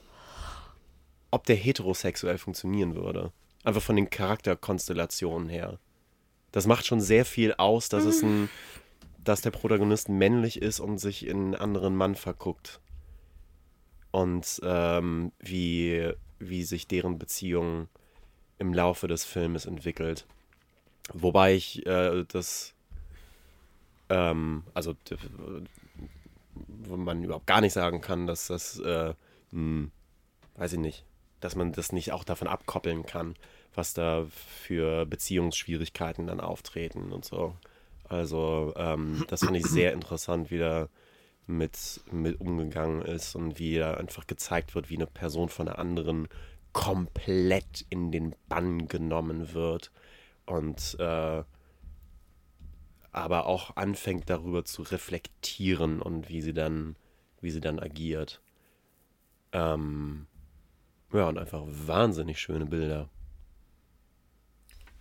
[1.31, 3.33] ob der heterosexuell funktionieren würde.
[3.65, 5.79] Einfach von den Charakterkonstellationen her.
[6.53, 8.49] Das macht schon sehr viel aus, dass es ein.
[9.19, 12.81] dass der Protagonist männlich ist und sich in einen anderen Mann verguckt.
[14.13, 17.89] Und ähm, wie, wie sich deren Beziehung
[18.59, 20.27] im Laufe des Filmes entwickelt.
[21.13, 22.76] Wobei ich äh, das
[24.09, 24.95] ähm, also
[26.55, 29.15] wo man überhaupt gar nicht sagen kann, dass das, äh,
[29.51, 29.91] hm,
[30.57, 31.05] weiß ich nicht,
[31.41, 33.35] dass man das nicht auch davon abkoppeln kann,
[33.75, 37.55] was da für Beziehungsschwierigkeiten dann auftreten und so.
[38.09, 40.89] Also ähm, das fand ich sehr interessant, wie da
[41.47, 45.79] mit, mit umgegangen ist und wie da einfach gezeigt wird, wie eine Person von einer
[45.79, 46.29] anderen
[46.73, 49.91] komplett in den Bann genommen wird
[50.45, 51.43] und äh,
[53.17, 56.97] aber auch anfängt darüber zu reflektieren und wie sie dann,
[57.41, 58.43] wie sie dann agiert.
[59.53, 60.27] Ähm,
[61.13, 63.09] ja, und einfach wahnsinnig schöne Bilder.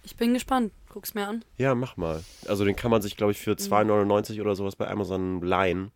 [0.04, 0.72] Ich bin gespannt.
[0.88, 1.44] Guck's mir an.
[1.58, 2.24] Ja, mach mal.
[2.48, 5.92] Also den kann man sich, glaube ich, für 2,99 oder sowas bei Amazon leihen.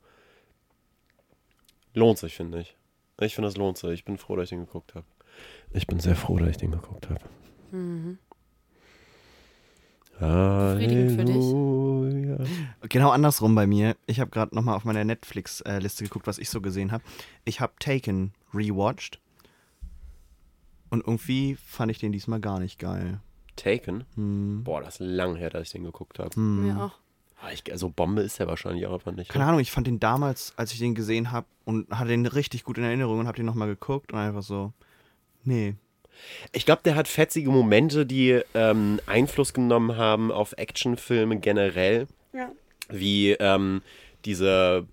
[1.93, 2.75] Lohnt sich, finde ich.
[3.21, 3.91] Ich finde, das lohnt sich.
[3.91, 5.05] Ich bin froh, dass ich den geguckt habe.
[5.71, 7.21] Ich bin sehr froh, dass ich den geguckt habe.
[7.71, 8.17] Mhm.
[10.19, 12.89] Befriedigend für dich.
[12.89, 13.95] Genau andersrum bei mir.
[14.05, 17.03] Ich habe gerade nochmal auf meiner Netflix-Liste geguckt, was ich so gesehen habe.
[17.45, 19.19] Ich habe Taken rewatched.
[20.89, 23.21] Und irgendwie fand ich den diesmal gar nicht geil.
[23.55, 24.05] Taken?
[24.15, 24.63] Hm.
[24.63, 26.35] Boah, das ist lang her, dass ich den geguckt habe.
[26.35, 26.65] Hm.
[26.65, 26.93] Mir auch.
[27.41, 29.29] Ah, ich, also Bombe ist er wahrscheinlich auch einfach nicht.
[29.29, 32.63] Keine Ahnung, ich fand den damals, als ich den gesehen habe und hatte den richtig
[32.63, 34.73] gut in Erinnerung und habe den nochmal geguckt und einfach so,
[35.43, 35.75] nee.
[36.51, 42.07] Ich glaube, der hat fetzige Momente, die ähm, Einfluss genommen haben auf Actionfilme generell.
[42.33, 42.51] Ja.
[42.89, 43.81] Wie ähm,
[44.25, 44.85] diese,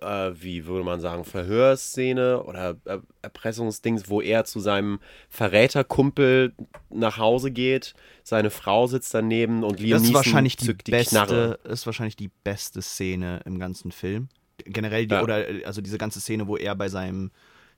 [0.00, 4.98] äh, wie würde man sagen, Verhörszene oder äh, Erpressungsdings, wo er zu seinem
[5.28, 6.52] Verräterkumpel
[6.90, 7.94] nach Hause geht.
[8.22, 11.58] Seine Frau sitzt daneben und Liam Das ist Neeson wahrscheinlich die zückt die beste, Knarre.
[11.64, 14.28] ist wahrscheinlich die beste Szene im ganzen Film.
[14.64, 15.22] Generell die, Ja.
[15.22, 17.30] oder also diese ganze Szene, wo er bei seinem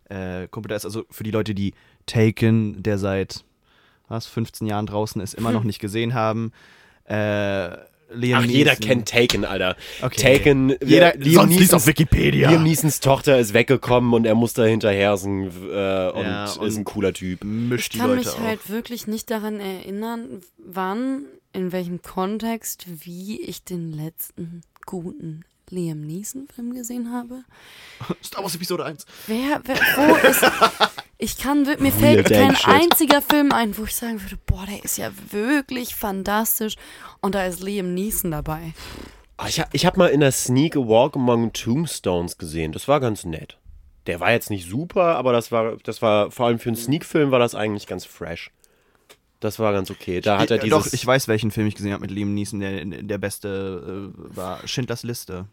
[0.08, 0.84] äh, Kumpel da ist.
[0.86, 1.74] Also für die Leute, die
[2.08, 3.44] Taken, der seit
[4.08, 6.52] was 15 Jahren draußen ist, immer noch nicht gesehen haben.
[7.04, 7.76] Äh,
[8.10, 9.76] Liam Ach, jeder Neeson- kennt Taken, Alter.
[10.00, 10.38] Okay.
[10.38, 12.48] Taken, Jeder, Liam sonst liest Neesons- auf Wikipedia.
[12.50, 16.74] Liam Neesons Tochter ist weggekommen und er muss da hinterhersen äh, und, Ja, ist und-
[16.74, 17.44] ein cooler Typ.
[17.44, 18.40] Mischt Ich die kann Leute mich auf.
[18.40, 26.00] halt wirklich nicht daran erinnern, wann, in welchem Kontext, wie ich den letzten guten Liam
[26.00, 27.42] Neeson-Film gesehen habe.
[28.24, 29.04] Star Wars Episode 1.
[29.26, 30.42] Wer, wer wo ist.
[31.20, 34.98] Ich kann, mir fällt kein einziger Film ein, wo ich sagen würde, boah, der ist
[34.98, 36.76] ja wirklich fantastisch.
[37.20, 38.72] Und da ist Liam Neeson dabei.
[39.36, 42.70] Ah, Ich, ich habe mal in der Sneak a Walk Among Tombstones gesehen.
[42.70, 43.58] Das war ganz nett.
[44.06, 47.32] Der war jetzt nicht super, aber das war, das war vor allem für einen Sneak-Film
[47.32, 48.52] war das eigentlich ganz fresh.
[49.40, 50.20] Das war ganz okay.
[50.20, 50.84] Da hat er Ja, dieses.
[50.84, 54.36] Doch, ich weiß, welchen Film ich gesehen habe mit Liam Neeson, der der beste äh,
[54.36, 54.66] war.
[54.66, 55.46] Schindlers Liste.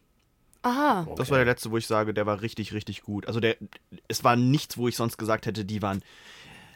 [0.66, 1.08] Aha.
[1.16, 3.28] Das war der letzte, wo ich sage, der war richtig, richtig gut.
[3.28, 3.56] Also der,
[4.08, 6.02] es war nichts, wo ich sonst gesagt hätte, die waren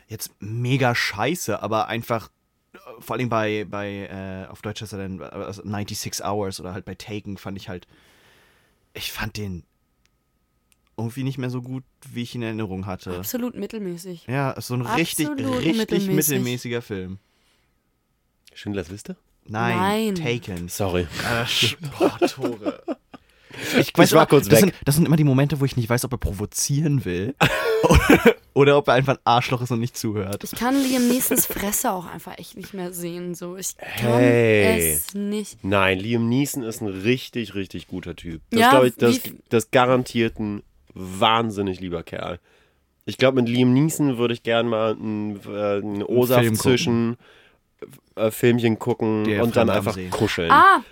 [0.07, 2.29] jetzt mega scheiße, aber einfach,
[2.73, 6.71] äh, vor allem bei, bei äh, auf Deutsch heißt er dann also 96 Hours oder
[6.73, 7.87] halt bei Taken fand ich halt,
[8.93, 9.63] ich fand den
[10.95, 13.17] irgendwie nicht mehr so gut, wie ich ihn in Erinnerung hatte.
[13.17, 14.27] Absolut mittelmäßig.
[14.27, 16.15] Ja, ist so ein richtig, Absolut richtig mittelmäßig.
[16.15, 17.17] mittelmäßiger Film.
[18.53, 19.15] Schindlers Liste?
[19.45, 20.15] Nein, Nein.
[20.15, 20.67] Taken.
[20.69, 21.07] Sorry.
[21.27, 21.45] Äh,
[21.97, 22.83] boah, Tore.
[23.79, 24.71] Ich, weiß war immer, kurz das weg.
[24.71, 27.33] Sind, das sind immer die Momente, wo ich nicht weiß, ob er provozieren will
[27.83, 30.43] oder, oder ob er einfach ein Arschloch ist und nicht zuhört.
[30.43, 33.33] Ich kann Liam Neesons Fresse auch einfach echt nicht mehr sehen.
[33.35, 34.91] So, ich kann Hey.
[34.93, 35.63] es nicht.
[35.63, 38.41] Nein, Liam Neeson ist ein richtig, richtig guter Typ.
[38.51, 39.19] Das Ja, glaube ich, das,
[39.49, 40.61] das garantiert ein
[40.93, 42.39] wahnsinnig lieber Kerl.
[43.05, 46.55] Ich glaube, mit Liam Neeson würde ich gern mal ein, äh, ein Film O-Saft gucken.
[46.59, 47.17] zwischen
[48.15, 50.11] äh, Filmchen gucken Der und dann Van Damme einfach sehen.
[50.11, 50.51] kuscheln.
[50.51, 50.83] Ah,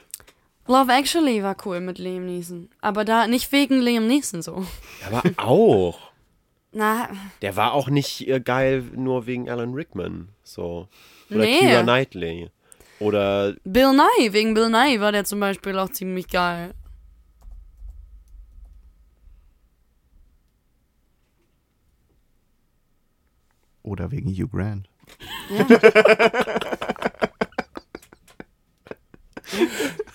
[0.68, 2.70] Love Actually war cool mit Liam Neeson.
[2.82, 4.66] Aber da nicht wegen Liam Neeson so.
[5.06, 6.00] Aber auch.
[6.74, 7.10] Na,
[7.42, 10.30] Der war auch nicht äh, geil nur wegen Alan Rickman.
[10.44, 10.88] So.
[11.30, 11.60] Oder Nee.
[11.60, 12.50] Keira Knightley.
[13.00, 16.74] Oder Bill Nye, wegen Bill Nye war der zum Beispiel auch ziemlich geil.
[23.84, 24.90] Oder wegen Hugh Grant.
[25.50, 25.66] Ja.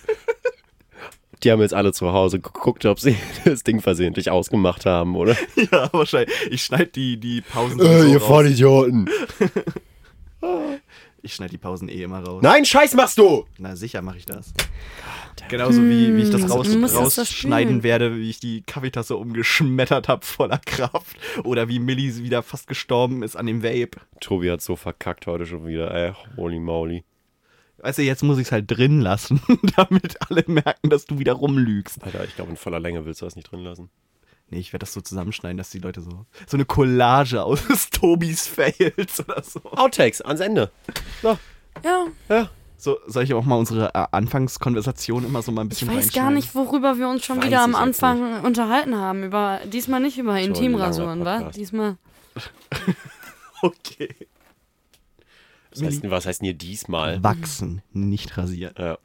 [1.43, 3.15] die haben jetzt alle zu Hause geguckt, ob sie
[3.45, 5.35] das Ding versehentlich ausgemacht haben, oder?
[5.71, 6.33] Ja, wahrscheinlich.
[6.51, 8.27] Ich schneide die, die Pausen Äh, so ihr raus.
[8.27, 9.09] Vollidioten.
[11.25, 12.41] Ich schneide die Pausen eh immer raus.
[12.43, 13.45] Nein, Scheiß machst du!
[13.57, 14.53] Na, sicher mache ich das.
[15.47, 17.83] Genauso wie, wie ich das Hm, raus, das rausschneiden spielen.
[17.83, 21.15] werde, wie ich die Kaffeetasse umgeschmettert habe voller Kraft.
[21.45, 24.01] Oder wie Millie wieder fast gestorben ist an dem Vape.
[24.19, 26.11] Tobi hat so verkackt heute schon wieder, ey.
[26.35, 27.05] Holy moly.
[27.83, 29.41] Weißt du, jetzt muss ich es halt drin lassen,
[29.75, 32.01] damit alle merken, dass du wieder rumlügst.
[32.01, 33.89] Alter, ich glaube, in voller Länge willst du das nicht drin lassen.
[34.49, 36.25] Nee, ich werde das so zusammenschneiden, dass die Leute so.
[36.47, 39.59] So eine Collage aus Tobis Fails oder so.
[39.63, 40.71] Outtakes, ans Ende.
[41.21, 41.37] So,
[41.83, 42.49] ja, ja.
[42.77, 46.13] So, soll ich auch mal unsere äh, Anfangskonversation immer so mal ein ich bisschen weiß
[46.13, 49.23] gar nicht, worüber wir uns schon Weiß wieder am ich Anfang unterhalten haben.
[49.23, 51.51] Über, diesmal nicht über ein Intimrasuren, wa?
[51.51, 51.97] Diesmal.
[53.63, 54.13] Okay.
[55.75, 57.23] Was heißt, was heißt denn hier diesmal?
[57.23, 58.73] Wachsen, nicht rasieren.
[58.77, 58.97] Ja.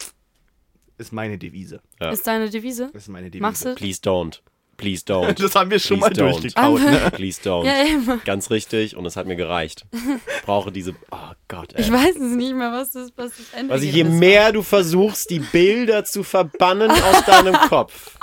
[0.99, 1.81] Ist meine Devise.
[2.01, 2.11] Ja.
[2.11, 2.91] Ist deine Devise?
[2.93, 3.43] Ist meine Devise.
[3.43, 3.75] Machst du?
[3.75, 4.41] Please don't.
[4.77, 5.35] Please don't.
[5.43, 6.33] Das haben wir schon Please mal don't.
[6.33, 7.11] durchgekaut, ne?
[7.14, 7.64] Please don't.
[7.66, 8.21] Ja, eben.
[8.25, 9.87] Ganz richtig und es hat mir gereicht.
[9.93, 10.95] Ich brauche diese.
[11.11, 11.16] Oh
[11.49, 11.83] Gott, ey.
[11.83, 15.31] Ich weiß es nicht mehr, was das, was das Ende Also je mehr du versuchst,
[15.31, 18.16] die Bilder zu verbannen aus deinem Kopf,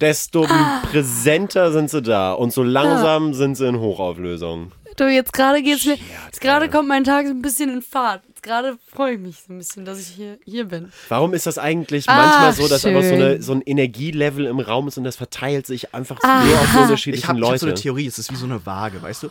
[0.00, 0.46] desto
[0.90, 4.72] präsenter sind sie da und so langsam sind sie in Hochauflösung.
[4.98, 5.96] Du, jetzt gerade geht's mir.
[6.26, 8.22] Jetzt gerade kommt mein Tag so ein bisschen in Fahrt.
[8.28, 10.92] Jetzt gerade freue ich mich so ein bisschen, dass ich hier, hier bin.
[11.08, 13.42] Warum ist das eigentlich manchmal Ach, so, dass einfach so, eine, schön.
[13.42, 16.44] so ein Energielevel im Raum ist und das verteilt sich einfach Ah.
[16.44, 17.58] nur auf so Ich unterschiedlichen habe hab Leute?
[17.60, 19.30] so eine Theorie, es ist wie so eine Waage, weißt du?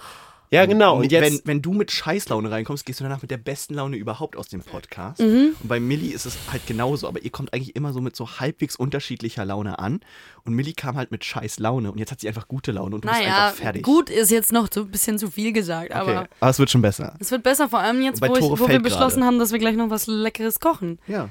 [0.52, 0.98] Ja, genau.
[0.98, 3.98] Und jetzt, wenn, wenn du mit Scheißlaune reinkommst, gehst du danach mit der besten Laune
[3.98, 5.20] überhaupt aus dem Podcast.
[5.22, 5.56] Mhm.
[5.62, 8.40] Und bei Millie ist es halt genauso, aber ihr kommt eigentlich immer so mit so
[8.40, 10.00] halbwegs unterschiedlicher Laune an.
[10.46, 13.04] Und Millie kam halt mit scheiß Laune und jetzt hat sie einfach gute Laune und
[13.04, 13.84] du bist Naja, einfach fertig.
[13.84, 16.00] gut ist jetzt noch so ein bisschen zu viel gesagt, Okay.
[16.00, 17.16] aber aber es wird schon besser.
[17.20, 19.26] es wird besser, vor allem jetzt, wo, ich, wo wir beschlossen gerade.
[19.28, 21.00] haben, dass wir gleich noch was Leckeres kochen.
[21.08, 21.30] Ja.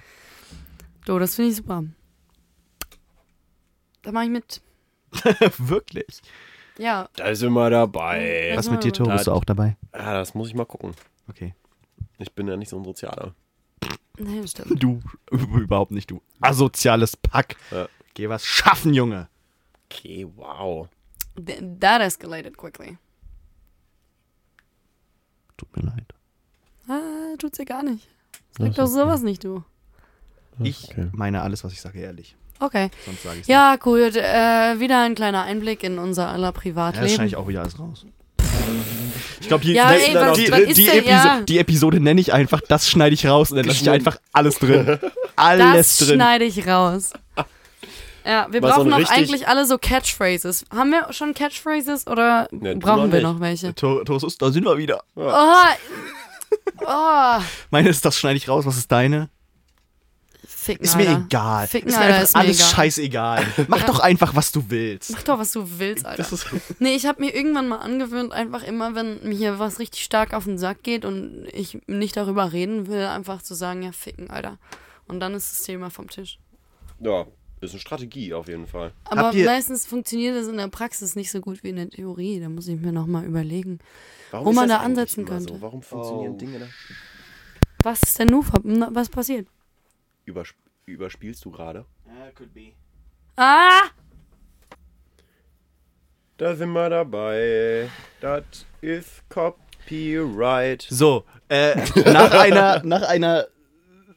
[1.06, 1.84] Du, das finde ich super.
[4.02, 4.60] Da mache ich mit.
[5.58, 6.20] Wirklich.
[6.78, 8.48] Ja, da sind wir dabei.
[8.50, 8.56] Ja.
[8.56, 9.08] Was mit dir, Tore?
[9.10, 9.76] Da- Bist du auch dabei?
[9.92, 10.92] Ah, das muss ich mal gucken.
[11.28, 11.54] Okay.
[12.18, 13.34] Ich bin ja nicht so ein Sozialer.
[14.18, 14.82] nee, das stimmt.
[14.82, 15.00] Du,
[15.30, 16.20] überhaupt nicht du.
[16.40, 17.56] Asoziales Pack.
[17.70, 17.88] Ja.
[18.14, 19.28] Geh was schaffen, Junge.
[19.90, 20.88] Okay, wow.
[21.36, 22.96] Th- That escalated quickly.
[25.56, 26.12] Tut mir leid.
[26.88, 28.08] Ah, tut's ja gar nicht.
[28.58, 29.62] Sag doch sowas nicht, du.
[30.58, 31.08] Ich Okay.
[31.12, 32.36] meine alles, was ich sage, ehrlich.
[32.60, 32.90] Okay.
[33.04, 34.16] Sonst sage ich Ja, gut.
[34.16, 37.08] Äh, wieder ein kleiner Einblick in unser aller Ja, das Privatleben.
[37.08, 38.06] schneide ich auch wieder alles raus.
[39.40, 41.40] Ich glaube, die, Ja, die, ey, die, was- die, was Episo ja.
[41.42, 44.58] die Episode nenne ich einfach, das schneide ich raus und dann lasse ich einfach alles
[44.58, 44.98] drin.
[45.38, 46.16] Alles das drin.
[46.16, 47.12] schneide ich raus.
[48.24, 50.64] Ja, wir Was brauchen noch eigentlich alle so Catchphrases.
[50.74, 53.74] Haben wir schon Catchphrases oder Ne, du brauchen noch wir noch welche?
[53.74, 55.02] Tor- Torsus, da sind wir wieder.
[55.14, 55.30] Oh,
[56.86, 57.40] oh.
[57.70, 58.64] Meine ist, das schneide ich raus.
[58.66, 59.28] Was ist deine?
[60.66, 61.22] Ficken, Ist mir Alter.
[61.26, 61.66] egal.
[61.68, 62.68] Ficken, ist mir Alter, einfach ist mir alles egal.
[62.70, 63.46] scheißegal.
[63.68, 65.12] Mach doch einfach, was du willst.
[65.12, 66.22] Mach doch, was du willst, Alter.
[66.22, 66.46] Das ist,
[66.80, 70.34] Nee, ich habe mir irgendwann mal angewöhnt, einfach immer, wenn mir hier was richtig stark
[70.34, 74.28] auf den Sack geht und ich nicht darüber reden will, einfach zu sagen, ja, ficken,
[74.28, 74.58] Alter.
[75.06, 76.38] Und dann ist das Thema vom Tisch.
[76.98, 77.26] Ja,
[77.60, 78.92] ist eine Strategie auf jeden Fall.
[79.04, 82.40] Aber meistens funktioniert das in der Praxis nicht so gut wie in der Theorie.
[82.40, 83.78] Da muss ich mir nochmal überlegen.
[84.32, 85.54] Warum Wo man da ansetzen könnte.
[85.54, 85.60] So?
[85.62, 86.38] Warum funktionieren Oh.
[86.38, 86.66] Dinge da?
[87.82, 88.44] Was ist denn nun?
[88.64, 89.46] na, Was passiert?
[90.26, 91.84] Übersp überspielst du gerade?
[93.36, 93.82] Ah!
[96.36, 97.88] Da sind wir dabei.
[98.20, 98.44] Das
[98.80, 100.86] ist Copyright.
[100.88, 101.76] so, äh,
[102.12, 103.46] nach einer, nach einer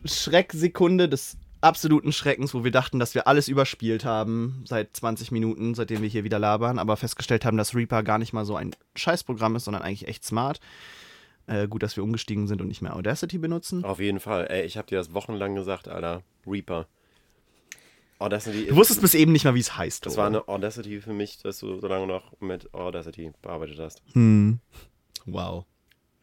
[0.04, 5.76] Schrecksekunde des absoluten Schreckens, wo wir dachten, dass wir alles überspielt haben seit 20 Minuten,
[5.76, 8.76] seitdem wir hier wieder labern, aber festgestellt haben, dass Reaper gar nicht mal so ein
[8.96, 10.60] Scheißprogramm ist, sondern eigentlich echt smart,
[11.50, 13.84] Äh, gut, dass wir umgestiegen sind und nicht mehr Audacity benutzen.
[13.84, 14.48] Auf jeden Fall.
[14.50, 16.22] Ey, ich habe dir das wochenlang gesagt, Alter.
[16.46, 16.88] Reaper.
[18.20, 20.06] Audacity Du wusstest bis eben nicht mal, wie es heißt.
[20.06, 20.24] Das Tore.
[20.24, 24.04] war eine Audacity für mich, dass du so lange noch mit Audacity bearbeitet hast.
[24.14, 24.60] Hm.
[25.26, 25.66] Wow.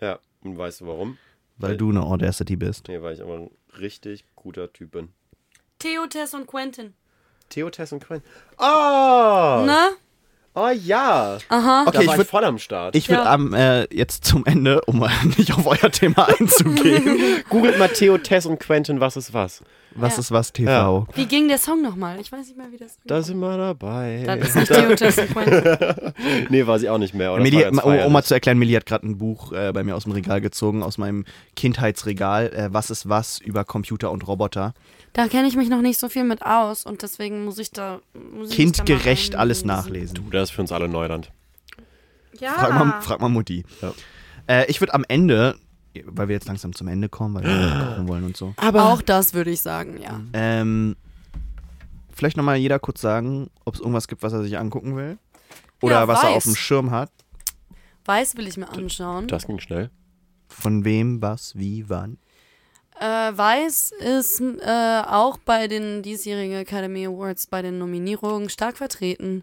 [0.00, 1.18] Ja, und weißt du warum?
[1.58, 2.86] Weil du eine Audacity bist.
[2.88, 3.50] Nee, weil ich aber ein
[3.80, 5.08] richtig guter Typ bin.
[5.78, 6.92] Theo, Tess und Quentin.
[7.48, 8.22] Theo, Tess und Quinn.
[8.58, 8.62] Oh!
[9.66, 9.90] Na?
[10.58, 11.36] Oh ja!
[11.50, 11.84] Aha.
[11.86, 12.96] Okay, ich würd- voll am Start.
[12.96, 13.32] Ich würde Ja.
[13.32, 17.44] am äh, jetzt zum Ende, um mal nicht auf euer Thema einzugehen.
[17.50, 19.60] Googelt mal Theo, Tess und Quentin, was ist was?
[19.98, 20.20] Was Ja.
[20.20, 21.06] ist was TV?
[21.14, 22.20] Wie ging der Song nochmal?
[22.20, 24.24] Ich weiß nicht mehr, wie das Da sind wir dabei.
[24.26, 24.90] Das ist nicht Theo,
[26.50, 27.32] nee, weiß ich auch nicht mehr.
[27.32, 30.04] Oder ganz um, mal zu erklären, Millie hat gerade ein Buch äh, bei mir aus
[30.04, 31.24] dem Regal gezogen, aus meinem
[31.56, 32.52] Kindheitsregal.
[32.52, 34.74] Äh, was ist was über Computer und Roboter?
[35.12, 38.00] Da kenne ich mich noch nicht so viel mit aus und deswegen muss ich da.
[38.12, 40.14] Muss ich mich da Kindgerecht alles nachlesen.
[40.14, 41.30] Du, das ist für uns alle Neuland.
[42.38, 42.52] Ja.
[42.52, 43.64] Frag, mal, frag mal Mutti.
[43.80, 43.94] Ja.
[44.46, 45.56] Äh, ich würde am Ende,
[46.06, 49.02] weil wir jetzt langsam zum Ende kommen, weil wir kochen wollen und so, Aber Auch
[49.02, 50.20] das würde ich sagen, ja.
[50.32, 50.96] ähm,
[52.12, 55.18] vielleicht nochmal jeder kurz sagen, ob es irgendwas gibt, was er sich angucken will.
[55.82, 57.10] Oder Ja, was er auf dem Schirm hat.
[58.04, 59.26] Weiß will ich mir anschauen.
[59.28, 59.90] das ging schnell.
[60.48, 62.18] Von wem, was, wie, wann.
[62.98, 63.04] Äh,
[63.36, 69.42] Weiß ist äh, auch bei den diesjährigen Academy Awards bei den Nominierungen stark vertreten.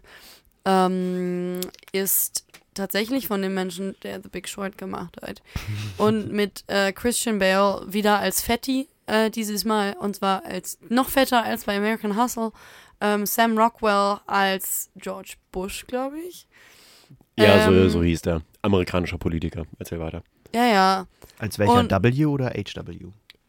[0.64, 1.60] Ähm,
[1.92, 2.44] ist
[2.74, 5.42] tatsächlich von dem Menschen, der The Big Short gemacht hat.
[5.98, 9.94] Und mit äh, Christian Bale wieder als Fetti äh, dieses Mal.
[9.94, 12.52] Und zwar als noch fetter als bei American Hustle.
[13.00, 16.46] Ähm, Sam Rockwell als George Bush, glaube ich.
[17.38, 17.88] Ja, so, Ähm.
[17.90, 18.42] so hieß der.
[18.62, 19.64] Amerikanischer Politiker.
[19.78, 20.22] Erzähl weiter.
[20.54, 21.06] Ja, ja.
[21.38, 22.86] Als welcher Und- W oder HW?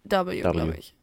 [0.04, 0.42] W, W.
[0.42, 0.94] glaube ich.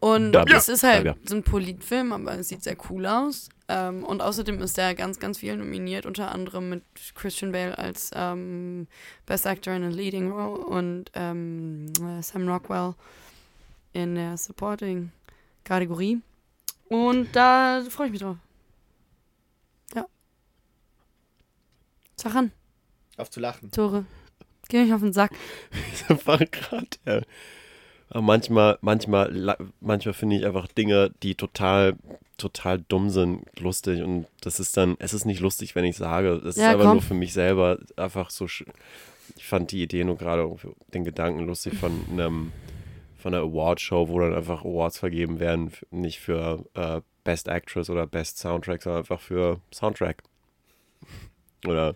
[0.00, 0.44] Und W.
[0.52, 1.14] es ist halt W.
[1.24, 3.48] so ein Politfilm, aber es sieht sehr cool aus.
[3.68, 6.82] Ähm, und außerdem ist er ganz, ganz viel nominiert, unter anderem mit
[7.14, 8.86] Christian Bale als ähm,
[9.26, 12.94] Best Actor in a Leading Role und ähm, äh, Sam Rockwell
[13.94, 16.20] in der Supporting-Kategorie.
[16.88, 18.36] Und da freue ich mich drauf.
[19.94, 20.06] Ja.
[22.16, 22.52] Sag an,
[23.16, 23.70] Auf zu lachen.
[23.70, 24.04] Tore.
[24.68, 25.32] Geh mich auf den Sack.
[26.24, 26.86] war gerade.
[27.06, 27.20] Ja.
[28.10, 31.96] Aber manchmal, manchmal, la- manchmal finde ich einfach Dinge, die total,
[32.36, 34.02] total dumm sind, lustig.
[34.02, 36.32] Und das ist dann, es ist nicht lustig, wenn ich sage.
[36.44, 36.92] Es Ja, ist aber komm.
[36.94, 38.44] nur für mich selber einfach so.
[38.46, 38.66] sch-
[39.36, 40.54] Ich fand die Idee nur gerade,
[40.92, 42.52] den Gedanken lustig von einem,
[43.18, 48.06] von einer Awardshow, wo dann einfach Awards vergeben werden, nicht für äh, Best Actress oder
[48.06, 50.22] Best Soundtrack, sondern einfach für Soundtrack.
[51.66, 51.94] Oder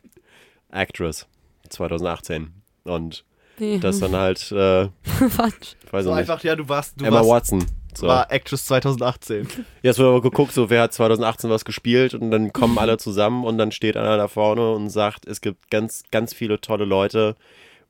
[0.71, 1.27] Actress
[1.69, 2.53] 2018.
[2.85, 3.25] Und
[3.61, 3.79] Nee.
[3.81, 4.89] das dann halt, äh,
[5.19, 5.75] Quatsch.
[5.85, 7.67] ich weiß So nicht, einfach, ja, du warst, du Emma warst, Watson.
[7.99, 8.07] So.
[8.07, 9.49] war Actress 2018.
[9.83, 13.45] Jetzt wird aber geguckt, so wer hat 2018 was gespielt und dann kommen alle zusammen
[13.45, 17.37] und dann steht einer da vorne und sagt, es gibt ganz, ganz viele tolle Leute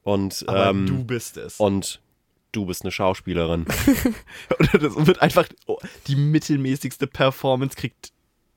[0.02, 1.60] und, Aber ähm, du bist es.
[1.60, 2.00] und
[2.52, 3.66] du bist eine Schauspielerin.
[4.58, 8.12] Oder das wird einfach oh, die mittelmäßigste Performance kriegt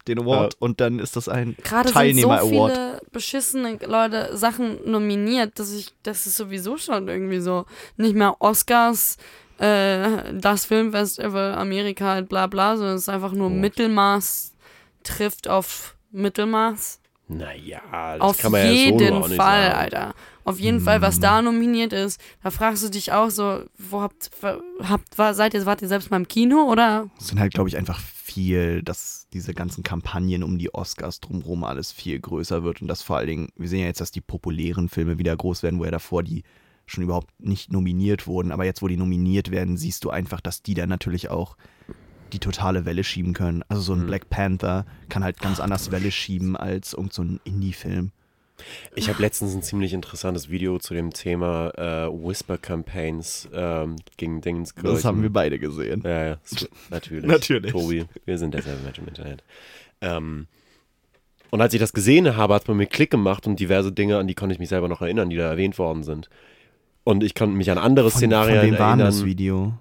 [0.07, 5.59] den Award und dann ist das ein Gerade sind so viele beschissene Leute Sachen nominiert,
[5.59, 7.65] dass ich, das ist sowieso schon irgendwie so
[7.97, 9.17] nicht mehr Oscars,
[9.61, 13.49] äh, das Filmfestival, Amerika, halt bla bla, sondern es ist einfach nur Oh.
[13.51, 14.53] Mittelmaß
[15.03, 16.99] trifft auf Mittelmaß.
[17.27, 17.81] Naja,
[18.17, 19.77] das auf kann man ja so jeden nur auch nicht Fall, sagen.
[19.77, 20.15] Alter.
[20.43, 24.31] Auf jeden Fall, was da nominiert ist, da fragst du dich auch so, wo habt,
[24.83, 27.09] habt war, seid ihr, wart ihr selbst mal im Kino oder?
[27.19, 31.63] Es sind halt, glaube ich, einfach viel, dass diese ganzen Kampagnen um die Oscars drumherum
[31.63, 34.21] alles viel größer wird und dass vor allen Dingen, wir sehen ja jetzt, dass die
[34.21, 36.43] populären Filme wieder groß werden, wo ja davor die
[36.91, 40.61] schon überhaupt nicht nominiert wurden, aber jetzt, wo die nominiert werden, siehst du einfach, dass
[40.61, 41.55] die dann natürlich auch
[42.33, 43.63] die totale Welle schieben können.
[43.67, 44.07] Also so ein Mhm.
[44.07, 48.11] Black Panther kann halt ganz anders Welle schieben als irgend so ein Indie-Film.
[48.95, 54.41] Ich habe letztens ein ziemlich interessantes Video zu dem Thema äh, Whisper Campaigns ähm, gegen
[54.41, 56.03] Dingens Das haben wir beide gesehen.
[56.05, 56.37] Ja, ja,
[56.89, 57.25] natürlich.
[57.25, 57.71] Natürlich.
[57.71, 59.43] Tobi, wir sind derselbe Mensch im Internet.
[60.01, 60.47] Ähm,
[61.49, 64.17] und als ich das gesehen habe, hat es bei mir Klick gemacht und diverse Dinge,
[64.17, 66.29] an die konnte ich mich selber noch erinnern, die da erwähnt worden sind.
[67.03, 69.29] Und ich konnte mich an andere Von, Szenarien von wem war denn das erinnern.
[69.29, 69.73] Video?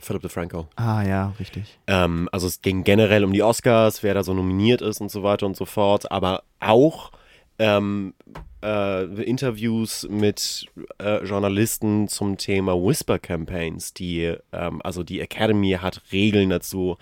[0.00, 0.66] Philip DeFranco.
[0.76, 1.78] Ah ja, richtig.
[1.86, 5.22] Ähm, also es ging generell um die Oscars, wer da so nominiert ist und so
[5.22, 7.12] weiter und so fort, aber auch
[7.58, 8.14] ähm,
[8.62, 10.66] äh, Interviews mit
[10.98, 16.98] äh, Journalisten zum Thema Whisper Campaigns, die, ähm, also die Academy hat Regeln dazu,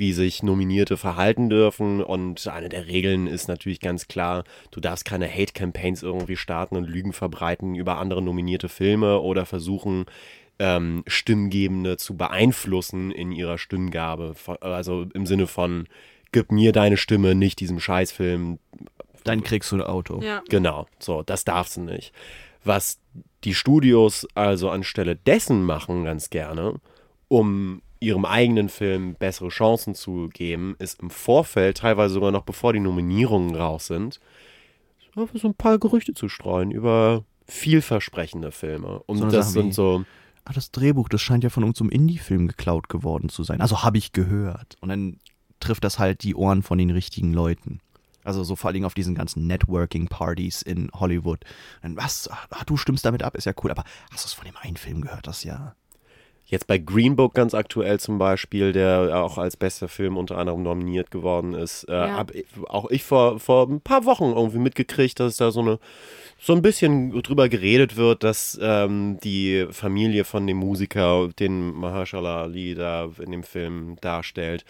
[0.00, 5.04] wie sich Nominierte verhalten dürfen und eine der Regeln ist natürlich ganz klar, du darfst
[5.04, 10.06] keine Hate-Campaigns irgendwie starten und Lügen verbreiten über andere nominierte Filme oder versuchen,
[10.58, 14.34] ähm, Stimmgebende zu beeinflussen in ihrer Stimmgabe.
[14.62, 15.86] Also im Sinne von,
[16.32, 18.58] gib mir deine Stimme, nicht diesem Scheißfilm.
[19.24, 20.22] Dann kriegst du ein Auto.
[20.22, 20.42] Ja.
[20.48, 22.14] Genau, so, das darfst du nicht.
[22.64, 22.98] Was
[23.44, 26.80] die Studios also anstelle dessen machen ganz gerne,
[27.28, 32.72] um ihrem eigenen Film bessere Chancen zu geben, ist im Vorfeld, teilweise sogar noch bevor
[32.72, 34.20] die Nominierungen raus sind,
[35.14, 39.02] so ein paar Gerüchte zu streuen über vielversprechende Filme.
[39.06, 40.04] Und So das sind so,
[40.44, 43.60] Ah, das Drehbuch, das scheint ja von irgendeinem Indie-Film geklaut geworden zu sein.
[43.60, 44.76] Also habe ich gehört.
[44.80, 45.18] Und dann
[45.60, 47.80] trifft das halt die Ohren von den richtigen Leuten.
[48.24, 51.40] Also so vor allen Dingen auf diesen ganzen Networking-Partys in Hollywood.
[51.82, 52.28] Und was?
[52.28, 53.70] Ah, du stimmst damit ab, ist ja cool.
[53.70, 55.26] Aber hast du es von dem einen Film gehört?
[55.26, 55.74] Das ja.
[56.50, 60.64] Jetzt bei Green Book ganz aktuell zum Beispiel, der auch als bester Film unter anderem
[60.64, 62.16] nominiert geworden ist, äh, Ja.
[62.16, 65.78] habe auch ich vor, vor ein paar Wochen irgendwie mitgekriegt, dass da so eine
[66.42, 72.42] so ein bisschen drüber geredet wird, dass ähm, die Familie von dem Musiker, den Mahershala
[72.42, 74.64] Ali da in dem Film darstellt,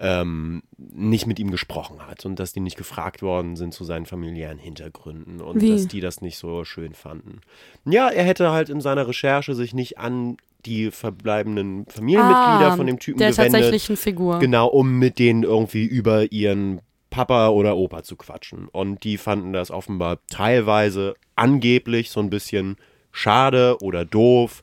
[0.00, 4.04] ähm, nicht mit ihm gesprochen hat und dass die nicht gefragt worden sind zu seinen
[4.04, 5.70] familiären Hintergründen und Wie?
[5.70, 7.40] dass die das nicht so schön fanden.
[7.84, 10.36] Ja, er hätte halt in seiner Recherche sich nicht an
[10.66, 13.52] die verbleibenden Familienmitglieder Ah, von dem Typen der gewendet.
[13.52, 14.38] tatsächlichen Figur.
[14.38, 16.80] Genau, um mit denen irgendwie über ihren
[17.10, 18.68] Papa oder Opa zu quatschen.
[18.68, 22.76] Und die fanden das offenbar teilweise angeblich so ein bisschen
[23.10, 24.62] schade oder doof.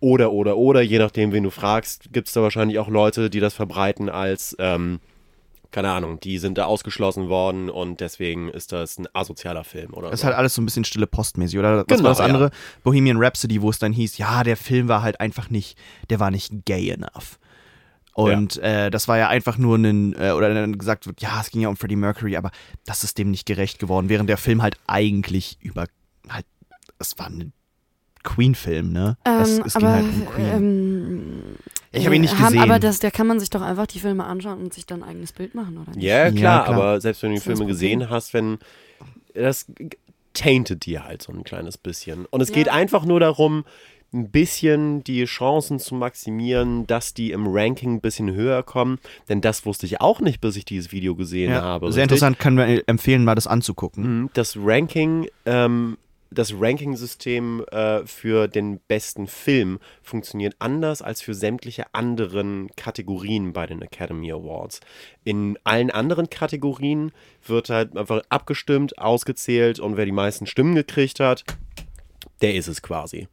[0.00, 3.40] Oder, oder, oder, je nachdem, wen du fragst, gibt es da wahrscheinlich auch Leute, die
[3.40, 5.00] das verbreiten als, ähm,
[5.70, 10.08] keine Ahnung, die sind da ausgeschlossen worden und deswegen ist das ein asozialer Film oder
[10.10, 10.26] Das ist so.
[10.28, 11.58] halt alles so ein bisschen stille postmäßig.
[11.58, 12.24] Oder was Genau, war das ja.
[12.24, 12.50] andere?
[12.84, 15.78] Bohemian Rhapsody, wo es dann hieß, ja, der Film war halt einfach nicht,
[16.08, 17.38] der war nicht gay enough.
[18.14, 21.50] Und äh, das war ja einfach nur ein, äh, oder dann gesagt wird, ja, es
[21.50, 22.50] ging ja um Freddie Mercury, aber
[22.84, 25.84] das ist dem nicht gerecht geworden, während der Film halt eigentlich über,
[26.28, 26.46] halt,
[26.98, 27.52] es war ein
[28.24, 29.16] Queen-Film, ne?
[29.24, 30.46] es, Ähm, es ging aber halt um Queen.
[30.46, 31.42] ähm,
[31.92, 32.60] ich habe ihn nicht haben, gesehen.
[32.62, 35.08] Aber das, da kann man sich doch einfach die Filme anschauen und sich dann ein
[35.10, 36.02] eigenes Bild machen, oder nicht?
[36.04, 36.74] Ja, Ja, klar, klar.
[36.76, 38.58] aber selbst wenn du die Filme gesehen hast, wenn
[39.34, 39.66] das
[40.34, 42.26] taintet dir halt so ein kleines bisschen.
[42.26, 42.54] Und es Ja.
[42.56, 43.64] geht einfach nur darum,
[44.12, 48.98] ein bisschen die Chancen zu maximieren, dass die im Ranking ein bisschen höher kommen.
[49.28, 51.92] Denn das wusste ich auch nicht, bis ich dieses Video gesehen ja, habe.
[51.92, 52.16] sehr richtig?
[52.16, 54.20] interessant, kann man empfehlen, mal das anzugucken.
[54.22, 55.98] Mhm, Das Ranking, ähm,
[56.30, 63.66] das Ranking-System äh, für den besten Film funktioniert anders als für sämtliche anderen Kategorien bei
[63.66, 64.80] den Academy Awards.
[65.24, 67.12] In allen anderen Kategorien
[67.46, 71.44] wird halt einfach abgestimmt, ausgezählt und wer die meisten Stimmen gekriegt hat,
[72.42, 73.28] der ist es quasi.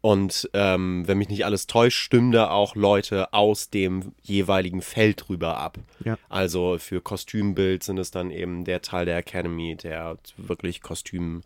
[0.00, 5.28] Und ähm, wenn mich nicht alles täuscht, stimmen da auch Leute aus dem jeweiligen Feld
[5.28, 5.78] drüber ab.
[6.04, 6.18] Ja.
[6.28, 11.42] Also für Kostümbild sind es dann eben der Teil der Academy, der wirklich Kostüm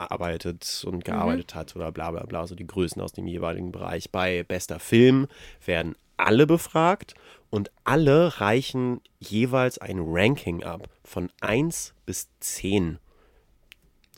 [0.00, 4.10] arbeitet und gearbeitet hat oder bla bla bla, so die Größen aus dem jeweiligen Bereich.
[4.10, 5.26] Bei bester Film
[5.64, 7.14] werden alle befragt
[7.50, 12.98] und alle reichen jeweils ein Ranking ab von 1 bis 10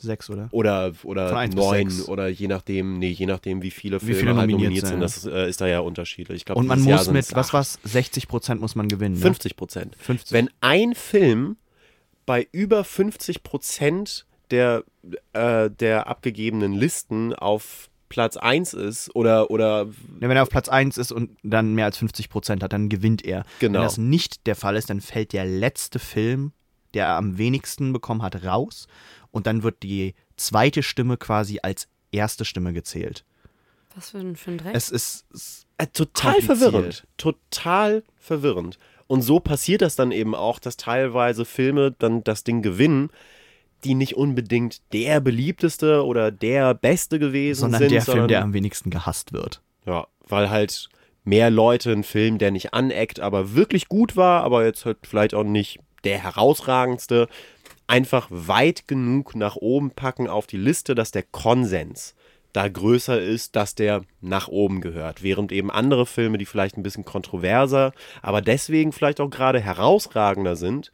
[0.03, 0.49] Sechs, oder?
[0.51, 2.09] oder, oder Von eins bis neun sechs.
[2.09, 4.99] oder je nachdem, nee, je nachdem, wie viele Wie Filme viele halt nominiert nominiert sind.
[4.99, 6.37] Das äh, ist da ja unterschiedlich.
[6.37, 9.15] Ich glaub, Und man muss mit, was war's, 60 Prozent muss man gewinnen.
[9.15, 9.21] Ne?
[9.21, 9.95] 50 Prozent.
[9.97, 10.33] 50.
[10.33, 11.55] Wenn ein Film
[12.25, 14.83] bei über 50 Prozent der,
[15.33, 19.87] äh, der abgegebenen Listen auf Platz 1 ist oder, oder
[20.19, 23.25] wenn er auf Platz 1 ist und dann mehr als 50 Prozent hat, dann gewinnt
[23.25, 23.43] er.
[23.59, 23.79] Genau.
[23.79, 26.51] Wenn das nicht der Fall ist, dann fällt der letzte Film,
[26.93, 28.87] der am wenigsten bekommen hat, raus.
[29.31, 33.25] Und dann wird die zweite Stimme quasi als erste Stimme gezählt.
[33.95, 34.75] Was für ein, für ein Dreck?
[34.75, 35.25] Es ist.
[35.33, 37.07] Es, Äh, total verwirrend.
[37.17, 38.77] Total verwirrend.
[39.07, 43.09] Und so passiert das dann eben auch, dass teilweise Filme dann das Ding gewinnen,
[43.83, 47.91] die nicht unbedingt der beliebteste oder der beste gewesen sondern sind.
[47.91, 49.61] der Film, sondern, der am wenigsten gehasst wird.
[49.85, 50.89] Ja, weil halt
[51.23, 55.33] mehr Leute einen Film, der nicht aneckt, aber wirklich gut war, aber jetzt halt vielleicht
[55.33, 57.27] auch nicht der herausragendste,
[57.87, 62.15] einfach weit genug nach oben packen auf die Liste, dass der Konsens
[62.53, 65.23] da größer ist, dass der nach oben gehört.
[65.23, 70.55] Während eben andere Filme, die vielleicht ein bisschen kontroverser, aber deswegen vielleicht auch gerade herausragender
[70.55, 70.91] sind,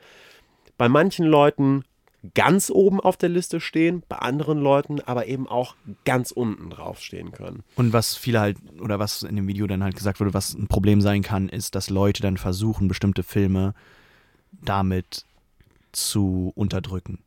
[0.78, 1.84] bei manchen Leuten
[2.34, 5.76] ganz oben auf der Liste stehen, bei anderen Leuten aber eben auch
[6.06, 7.64] ganz unten drauf stehen können.
[7.76, 10.68] Und was viele halt, oder was in dem Video dann halt gesagt wurde, was ein
[10.68, 13.74] Problem sein kann, ist, dass Leute dann versuchen, bestimmte Filme
[14.52, 15.26] damit
[15.92, 17.20] zu unterdrücken.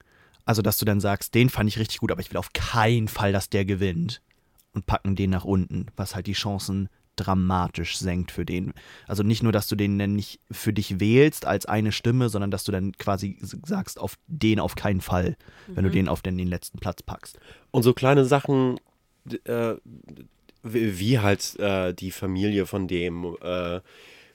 [0.45, 3.09] Also, dass du dann sagst, den fand ich richtig gut, aber ich will auf keinen
[3.09, 4.21] Fall, dass der gewinnt.
[4.75, 8.73] Und packen den nach unten, was halt die Chancen dramatisch senkt für den.
[9.07, 12.51] Also nicht nur, dass du den dann nicht für dich wählst als eine Stimme, sondern
[12.51, 15.37] dass du dann quasi sagst, auf den auf keinen Fall,
[15.69, 17.39] wenn du den auf den, den letzten Platz packst.
[17.71, 18.79] Und so kleine Sachen,
[19.45, 19.75] äh,
[20.63, 23.81] wie wie halt äh, die Familie von dem äh,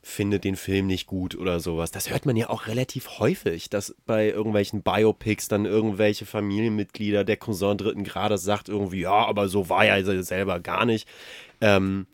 [0.08, 1.92] findet den Film nicht gut oder sowas.
[1.92, 7.38] Das hört man ja auch relativ häufig, dass bei irgendwelchen Biopics dann irgendwelche Familienmitglieder der
[7.38, 11.08] Cousin dritten Grades sagt irgendwie, ja, aber so war er selber gar nicht.
[11.60, 12.08] Ähm,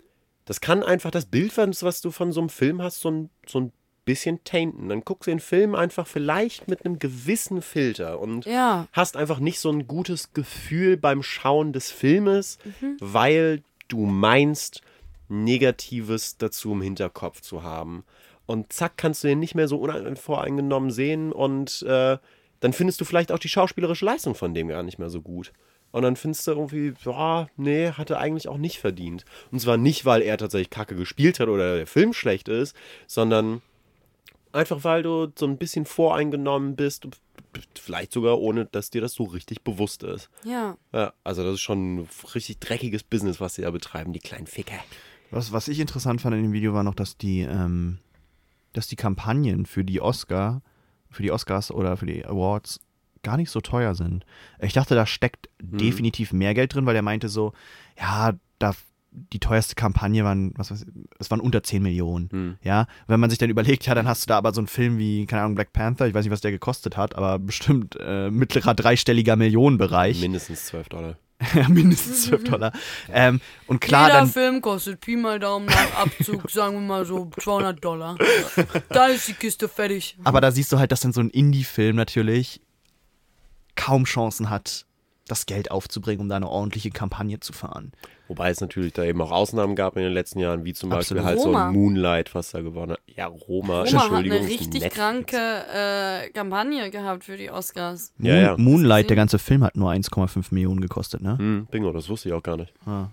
[0.46, 3.60] das kann einfach das Bild, was du von so einem Film hast, so ein, so
[3.60, 3.72] ein
[4.06, 4.90] bisschen tainten.
[4.90, 8.88] Dann guckst du den Film einfach vielleicht mit einem gewissen Filter und Ja.
[8.92, 12.98] hast einfach nicht so ein gutes Gefühl beim Schauen des Filmes, Mhm.
[13.00, 14.82] weil du meinst,
[15.30, 18.04] Negatives dazu im Hinterkopf zu haben.
[18.46, 22.18] Und zack, kannst du den nicht mehr so unvoreingenommen sehen und äh,
[22.60, 25.52] dann findest du vielleicht auch die schauspielerische Leistung von dem gar nicht mehr so gut.
[25.94, 29.26] Und dann findest du irgendwie, ja, nee, hat er eigentlich auch nicht verdient.
[29.52, 32.76] Und zwar nicht, weil er tatsächlich kacke gespielt hat oder der Film schlecht ist,
[33.06, 33.62] sondern
[34.54, 37.08] einfach weil du so ein bisschen voreingenommen bist,
[37.80, 40.32] vielleicht sogar ohne, dass dir das so richtig bewusst ist.
[40.44, 40.78] Ja.
[40.92, 44.48] Ja, also das ist schon ein richtig dreckiges Business, was sie da betreiben, die kleinen
[44.48, 44.80] Ficker.
[45.30, 48.00] Was, was ich interessant fand in dem Video war noch, dass die, ähm,
[48.74, 50.64] dass die Kampagnen für die Oscar,
[51.12, 52.80] für die Oscars oder für die Awards
[53.24, 54.26] gar nicht so teuer sind.
[54.60, 57.54] Ich dachte, da steckt definitiv mehr Geld drin, weil er meinte so,
[57.98, 58.74] ja, da
[59.16, 60.88] die teuerste Kampagne waren, was weiß ich,
[61.20, 62.30] es waren unter 10 Millionen.
[62.32, 62.58] Hm.
[62.64, 64.98] Ja, wenn man sich dann überlegt, ja, dann hast du da aber so einen Film
[64.98, 68.30] wie, keine Ahnung, Black Panther, ich weiß nicht, was der gekostet hat, aber bestimmt äh,
[68.30, 70.20] mittlerer dreistelliger Millionenbereich.
[70.22, 71.18] Mindestens 12 Dollar.
[71.70, 72.72] Mindestens 12 Dollar.
[73.16, 77.06] Ähm, und klar, Jeder dann, Film kostet Pi mal Daumen nach Abzug, sagen wir mal
[77.06, 78.18] so 200 Dollar.
[78.90, 80.18] Da ist die Kiste fertig.
[80.24, 82.62] Aber da siehst du halt, dass dann so ein Indie-Film natürlich
[83.76, 84.86] kaum Chancen hat,
[85.28, 87.94] das Geld aufzubringen, um da eine ordentliche Kampagne zu fahren.
[88.28, 91.18] Wobei es natürlich da eben auch Ausnahmen gab in den letzten Jahren, wie zum Beispiel
[91.20, 91.26] Absolut.
[91.26, 91.68] halt so Roma.
[91.68, 93.00] ein Moonlight, was da gewonnen hat.
[93.08, 94.38] Ja, Roma, Roma hat Entschuldigung.
[94.38, 94.96] eine ist richtig Netflix.
[94.96, 98.12] kranke äh, Kampagne gehabt für die Oscars.
[98.20, 98.56] Ja, Moon, ja.
[98.58, 101.38] Moonlight, der ganze Film hat nur 1,5 Millionen gekostet, ne?
[101.38, 102.74] Hm, bingo, das wusste ich auch gar nicht.
[102.86, 103.08] Ah,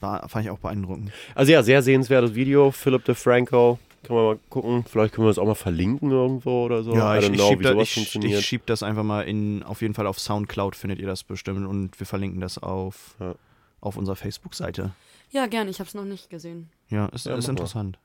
[0.00, 1.12] war, fand ich auch beeindruckend.
[1.36, 2.70] Also ja, sehr sehenswertes Video.
[2.72, 3.78] Philip DeFranco.
[4.02, 4.84] Kann man mal gucken.
[4.88, 6.92] Vielleicht können wir das auch mal verlinken irgendwo oder so.
[6.94, 9.80] Ja, I ich, ich know, schieb da, ich, ich schieb das einfach mal in, auf
[9.80, 13.34] jeden Fall auf Soundcloud findet ihr das bestimmt und wir verlinken das auf, Ja.
[13.80, 14.90] auf unserer Facebook-Seite.
[15.30, 16.68] Ja, gern, ich hab's noch nicht gesehen.
[16.88, 17.50] Ja, ist, Ja, ist mach mal.
[17.52, 17.98] interessant.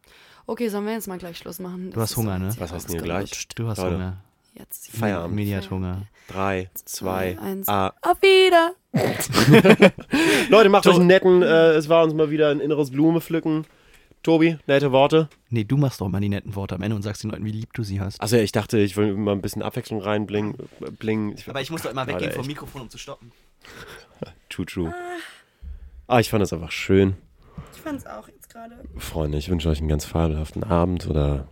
[0.46, 1.92] Okay, sollen wir jetzt mal gleich Schluss machen?
[1.92, 2.56] Du hast Hunger, ne?
[2.58, 3.48] Was heißt denn hier gleich?
[3.50, 3.96] Du hast Leute.
[3.96, 4.18] Hunger.
[4.54, 4.90] Jetzt.
[4.92, 5.36] Feierabend.
[5.36, 6.04] Medi hat Hunger.
[6.30, 7.68] Drei, zwei, Eins.
[7.68, 7.94] ah.
[8.02, 8.74] Auf wieder.
[10.50, 11.42] Leute, macht euch einen netten.
[11.42, 13.66] Äh, es war uns mal wieder ein inneres Blume pflücken.
[14.28, 15.30] Tobi, nette Worte.
[15.52, 17.52] Nee, du machst doch mal die netten Worte am Ende und sagst den Leuten, wie
[17.52, 18.22] lieb du sie hast.
[18.22, 20.58] Achso, ja, ich dachte, ich will mal ein bisschen Abwechslung reinbringen.
[21.00, 21.38] Bling.
[21.48, 22.50] Aber ich muss doch immer Alter, weggehen vom echt.
[22.50, 23.32] Mikrofon, um zu stoppen.
[24.50, 24.94] True, true.
[26.08, 27.16] Ah, ich fand es einfach schön.
[27.74, 28.76] Ich fand's auch jetzt gerade.
[28.98, 31.48] Freunde, ich wünsche euch einen ganz fabelhaften Abend oder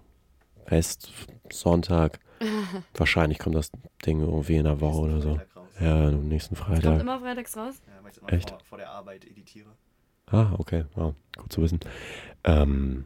[0.66, 1.14] Fest,
[1.50, 2.20] Sonntag.
[2.94, 3.72] Wahrscheinlich kommt das
[4.06, 5.40] Ding irgendwie in einer Woche oder so.
[5.80, 7.00] Ja, am nächsten Kommt Freitag.
[7.00, 7.76] immer freitags raus?
[7.88, 8.50] Ja, weil ich immer Echt?
[8.50, 9.70] Vor, vor der Arbeit editiere.
[10.32, 10.86] Ah, okay.
[10.96, 11.80] Wow, gut zu wissen.
[12.44, 13.06] Ähm,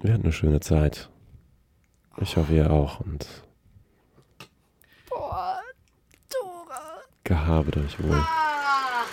[0.00, 1.08] wir hatten eine schöne Zeit.
[2.18, 3.00] Ich hoffe, ihr auch.
[3.00, 3.26] Und
[5.08, 5.60] Boah,
[6.30, 7.00] Dora.
[7.24, 8.14] gehabet euch wohl.
[8.14, 9.04] Ah.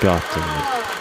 [0.00, 0.99] Gott, damit.